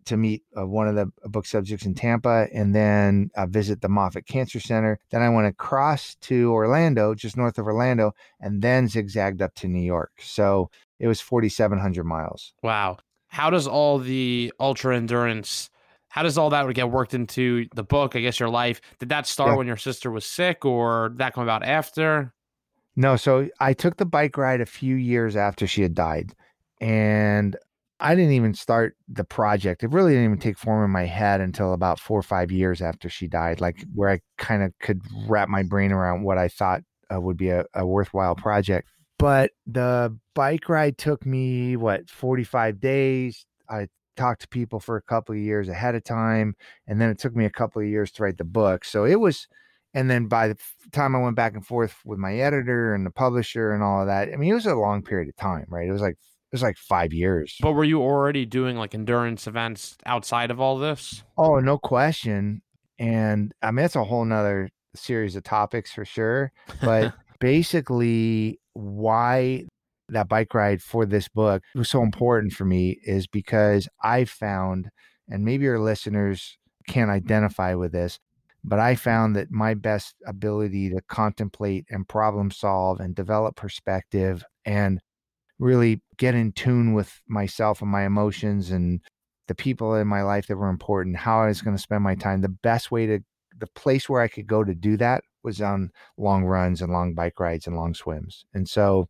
to 0.06 0.18
meet 0.18 0.44
uh, 0.58 0.66
one 0.66 0.88
of 0.88 0.96
the 0.96 1.12
book 1.30 1.46
subjects 1.46 1.86
in 1.86 1.94
Tampa, 1.96 2.48
and 2.54 2.74
then 2.76 3.30
uh, 3.36 3.46
visit 3.46 3.82
the 3.82 3.90
Moffitt 3.90 4.26
Cancer 4.28 4.60
Center. 4.60 5.00
Then 5.12 5.22
I 5.22 5.30
went 5.30 5.48
across 5.48 6.16
to 6.22 6.52
Orlando, 6.54 7.14
just 7.16 7.38
north 7.38 7.58
of 7.58 7.66
Orlando, 7.68 8.14
and 8.40 8.62
then 8.62 8.88
zigzagged 8.88 9.42
up 9.42 9.54
to 9.56 9.68
New 9.68 9.82
York. 9.84 10.12
So 10.20 10.70
it 11.00 11.08
was 11.08 11.22
4,700 11.22 12.04
miles. 12.04 12.54
Wow. 12.64 12.98
How 13.28 13.50
does 13.50 13.68
all 13.68 14.00
the 14.00 14.54
ultra 14.60 14.96
endurance? 14.96 15.70
How 16.10 16.24
does 16.24 16.38
all 16.38 16.50
that 16.52 16.74
get 16.74 16.90
worked 16.90 17.14
into 17.14 17.68
the 17.76 17.84
book? 17.84 18.16
I 18.16 18.22
guess 18.22 18.40
your 18.40 18.48
life. 18.50 18.80
Did 19.00 19.10
that 19.10 19.28
start 19.28 19.52
Yeah. 19.52 19.56
when 19.58 19.68
your 19.68 19.76
sister 19.76 20.10
was 20.10 20.26
sick, 20.26 20.64
or 20.64 21.10
did 21.10 21.18
that 21.18 21.34
come 21.34 21.44
about 21.44 21.64
after? 21.64 22.34
No, 22.96 23.18
so 23.18 23.50
I 23.60 23.74
took 23.74 23.98
the 23.98 24.06
bike 24.06 24.38
ride 24.38 24.62
a 24.62 24.66
few 24.66 24.96
years 24.96 25.36
after 25.36 25.68
she 25.68 25.82
had 25.82 25.94
died, 25.94 26.34
and 26.80 27.58
I 28.00 28.14
didn't 28.14 28.34
even 28.34 28.54
start 28.54 28.96
the 29.08 29.24
project. 29.24 29.84
It 29.84 29.92
really 29.92 30.12
didn't 30.12 30.26
even 30.26 30.40
take 30.40 30.58
form 30.58 30.84
in 30.84 30.92
my 30.92 31.06
head 31.06 31.40
until 31.40 31.74
about 31.74 32.00
four 32.00 32.20
or 32.20 32.24
five 32.24 32.52
years 32.52 32.82
after 32.82 33.08
she 33.10 33.28
died, 33.28 33.62
like 33.62 33.86
where 33.94 34.10
I 34.10 34.20
kind 34.38 34.64
of 34.64 34.74
could 34.82 35.02
wrap 35.28 35.48
my 35.48 35.64
brain 35.64 35.92
around 35.92 36.24
what 36.24 36.38
I 36.38 36.50
thought 36.50 36.82
uh, 37.14 37.22
would 37.22 37.38
be 37.38 37.50
a, 37.50 37.66
a 37.74 37.86
worthwhile 37.86 38.36
project. 38.36 38.90
But 39.18 39.52
the 39.66 40.18
bike 40.34 40.68
ride 40.68 40.98
took 40.98 41.26
me, 41.26 41.78
what, 41.78 42.10
45 42.10 42.82
days. 42.82 43.46
I 43.70 43.88
talked 44.18 44.42
to 44.42 44.48
people 44.50 44.82
for 44.82 44.98
a 44.98 45.02
couple 45.02 45.34
of 45.34 45.40
years 45.40 45.70
ahead 45.70 45.96
of 45.96 46.04
time, 46.04 46.56
and 46.88 47.00
then 47.00 47.10
it 47.10 47.18
took 47.18 47.34
me 47.34 47.46
a 47.46 47.50
couple 47.50 47.82
of 47.82 47.88
years 47.88 48.12
to 48.14 48.24
write 48.24 48.38
the 48.38 48.44
book. 48.44 48.84
So 48.84 49.06
it 49.06 49.22
was, 49.22 49.48
and 49.94 50.10
then 50.10 50.28
by 50.28 50.50
the 50.50 50.58
time 50.92 51.16
I 51.16 51.20
went 51.20 51.38
back 51.38 51.54
and 51.54 51.66
forth 51.66 51.96
with 52.04 52.20
my 52.20 52.36
editor 52.36 52.94
and 52.94 53.06
the 53.06 53.12
publisher 53.12 53.72
and 53.72 53.82
all 53.82 54.02
of 54.02 54.08
that, 54.08 54.34
I 54.34 54.36
mean, 54.36 54.52
it 54.52 54.56
was 54.56 54.66
a 54.66 54.76
long 54.76 55.02
period 55.02 55.30
of 55.30 55.36
time, 55.38 55.66
right? 55.70 55.88
It 55.88 55.94
was 55.94 56.02
like 56.02 56.18
was 56.56 56.64
like 56.64 56.78
five 56.78 57.12
years. 57.12 57.58
But 57.62 57.74
were 57.74 57.84
you 57.84 58.02
already 58.02 58.46
doing 58.46 58.78
like 58.78 58.96
endurance 58.96 59.46
events 59.46 59.98
outside 60.06 60.52
of 60.52 60.62
all 60.62 60.78
this? 60.78 61.24
Oh, 61.38 61.60
no 61.60 61.78
question. 61.78 62.62
And 62.98 63.54
I 63.62 63.72
mean, 63.72 63.86
it's 63.86 63.98
a 63.98 64.04
whole 64.06 64.24
nother 64.24 64.70
series 64.96 65.36
of 65.36 65.44
topics 65.44 65.92
for 65.92 66.06
sure. 66.06 66.54
But 66.82 67.14
basically, 67.40 68.60
why 68.74 69.66
that 70.10 70.30
bike 70.30 70.54
ride 70.54 70.82
for 70.82 71.06
this 71.06 71.28
book 71.28 71.62
was 71.74 71.90
so 71.90 72.02
important 72.02 72.54
for 72.54 72.64
me 72.64 73.00
is 73.04 73.28
because 73.28 73.90
I 74.02 74.24
found, 74.26 74.90
and 75.28 75.44
maybe 75.44 75.66
your 75.66 75.80
listeners 75.80 76.58
can't 76.88 77.12
identify 77.12 77.74
with 77.74 77.92
this, 77.92 78.20
but 78.64 78.80
I 78.80 78.96
found 78.96 79.36
that 79.36 79.52
my 79.52 79.74
best 79.74 80.16
ability 80.26 80.90
to 80.92 81.02
contemplate 81.10 81.86
and 81.90 82.08
problem 82.08 82.50
solve 82.50 83.00
and 83.00 83.14
develop 83.14 83.56
perspective 83.56 84.44
and 84.66 85.02
really 85.60 86.02
get 86.18 86.36
in 86.36 86.52
tune 86.52 86.94
with 86.94 87.22
myself 87.28 87.82
and 87.82 87.90
my 87.90 88.06
emotions 88.06 88.72
and 88.72 89.02
the 89.48 89.56
people 89.56 89.96
in 89.96 90.08
my 90.08 90.24
life 90.24 90.48
that 90.48 90.58
were 90.58 90.70
important, 90.70 91.18
how 91.18 91.42
I 91.42 91.48
was 91.48 91.62
going 91.62 91.76
to 91.76 91.82
spend 91.82 92.04
my 92.04 92.16
time. 92.16 92.42
The 92.42 92.50
best 92.50 92.92
way 92.92 93.06
to, 93.06 93.20
the 93.58 93.68
place 93.68 94.10
where 94.10 94.22
I 94.22 94.28
could 94.28 94.48
go 94.48 94.64
to 94.64 94.74
do 94.74 94.98
that 94.98 95.24
was 95.44 95.62
on 95.62 95.92
long 96.18 96.44
runs 96.44 96.82
and 96.82 96.92
long 96.92 97.14
bike 97.14 97.40
rides 97.40 97.68
and 97.68 97.76
long 97.76 97.94
swims. 97.94 98.44
And 98.54 98.68
so 98.68 99.08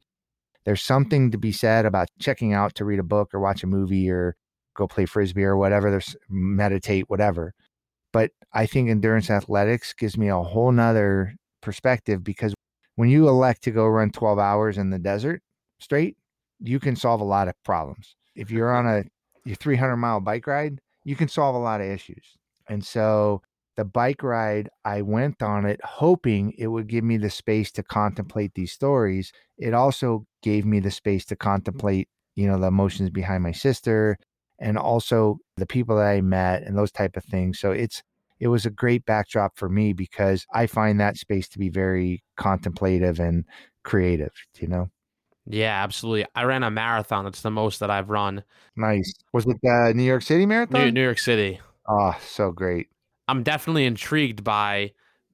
there's 0.65 0.83
something 0.83 1.31
to 1.31 1.37
be 1.37 1.51
said 1.51 1.85
about 1.85 2.09
checking 2.19 2.53
out 2.53 2.75
to 2.75 2.85
read 2.85 2.99
a 2.99 3.03
book 3.03 3.33
or 3.33 3.39
watch 3.39 3.63
a 3.63 3.67
movie 3.67 4.09
or 4.09 4.35
go 4.75 4.87
play 4.87 5.05
frisbee 5.05 5.43
or 5.45 5.57
whatever, 5.57 5.89
there's 5.89 6.15
meditate, 6.29 7.09
whatever. 7.09 7.53
But 8.11 8.31
I 8.53 8.65
think 8.65 8.89
endurance 8.89 9.29
athletics 9.29 9.93
gives 9.93 10.17
me 10.17 10.27
a 10.27 10.41
whole 10.41 10.71
nother 10.71 11.35
perspective 11.61 12.23
because 12.23 12.53
when 12.95 13.09
you 13.09 13.27
elect 13.27 13.63
to 13.63 13.71
go 13.71 13.87
run 13.87 14.11
12 14.11 14.37
hours 14.37 14.77
in 14.77 14.89
the 14.89 14.99
desert 14.99 15.41
straight, 15.79 16.17
you 16.67 16.79
can 16.79 16.95
solve 16.95 17.21
a 17.21 17.25
lot 17.25 17.47
of 17.47 17.55
problems. 17.63 18.15
If 18.35 18.51
you're 18.51 18.73
on 18.73 18.87
a 18.87 19.03
your 19.45 19.55
300 19.55 19.97
mile 19.97 20.19
bike 20.19 20.47
ride, 20.47 20.79
you 21.03 21.15
can 21.15 21.27
solve 21.27 21.55
a 21.55 21.59
lot 21.59 21.81
of 21.81 21.87
issues. 21.87 22.35
And 22.67 22.83
so 22.83 23.41
the 23.77 23.85
bike 23.85 24.23
ride, 24.23 24.69
I 24.83 25.01
went 25.01 25.41
on 25.41 25.65
it 25.65 25.79
hoping 25.83 26.53
it 26.57 26.67
would 26.67 26.87
give 26.87 27.03
me 27.03 27.17
the 27.17 27.29
space 27.29 27.71
to 27.73 27.83
contemplate 27.83 28.53
these 28.55 28.71
stories. 28.71 29.31
It 29.57 29.73
also 29.73 30.25
gave 30.41 30.65
me 30.65 30.79
the 30.79 30.91
space 30.91 31.25
to 31.25 31.35
contemplate, 31.35 32.07
you 32.35 32.47
know, 32.47 32.57
the 32.57 32.67
emotions 32.67 33.09
behind 33.09 33.43
my 33.43 33.51
sister 33.51 34.17
and 34.59 34.77
also 34.77 35.37
the 35.57 35.65
people 35.65 35.97
that 35.97 36.07
I 36.07 36.21
met 36.21 36.63
and 36.63 36.77
those 36.77 36.91
type 36.91 37.17
of 37.17 37.25
things. 37.25 37.59
So 37.59 37.71
it's 37.71 38.01
it 38.39 38.47
was 38.47 38.65
a 38.65 38.69
great 38.69 39.05
backdrop 39.05 39.57
for 39.57 39.69
me 39.69 39.93
because 39.93 40.45
I 40.53 40.67
find 40.67 40.99
that 40.99 41.17
space 41.17 41.47
to 41.49 41.59
be 41.59 41.69
very 41.69 42.23
contemplative 42.37 43.19
and 43.19 43.45
creative, 43.83 44.33
you 44.59 44.67
know. 44.67 44.89
Yeah, 45.47 45.83
absolutely. 45.83 46.25
I 46.35 46.43
ran 46.43 46.63
a 46.63 46.71
marathon. 46.71 47.25
That's 47.25 47.41
the 47.41 47.51
most 47.51 47.79
that 47.79 47.91
I've 47.91 48.09
run. 48.09 48.43
Nice. 48.75 49.13
Was 49.33 49.45
it 49.45 49.57
the 49.61 49.93
New 49.95 50.03
York 50.03 50.23
City 50.23 50.45
Marathon? 50.45 50.85
New, 50.85 50.91
New 50.91 51.03
York 51.03 51.19
City. 51.19 51.59
Oh, 51.87 52.17
so 52.25 52.51
great. 52.51 52.87
I'm 53.27 53.43
definitely 53.43 53.85
intrigued 53.85 54.43
by 54.43 54.93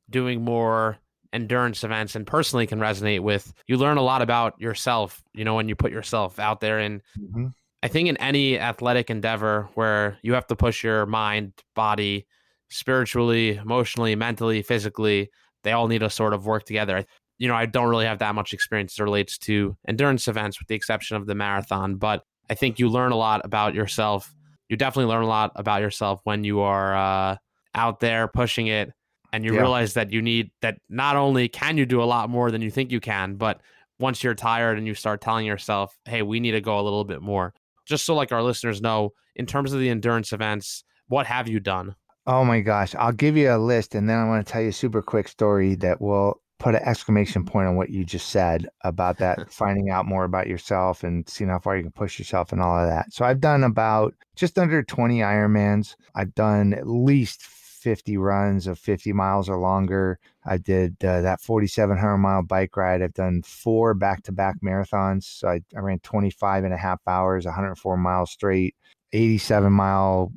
doing 0.09 0.43
more 0.43 0.97
endurance 1.33 1.83
events 1.83 2.15
and 2.15 2.27
personally 2.27 2.67
can 2.67 2.79
resonate 2.79 3.21
with 3.21 3.53
you 3.67 3.77
learn 3.77 3.97
a 3.97 4.01
lot 4.01 4.21
about 4.21 4.59
yourself, 4.59 5.23
you 5.33 5.45
know, 5.45 5.55
when 5.55 5.69
you 5.69 5.75
put 5.75 5.91
yourself 5.91 6.39
out 6.39 6.59
there 6.59 6.79
and 6.79 7.01
hmm 7.17 7.47
I 7.83 7.87
think 7.87 8.09
in 8.09 8.17
any 8.17 8.59
athletic 8.59 9.09
endeavor 9.09 9.67
where 9.73 10.19
you 10.21 10.33
have 10.33 10.45
to 10.47 10.55
push 10.55 10.83
your 10.83 11.07
mind, 11.07 11.53
body, 11.73 12.27
spiritually, 12.69 13.55
emotionally, 13.55 14.15
mentally, 14.15 14.61
physically, 14.61 15.31
they 15.63 15.71
all 15.71 15.87
need 15.87 15.99
to 15.99 16.09
sort 16.11 16.33
of 16.33 16.45
work 16.45 16.63
together. 16.63 17.05
You 17.41 17.47
know, 17.47 17.55
I 17.55 17.65
don't 17.65 17.89
really 17.89 18.05
have 18.05 18.19
that 18.19 18.35
much 18.35 18.53
experience 18.53 18.93
as 18.93 18.99
it 18.99 19.03
relates 19.03 19.39
to 19.39 19.75
endurance 19.87 20.27
events 20.27 20.59
with 20.59 20.67
the 20.67 20.75
exception 20.75 21.17
of 21.17 21.25
the 21.25 21.33
marathon, 21.33 21.95
but 21.95 22.23
I 22.51 22.53
think 22.53 22.77
you 22.77 22.87
learn 22.87 23.11
a 23.11 23.15
lot 23.17 23.41
about 23.43 23.73
yourself. 23.73 24.31
You 24.69 24.77
definitely 24.77 25.11
learn 25.11 25.23
a 25.23 25.27
lot 25.27 25.51
about 25.55 25.81
yourself 25.81 26.21
when 26.23 26.43
you 26.43 26.59
are 26.59 26.95
uh, 26.95 27.37
out 27.73 27.99
there 27.99 28.27
pushing 28.27 28.67
it 28.67 28.91
and 29.33 29.43
you 29.43 29.55
Yeah. 29.55 29.61
realize 29.61 29.95
that 29.95 30.11
you 30.11 30.21
need 30.21 30.51
that 30.61 30.77
not 30.87 31.15
only 31.15 31.47
can 31.47 31.77
you 31.79 31.87
do 31.87 32.03
a 32.03 32.05
lot 32.05 32.29
more 32.29 32.51
than 32.51 32.61
you 32.61 32.69
think 32.69 32.91
you 32.91 32.99
can, 32.99 33.37
but 33.37 33.59
once 33.99 34.23
you're 34.23 34.35
tired 34.35 34.77
and 34.77 34.85
you 34.85 34.93
start 34.93 35.19
telling 35.19 35.47
yourself, 35.47 35.97
hey, 36.05 36.21
we 36.21 36.39
need 36.39 36.51
to 36.51 36.61
go 36.61 36.79
a 36.79 36.83
little 36.83 37.05
bit 37.05 37.23
more. 37.23 37.55
Just 37.87 38.05
so 38.05 38.13
like 38.13 38.31
our 38.31 38.43
listeners 38.43 38.81
know, 38.83 39.13
in 39.35 39.47
terms 39.47 39.73
of 39.73 39.79
the 39.79 39.89
endurance 39.89 40.31
events, 40.31 40.83
what 41.07 41.25
have 41.25 41.47
you 41.47 41.59
done? 41.59 41.95
Oh 42.27 42.45
my 42.45 42.59
gosh. 42.61 42.93
I'll 42.93 43.11
give 43.11 43.35
you 43.35 43.51
a 43.51 43.57
list 43.57 43.95
and 43.95 44.07
then 44.07 44.19
I 44.19 44.27
want 44.27 44.45
to 44.45 44.53
tell 44.53 44.61
you 44.61 44.69
a 44.69 44.73
super 44.73 45.01
quick 45.01 45.27
story 45.27 45.73
that 45.77 45.99
will 45.99 46.39
put 46.61 46.75
an 46.75 46.83
exclamation 46.83 47.43
point 47.43 47.67
on 47.67 47.75
what 47.75 47.89
you 47.89 48.05
just 48.05 48.29
said 48.29 48.69
about 48.81 49.17
that 49.17 49.51
finding 49.51 49.89
out 49.89 50.05
more 50.05 50.25
about 50.25 50.47
yourself 50.47 51.03
and 51.03 51.27
seeing 51.27 51.49
how 51.49 51.57
far 51.57 51.75
you 51.75 51.81
can 51.81 51.91
push 51.91 52.19
yourself 52.19 52.51
and 52.51 52.61
all 52.61 52.77
of 52.77 52.87
that. 52.87 53.11
So 53.11 53.25
I've 53.25 53.41
done 53.41 53.63
about 53.63 54.13
just 54.35 54.59
under 54.59 54.83
20 54.83 55.19
Ironmans. 55.19 55.95
I've 56.13 56.35
done 56.35 56.73
at 56.73 56.87
least 56.87 57.41
50 57.41 58.15
runs 58.17 58.67
of 58.67 58.77
50 58.77 59.11
miles 59.11 59.49
or 59.49 59.57
longer. 59.57 60.19
I 60.45 60.57
did 60.57 61.03
uh, 61.03 61.21
that 61.21 61.41
4,700 61.41 62.17
mile 62.19 62.43
bike 62.43 62.77
ride. 62.77 63.01
I've 63.01 63.15
done 63.15 63.41
four 63.41 63.95
back 63.95 64.21
to 64.23 64.31
back 64.31 64.57
marathons. 64.63 65.23
So 65.23 65.47
I, 65.47 65.61
I 65.75 65.79
ran 65.79 65.99
25 65.99 66.63
and 66.63 66.73
a 66.75 66.77
half 66.77 66.99
hours, 67.07 67.45
104 67.45 67.97
miles 67.97 68.31
straight, 68.31 68.75
87 69.13 69.73
mile 69.73 70.31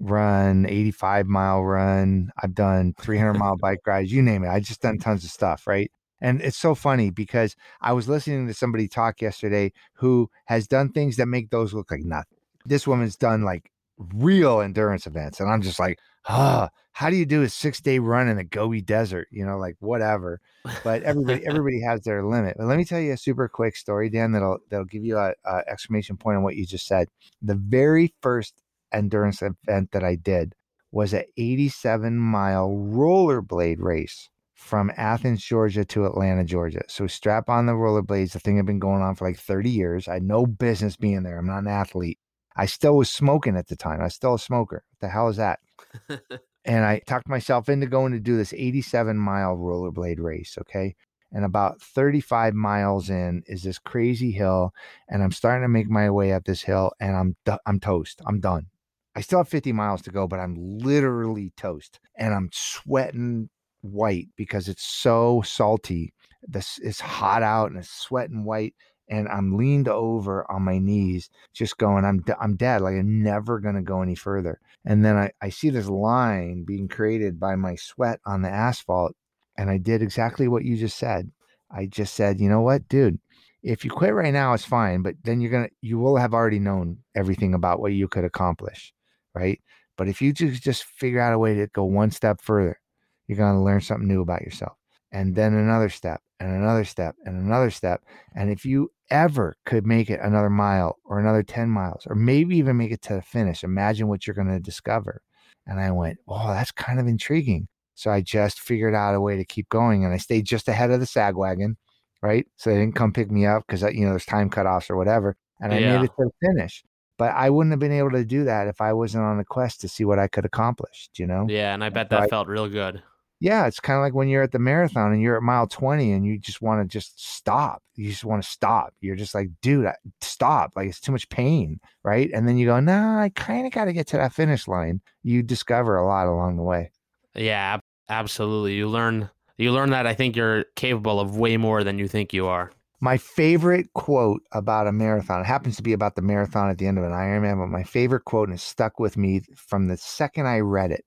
run, 0.00 0.66
85 0.66 1.26
mile 1.26 1.62
run. 1.62 2.30
I've 2.42 2.54
done 2.54 2.94
300 3.00 3.34
mile 3.34 3.56
bike 3.60 3.80
rides, 3.86 4.12
you 4.12 4.22
name 4.22 4.44
it. 4.44 4.48
I 4.48 4.60
just 4.60 4.82
done 4.82 4.98
tons 4.98 5.24
of 5.24 5.30
stuff, 5.30 5.66
right? 5.66 5.90
And 6.20 6.40
it's 6.42 6.56
so 6.56 6.74
funny 6.74 7.10
because 7.10 7.56
I 7.80 7.92
was 7.92 8.08
listening 8.08 8.46
to 8.46 8.54
somebody 8.54 8.88
talk 8.88 9.22
yesterday 9.22 9.72
who 9.94 10.30
has 10.46 10.66
done 10.66 10.90
things 10.90 11.16
that 11.16 11.26
make 11.26 11.50
those 11.50 11.72
look 11.72 11.90
like 11.90 12.02
nothing. 12.02 12.38
This 12.66 12.86
woman's 12.86 13.16
done 13.16 13.42
like 13.42 13.70
real 14.14 14.60
endurance 14.60 15.06
events. 15.06 15.40
And 15.40 15.50
I'm 15.50 15.62
just 15.62 15.78
like, 15.78 15.98
ah, 16.28 16.68
how 16.92 17.08
do 17.08 17.16
you 17.16 17.24
do 17.24 17.42
a 17.42 17.48
six 17.48 17.80
day 17.80 17.98
run 17.98 18.28
in 18.28 18.36
the 18.36 18.44
Gobi 18.44 18.82
Desert? 18.82 19.28
You 19.30 19.46
know, 19.46 19.56
like 19.56 19.76
whatever. 19.80 20.40
But 20.84 21.02
everybody, 21.04 21.46
everybody 21.48 21.80
has 21.82 22.02
their 22.02 22.24
limit. 22.24 22.56
But 22.58 22.66
let 22.66 22.76
me 22.76 22.84
tell 22.84 23.00
you 23.00 23.12
a 23.12 23.16
super 23.16 23.48
quick 23.48 23.76
story, 23.76 24.10
Dan, 24.10 24.32
that'll 24.32 24.58
that'll 24.68 24.84
give 24.84 25.04
you 25.04 25.16
a, 25.16 25.32
a 25.44 25.62
exclamation 25.68 26.16
point 26.16 26.36
on 26.36 26.42
what 26.42 26.56
you 26.56 26.66
just 26.66 26.86
said. 26.86 27.08
The 27.40 27.54
very 27.54 28.14
first 28.20 28.54
endurance 28.92 29.42
event 29.42 29.90
that 29.92 30.04
I 30.04 30.16
did 30.16 30.54
was 30.92 31.12
an 31.12 31.24
87 31.36 32.16
mile 32.16 32.68
rollerblade 32.68 33.80
race 33.80 34.28
from 34.54 34.92
Athens, 34.96 35.42
Georgia 35.42 35.84
to 35.86 36.04
Atlanta, 36.04 36.44
Georgia. 36.44 36.82
So 36.86 37.06
strap 37.06 37.48
on 37.48 37.66
the 37.66 37.72
rollerblades. 37.72 38.32
The 38.32 38.40
thing 38.40 38.56
had 38.56 38.66
been 38.66 38.78
going 38.78 39.02
on 39.02 39.14
for 39.14 39.26
like 39.26 39.38
30 39.38 39.70
years. 39.70 40.06
I 40.06 40.14
had 40.14 40.22
no 40.22 40.46
business 40.46 40.96
being 40.96 41.22
there. 41.22 41.38
I'm 41.38 41.46
not 41.46 41.60
an 41.60 41.68
athlete. 41.68 42.18
I 42.56 42.66
still 42.66 42.96
was 42.96 43.08
smoking 43.08 43.56
at 43.56 43.68
the 43.68 43.76
time. 43.76 44.00
I 44.00 44.04
was 44.04 44.14
still 44.14 44.34
a 44.34 44.38
smoker. 44.38 44.84
What 44.90 45.00
the 45.00 45.08
hell 45.08 45.28
is 45.28 45.38
that? 45.38 45.60
and 46.64 46.84
I 46.84 47.00
talked 47.06 47.28
myself 47.28 47.68
into 47.68 47.86
going 47.86 48.12
to 48.12 48.20
do 48.20 48.36
this 48.36 48.52
87 48.52 49.16
mile 49.16 49.56
rollerblade 49.56 50.20
race. 50.20 50.56
Okay. 50.60 50.94
And 51.32 51.44
about 51.44 51.80
35 51.80 52.54
miles 52.54 53.08
in 53.08 53.42
is 53.46 53.62
this 53.62 53.78
crazy 53.78 54.32
hill. 54.32 54.72
And 55.08 55.22
I'm 55.22 55.32
starting 55.32 55.62
to 55.62 55.68
make 55.68 55.88
my 55.88 56.10
way 56.10 56.32
up 56.32 56.44
this 56.44 56.62
hill 56.62 56.92
and 57.00 57.16
I'm, 57.16 57.36
I'm 57.66 57.80
toast. 57.80 58.20
I'm 58.26 58.40
done. 58.40 58.66
I 59.14 59.22
still 59.22 59.40
have 59.40 59.48
50 59.48 59.72
miles 59.72 60.02
to 60.02 60.10
go, 60.10 60.28
but 60.28 60.38
I'm 60.38 60.54
literally 60.56 61.52
toast 61.56 61.98
and 62.16 62.32
I'm 62.32 62.48
sweating 62.52 63.50
white 63.80 64.28
because 64.36 64.68
it's 64.68 64.84
so 64.84 65.42
salty. 65.44 66.12
This 66.42 66.78
is 66.78 67.00
hot 67.00 67.42
out 67.42 67.70
and 67.70 67.78
it's 67.78 67.90
sweating 67.90 68.44
white. 68.44 68.74
And 69.08 69.28
I'm 69.28 69.56
leaned 69.56 69.88
over 69.88 70.48
on 70.48 70.62
my 70.62 70.78
knees, 70.78 71.30
just 71.52 71.78
going, 71.78 72.04
I'm, 72.04 72.24
I'm 72.40 72.54
dead. 72.54 72.80
Like 72.80 72.94
I'm 72.94 73.22
never 73.22 73.58
going 73.58 73.74
to 73.74 73.82
go 73.82 74.02
any 74.02 74.14
further. 74.14 74.60
And 74.84 75.04
then 75.04 75.16
I, 75.16 75.32
I 75.42 75.48
see 75.48 75.70
this 75.70 75.88
line 75.88 76.62
being 76.64 76.86
created 76.86 77.40
by 77.40 77.56
my 77.56 77.74
sweat 77.74 78.20
on 78.24 78.42
the 78.42 78.50
asphalt. 78.50 79.16
And 79.58 79.68
I 79.68 79.78
did 79.78 80.00
exactly 80.00 80.46
what 80.46 80.64
you 80.64 80.76
just 80.76 80.96
said. 80.96 81.32
I 81.72 81.86
just 81.86 82.14
said, 82.14 82.40
you 82.40 82.48
know 82.48 82.60
what, 82.60 82.88
dude, 82.88 83.18
if 83.62 83.84
you 83.84 83.90
quit 83.90 84.14
right 84.14 84.32
now, 84.32 84.54
it's 84.54 84.64
fine, 84.64 85.02
but 85.02 85.16
then 85.24 85.40
you're 85.40 85.50
going 85.50 85.66
to, 85.66 85.74
you 85.82 85.98
will 85.98 86.16
have 86.16 86.32
already 86.32 86.60
known 86.60 86.98
everything 87.14 87.52
about 87.52 87.80
what 87.80 87.92
you 87.92 88.06
could 88.06 88.24
accomplish. 88.24 88.94
Right. 89.34 89.60
But 89.96 90.08
if 90.08 90.20
you 90.22 90.32
just, 90.32 90.62
just 90.62 90.84
figure 90.84 91.20
out 91.20 91.34
a 91.34 91.38
way 91.38 91.54
to 91.54 91.66
go 91.68 91.84
one 91.84 92.10
step 92.10 92.40
further, 92.40 92.80
you're 93.26 93.38
going 93.38 93.54
to 93.54 93.62
learn 93.62 93.80
something 93.80 94.08
new 94.08 94.22
about 94.22 94.42
yourself. 94.42 94.72
And 95.12 95.34
then 95.34 95.54
another 95.54 95.88
step 95.88 96.20
and 96.40 96.50
another 96.54 96.84
step 96.84 97.16
and 97.24 97.36
another 97.36 97.70
step. 97.70 98.02
And 98.34 98.50
if 98.50 98.64
you 98.64 98.90
ever 99.10 99.56
could 99.66 99.86
make 99.86 100.08
it 100.10 100.20
another 100.22 100.50
mile 100.50 100.96
or 101.04 101.18
another 101.20 101.42
10 101.42 101.68
miles, 101.70 102.06
or 102.08 102.14
maybe 102.14 102.56
even 102.56 102.76
make 102.76 102.92
it 102.92 103.02
to 103.02 103.14
the 103.14 103.22
finish, 103.22 103.62
imagine 103.64 104.08
what 104.08 104.26
you're 104.26 104.34
going 104.34 104.48
to 104.48 104.60
discover. 104.60 105.20
And 105.66 105.80
I 105.80 105.90
went, 105.92 106.18
oh, 106.28 106.48
that's 106.48 106.72
kind 106.72 106.98
of 107.00 107.06
intriguing. 107.06 107.68
So 107.94 108.10
I 108.10 108.20
just 108.22 108.60
figured 108.60 108.94
out 108.94 109.14
a 109.14 109.20
way 109.20 109.36
to 109.36 109.44
keep 109.44 109.68
going 109.68 110.04
and 110.04 110.14
I 110.14 110.16
stayed 110.16 110.46
just 110.46 110.68
ahead 110.68 110.90
of 110.90 111.00
the 111.00 111.06
sag 111.06 111.36
wagon, 111.36 111.76
right? 112.22 112.46
So 112.56 112.70
they 112.70 112.76
didn't 112.78 112.94
come 112.94 113.12
pick 113.12 113.30
me 113.30 113.46
up 113.46 113.64
because, 113.66 113.82
uh, 113.84 113.88
you 113.90 114.04
know, 114.04 114.10
there's 114.10 114.24
time 114.24 114.48
cutoffs 114.50 114.90
or 114.90 114.96
whatever. 114.96 115.36
And 115.60 115.72
I 115.72 115.78
Yeah. 115.78 115.86
made 115.86 116.02
it 116.02 116.12
to 116.18 116.24
the 116.26 116.30
finish. 116.46 116.82
But 117.20 117.34
I 117.34 117.50
wouldn't 117.50 117.74
have 117.74 117.80
been 117.80 117.92
able 117.92 118.12
to 118.12 118.24
do 118.24 118.44
that 118.44 118.66
if 118.66 118.80
I 118.80 118.94
wasn't 118.94 119.24
on 119.24 119.38
a 119.38 119.44
quest 119.44 119.82
to 119.82 119.88
see 119.88 120.06
what 120.06 120.18
I 120.18 120.26
could 120.26 120.46
accomplish, 120.46 121.10
you 121.18 121.26
know? 121.26 121.44
Yeah, 121.50 121.74
and 121.74 121.84
I 121.84 121.90
bet 121.90 122.08
that 122.08 122.22
I- 122.22 122.26
felt 122.28 122.48
real 122.48 122.66
good. 122.66 123.02
Yeah, 123.40 123.66
it's 123.66 123.78
kind 123.78 123.98
of 123.98 124.02
like 124.02 124.14
when 124.14 124.28
you're 124.28 124.42
at 124.42 124.52
the 124.52 124.58
marathon 124.58 125.12
and 125.12 125.20
you're 125.20 125.36
at 125.36 125.42
mile 125.42 125.66
20 125.66 126.12
and 126.12 126.24
you 126.24 126.38
just 126.38 126.62
want 126.62 126.80
to 126.82 126.90
just 126.90 127.22
stop. 127.22 127.82
You 127.94 128.08
just 128.08 128.24
want 128.24 128.42
to 128.42 128.48
stop. 128.48 128.94
You're 129.02 129.16
just 129.16 129.34
like, 129.34 129.50
dude, 129.60 129.86
stop. 130.22 130.72
Like 130.76 130.88
it's 130.88 131.00
too 131.00 131.12
much 131.12 131.28
pain. 131.28 131.78
Right. 132.02 132.30
And 132.32 132.48
then 132.48 132.56
you 132.56 132.64
go, 132.64 132.80
nah, 132.80 133.20
I 133.20 133.28
kind 133.28 133.66
of 133.66 133.72
got 133.72 133.84
to 133.84 133.92
get 133.92 134.06
to 134.08 134.16
that 134.16 134.32
finish 134.32 134.66
line. 134.66 135.02
You 135.22 135.42
discover 135.42 135.96
a 135.96 136.06
lot 136.06 136.26
along 136.26 136.56
the 136.56 136.62
way. 136.62 136.90
Yeah, 137.34 137.80
absolutely. 138.08 138.74
You 138.74 138.88
learn 138.88 139.28
you 139.58 139.72
learn 139.72 139.90
that 139.90 140.06
I 140.06 140.14
think 140.14 140.36
you're 140.36 140.64
capable 140.74 141.20
of 141.20 141.36
way 141.36 141.58
more 141.58 141.84
than 141.84 141.98
you 141.98 142.08
think 142.08 142.32
you 142.32 142.46
are. 142.46 142.72
My 143.02 143.16
favorite 143.16 143.92
quote 143.94 144.42
about 144.52 144.86
a 144.86 144.92
marathon 144.92 145.40
it 145.40 145.46
happens 145.46 145.76
to 145.76 145.82
be 145.82 145.94
about 145.94 146.16
the 146.16 146.22
marathon 146.22 146.68
at 146.68 146.76
the 146.76 146.86
end 146.86 146.98
of 146.98 147.04
an 147.04 147.12
Ironman, 147.12 147.58
but 147.58 147.68
my 147.68 147.82
favorite 147.82 148.26
quote 148.26 148.48
and 148.48 148.58
it 148.58 148.60
stuck 148.60 149.00
with 149.00 149.16
me 149.16 149.40
from 149.56 149.88
the 149.88 149.96
second 149.96 150.46
I 150.46 150.60
read 150.60 150.90
it 150.90 151.04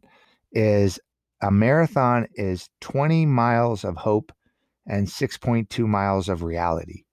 is 0.52 1.00
a 1.42 1.52
marathon 1.52 2.28
is 2.34 2.70
20 2.82 3.28
miles 3.28 3.84
of 3.84 3.98
hope 3.98 4.32
and 4.88 5.08
6.2 5.08 5.86
miles 5.86 6.30
of 6.30 6.42
reality. 6.42 7.04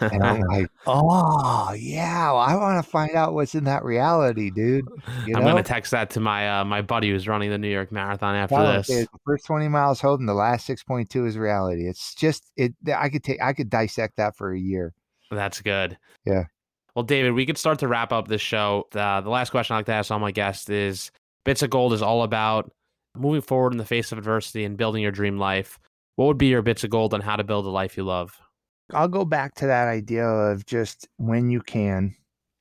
And 0.00 0.22
I'm 0.22 0.40
like, 0.42 0.70
oh 0.86 1.72
yeah, 1.78 2.32
well, 2.32 2.40
I 2.40 2.54
want 2.56 2.84
to 2.84 2.90
find 2.90 3.14
out 3.14 3.34
what's 3.34 3.54
in 3.54 3.64
that 3.64 3.84
reality, 3.84 4.50
dude. 4.50 4.86
You 5.26 5.34
I'm 5.36 5.42
gonna 5.44 5.62
text 5.62 5.90
that 5.92 6.10
to 6.10 6.20
my 6.20 6.60
uh, 6.60 6.64
my 6.64 6.82
buddy 6.82 7.10
who's 7.10 7.28
running 7.28 7.50
the 7.50 7.58
New 7.58 7.68
York 7.68 7.92
Marathon 7.92 8.34
after 8.34 8.56
'em, 8.56 8.76
this. 8.78 8.90
"Okay, 8.90 9.02
the 9.02 9.18
first 9.24 9.46
20 9.46 9.68
miles 9.68 10.00
hope 10.00 10.20
and 10.20 10.28
the 10.28 10.34
last 10.34 10.66
6.2 10.66 11.26
is 11.26 11.38
reality. 11.38 11.88
It's 11.88 12.14
just 12.14 12.50
it. 12.56 12.74
I 12.96 13.08
could 13.08 13.24
take, 13.24 13.40
I 13.42 13.52
could 13.52 13.70
dissect 13.70 14.16
that 14.16 14.36
for 14.36 14.52
a 14.52 14.58
year. 14.58 14.94
That's 15.30 15.60
good. 15.60 15.98
Yeah. 16.24 16.44
Well, 16.94 17.02
David, 17.04 17.32
we 17.32 17.46
could 17.46 17.58
start 17.58 17.78
to 17.80 17.88
wrap 17.88 18.12
up 18.12 18.28
this 18.28 18.40
show. 18.40 18.88
Uh, 18.94 19.20
the 19.20 19.30
last 19.30 19.50
question 19.50 19.74
I 19.74 19.78
like 19.78 19.86
to 19.86 19.92
ask 19.92 20.10
all 20.10 20.18
my 20.18 20.32
guests 20.32 20.68
is: 20.68 21.10
Bits 21.44 21.62
of 21.62 21.70
Gold 21.70 21.92
is 21.92 22.02
all 22.02 22.22
about 22.22 22.72
moving 23.16 23.40
forward 23.42 23.72
in 23.72 23.78
the 23.78 23.84
face 23.84 24.12
of 24.12 24.18
adversity 24.18 24.64
and 24.64 24.76
building 24.76 25.02
your 25.02 25.12
dream 25.12 25.38
life. 25.38 25.78
What 26.16 26.26
would 26.26 26.38
be 26.38 26.46
your 26.48 26.62
bits 26.62 26.82
of 26.84 26.90
gold 26.90 27.14
on 27.14 27.20
how 27.20 27.36
to 27.36 27.44
build 27.44 27.66
a 27.66 27.70
life 27.70 27.96
you 27.96 28.02
love? 28.04 28.40
I'll 28.94 29.08
go 29.08 29.24
back 29.24 29.54
to 29.56 29.66
that 29.66 29.88
idea 29.88 30.26
of 30.26 30.64
just 30.64 31.08
when 31.16 31.50
you 31.50 31.60
can, 31.60 32.14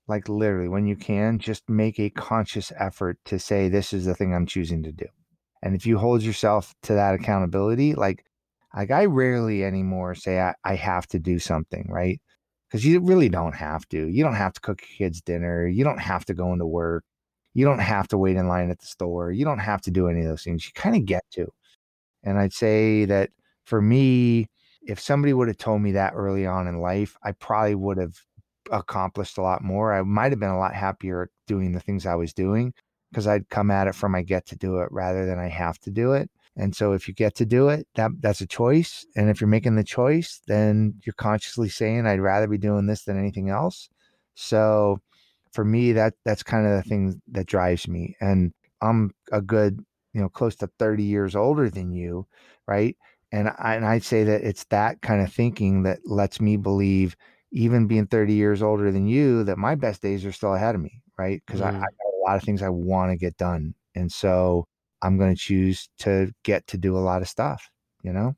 like 0.07 0.27
literally 0.27 0.67
when 0.67 0.85
you 0.85 0.95
can, 0.95 1.39
just 1.39 1.69
make 1.69 1.99
a 1.99 2.09
conscious 2.09 2.71
effort 2.77 3.17
to 3.25 3.39
say, 3.39 3.69
this 3.69 3.93
is 3.93 4.05
the 4.05 4.13
thing 4.13 4.33
I'm 4.33 4.45
choosing 4.45 4.83
to 4.83 4.91
do. 4.91 5.05
And 5.63 5.75
if 5.75 5.85
you 5.85 5.97
hold 5.97 6.21
yourself 6.21 6.75
to 6.83 6.93
that 6.93 7.15
accountability, 7.15 7.95
like, 7.95 8.25
like 8.75 8.91
I 8.91 9.05
rarely 9.05 9.63
anymore 9.63 10.15
say 10.15 10.39
I, 10.39 10.53
I 10.63 10.75
have 10.75 11.07
to 11.07 11.19
do 11.19 11.39
something, 11.39 11.87
right? 11.89 12.21
Because 12.67 12.85
you 12.85 12.99
really 12.99 13.29
don't 13.29 13.55
have 13.55 13.87
to. 13.89 14.07
You 14.07 14.23
don't 14.23 14.35
have 14.35 14.53
to 14.53 14.61
cook 14.61 14.81
your 14.81 15.09
kids 15.09 15.21
dinner. 15.21 15.65
You 15.65 15.83
don't 15.83 16.01
have 16.01 16.25
to 16.25 16.33
go 16.33 16.51
into 16.51 16.65
work. 16.65 17.05
You 17.53 17.65
don't 17.65 17.79
have 17.79 18.07
to 18.09 18.17
wait 18.17 18.35
in 18.35 18.47
line 18.47 18.69
at 18.69 18.79
the 18.79 18.85
store. 18.85 19.31
You 19.31 19.45
don't 19.45 19.59
have 19.59 19.81
to 19.83 19.91
do 19.91 20.09
any 20.09 20.21
of 20.21 20.27
those 20.27 20.43
things. 20.43 20.65
You 20.65 20.71
kind 20.75 20.95
of 20.95 21.05
get 21.05 21.23
to. 21.31 21.47
And 22.23 22.37
I'd 22.37 22.53
say 22.53 23.05
that 23.05 23.31
for 23.65 23.81
me, 23.81 24.47
if 24.87 24.99
somebody 24.99 25.33
would 25.33 25.49
have 25.49 25.57
told 25.57 25.81
me 25.81 25.91
that 25.91 26.13
early 26.15 26.45
on 26.45 26.67
in 26.67 26.79
life, 26.79 27.17
I 27.23 27.33
probably 27.33 27.75
would 27.75 27.97
have 27.97 28.15
accomplished 28.71 29.37
a 29.37 29.41
lot 29.41 29.63
more. 29.63 29.93
I 29.93 30.01
might 30.03 30.31
have 30.31 30.39
been 30.39 30.49
a 30.49 30.57
lot 30.57 30.73
happier 30.73 31.29
doing 31.45 31.73
the 31.73 31.79
things 31.79 32.05
I 32.05 32.15
was 32.15 32.33
doing 32.33 32.73
because 33.11 33.27
I'd 33.27 33.49
come 33.49 33.69
at 33.69 33.87
it 33.87 33.95
from 33.95 34.15
I 34.15 34.21
get 34.21 34.45
to 34.47 34.55
do 34.55 34.79
it 34.79 34.89
rather 34.91 35.25
than 35.25 35.39
I 35.39 35.49
have 35.49 35.77
to 35.79 35.91
do 35.91 36.13
it. 36.13 36.29
And 36.55 36.75
so 36.75 36.93
if 36.93 37.07
you 37.07 37.13
get 37.13 37.35
to 37.35 37.45
do 37.45 37.69
it, 37.69 37.87
that 37.95 38.11
that's 38.19 38.41
a 38.41 38.47
choice. 38.47 39.05
And 39.15 39.29
if 39.29 39.39
you're 39.39 39.47
making 39.47 39.75
the 39.75 39.83
choice, 39.83 40.41
then 40.47 40.95
you're 41.05 41.13
consciously 41.13 41.69
saying 41.69 42.07
I'd 42.07 42.19
rather 42.19 42.47
be 42.47 42.57
doing 42.57 42.87
this 42.87 43.03
than 43.03 43.19
anything 43.19 43.49
else. 43.49 43.89
So 44.35 44.99
for 45.53 45.63
me, 45.63 45.91
that 45.93 46.13
that's 46.25 46.43
kind 46.43 46.65
of 46.65 46.73
the 46.73 46.89
thing 46.89 47.21
that 47.31 47.45
drives 47.45 47.87
me. 47.87 48.15
And 48.21 48.53
I'm 48.81 49.11
a 49.31 49.41
good, 49.41 49.83
you 50.13 50.21
know, 50.21 50.29
close 50.29 50.55
to 50.57 50.69
30 50.79 51.03
years 51.03 51.35
older 51.35 51.69
than 51.69 51.91
you, 51.91 52.25
right? 52.67 52.97
And 53.31 53.49
I, 53.49 53.75
and 53.75 53.85
I'd 53.85 54.03
say 54.03 54.23
that 54.23 54.43
it's 54.43 54.63
that 54.65 55.01
kind 55.01 55.21
of 55.21 55.31
thinking 55.33 55.83
that 55.83 55.99
lets 56.05 56.39
me 56.39 56.57
believe, 56.57 57.15
even 57.51 57.87
being 57.87 58.07
30 58.07 58.33
years 58.33 58.61
older 58.61 58.91
than 58.91 59.07
you, 59.07 59.43
that 59.45 59.57
my 59.57 59.75
best 59.75 60.01
days 60.01 60.25
are 60.25 60.31
still 60.31 60.53
ahead 60.55 60.75
of 60.75 60.81
me, 60.81 61.01
right? 61.17 61.41
Because 61.45 61.61
I, 61.61 61.69
I 61.69 61.71
Mm. 61.71 61.81
got 61.81 62.13
a 62.17 62.21
lot 62.25 62.35
of 62.37 62.43
things 62.43 62.61
I 62.61 62.69
want 62.69 63.11
to 63.11 63.17
get 63.17 63.37
done. 63.37 63.73
And 63.95 64.11
so 64.11 64.67
I'm 65.01 65.17
going 65.17 65.33
to 65.35 65.39
choose 65.39 65.89
to 65.99 66.31
get 66.43 66.67
to 66.67 66.77
do 66.77 66.97
a 66.97 66.99
lot 66.99 67.21
of 67.21 67.27
stuff, 67.29 67.69
you 68.03 68.13
know? 68.13 68.35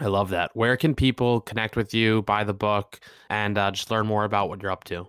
I 0.00 0.06
love 0.06 0.30
that. 0.30 0.50
Where 0.54 0.76
can 0.76 0.94
people 0.94 1.40
connect 1.40 1.76
with 1.76 1.92
you, 1.94 2.22
buy 2.22 2.44
the 2.44 2.54
book, 2.54 3.00
and 3.28 3.56
uh, 3.58 3.70
just 3.70 3.90
learn 3.90 4.06
more 4.06 4.24
about 4.24 4.48
what 4.48 4.62
you're 4.62 4.70
up 4.72 4.84
to? 4.84 5.08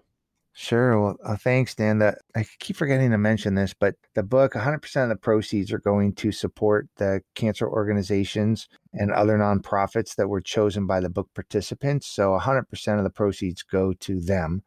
Sure. 0.62 1.00
Well, 1.00 1.16
uh, 1.24 1.38
thanks, 1.38 1.74
Dan. 1.74 2.00
The, 2.00 2.18
I 2.36 2.46
keep 2.60 2.76
forgetting 2.76 3.12
to 3.12 3.18
mention 3.18 3.56
this, 3.56 3.74
but 3.74 3.96
the 4.14 4.24
book, 4.24 4.52
100% 4.52 5.04
of 5.04 5.08
the 5.08 5.16
proceeds 5.16 5.72
are 5.72 5.80
going 5.80 6.12
to 6.16 6.34
support 6.34 6.90
the 6.98 7.22
cancer 7.34 7.66
organizations 7.66 8.68
and 8.92 9.10
other 9.10 9.38
nonprofits 9.38 10.16
that 10.16 10.28
were 10.28 10.42
chosen 10.42 10.86
by 10.86 11.00
the 11.00 11.10
book 11.10 11.30
participants. 11.34 12.08
So 12.08 12.38
100% 12.38 12.98
of 12.98 13.06
the 13.06 13.10
proceeds 13.10 13.64
go 13.64 13.94
to 14.02 14.20
them. 14.20 14.62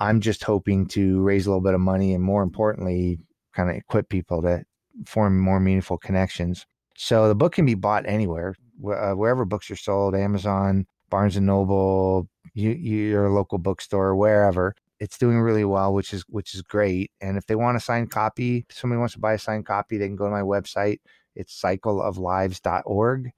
I'm 0.00 0.20
just 0.20 0.42
hoping 0.42 0.88
to 0.88 1.22
raise 1.22 1.46
a 1.46 1.50
little 1.50 1.62
bit 1.62 1.74
of 1.74 1.80
money 1.80 2.12
and, 2.12 2.24
more 2.24 2.42
importantly, 2.42 3.20
kind 3.54 3.70
of 3.70 3.76
equip 3.76 4.08
people 4.08 4.42
to 4.42 4.64
form 5.06 5.38
more 5.38 5.60
meaningful 5.60 5.96
connections. 5.96 6.66
So 6.96 7.28
the 7.28 7.36
book 7.36 7.52
can 7.52 7.66
be 7.66 7.74
bought 7.74 8.04
anywhere, 8.04 8.56
wh- 8.84 9.00
uh, 9.00 9.12
wherever 9.12 9.44
books 9.44 9.70
are 9.70 9.76
sold, 9.76 10.16
Amazon, 10.16 10.86
Barnes 11.08 11.36
and 11.36 11.46
Noble, 11.46 12.28
you, 12.52 12.70
your 12.70 13.30
local 13.30 13.58
bookstore, 13.58 14.16
wherever 14.16 14.74
it's 14.98 15.18
doing 15.18 15.40
really 15.40 15.64
well, 15.64 15.92
which 15.92 16.12
is 16.12 16.24
which 16.28 16.54
is 16.54 16.62
great. 16.62 17.10
And 17.20 17.36
if 17.36 17.46
they 17.46 17.54
want 17.54 17.76
a 17.76 17.80
signed 17.80 18.10
copy, 18.10 18.66
somebody 18.70 18.98
wants 18.98 19.14
to 19.14 19.20
buy 19.20 19.34
a 19.34 19.38
signed 19.38 19.66
copy, 19.66 19.98
they 19.98 20.06
can 20.06 20.16
go 20.16 20.24
to 20.24 20.30
my 20.30 20.42
website. 20.42 21.00
It's 21.34 21.60
cycleoflives.org. 21.60 23.30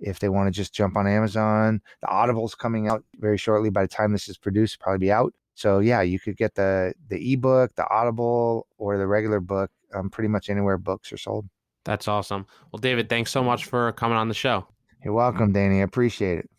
If 0.00 0.18
they 0.18 0.28
want 0.28 0.48
to 0.48 0.50
just 0.50 0.74
jump 0.74 0.96
on 0.96 1.06
Amazon, 1.06 1.80
the 2.00 2.08
Audible's 2.08 2.54
coming 2.54 2.88
out 2.88 3.04
very 3.16 3.38
shortly. 3.38 3.70
By 3.70 3.82
the 3.82 3.88
time 3.88 4.12
this 4.12 4.28
is 4.28 4.36
produced, 4.36 4.74
it'll 4.74 4.82
probably 4.82 5.06
be 5.06 5.12
out. 5.12 5.32
So 5.54 5.78
yeah, 5.78 6.02
you 6.02 6.18
could 6.18 6.36
get 6.36 6.56
the 6.56 6.94
the 7.08 7.32
ebook, 7.32 7.74
the 7.76 7.88
Audible, 7.88 8.66
or 8.76 8.98
the 8.98 9.06
regular 9.06 9.40
book, 9.40 9.70
um, 9.94 10.10
pretty 10.10 10.28
much 10.28 10.50
anywhere 10.50 10.78
books 10.78 11.12
are 11.12 11.16
sold. 11.16 11.48
That's 11.84 12.08
awesome. 12.08 12.46
Well, 12.72 12.80
David, 12.80 13.08
thanks 13.08 13.30
so 13.30 13.44
much 13.44 13.66
for 13.66 13.92
coming 13.92 14.16
on 14.16 14.28
the 14.28 14.34
show. 14.34 14.66
You're 15.04 15.14
welcome, 15.14 15.52
Danny. 15.52 15.80
I 15.80 15.84
appreciate 15.84 16.38
it. 16.38 16.50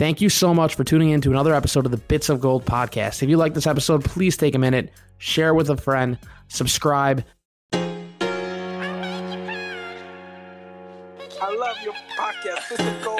Thank 0.00 0.22
you 0.22 0.30
so 0.30 0.54
much 0.54 0.76
for 0.76 0.82
tuning 0.82 1.10
in 1.10 1.20
to 1.20 1.30
another 1.30 1.54
episode 1.54 1.84
of 1.84 1.90
the 1.90 1.98
Bits 1.98 2.30
of 2.30 2.40
Gold 2.40 2.64
podcast. 2.64 3.22
If 3.22 3.28
you 3.28 3.36
like 3.36 3.52
this 3.52 3.66
episode, 3.66 4.02
please 4.02 4.34
take 4.34 4.54
a 4.54 4.58
minute, 4.58 4.90
share 5.18 5.52
with 5.52 5.68
a 5.68 5.76
friend, 5.76 6.16
subscribe. 6.48 7.22
I 7.74 7.84
love 11.54 11.76
your 11.84 11.92
podcast. 12.16 12.70
This 12.70 12.80
is 12.80 13.04
gold. 13.04 13.19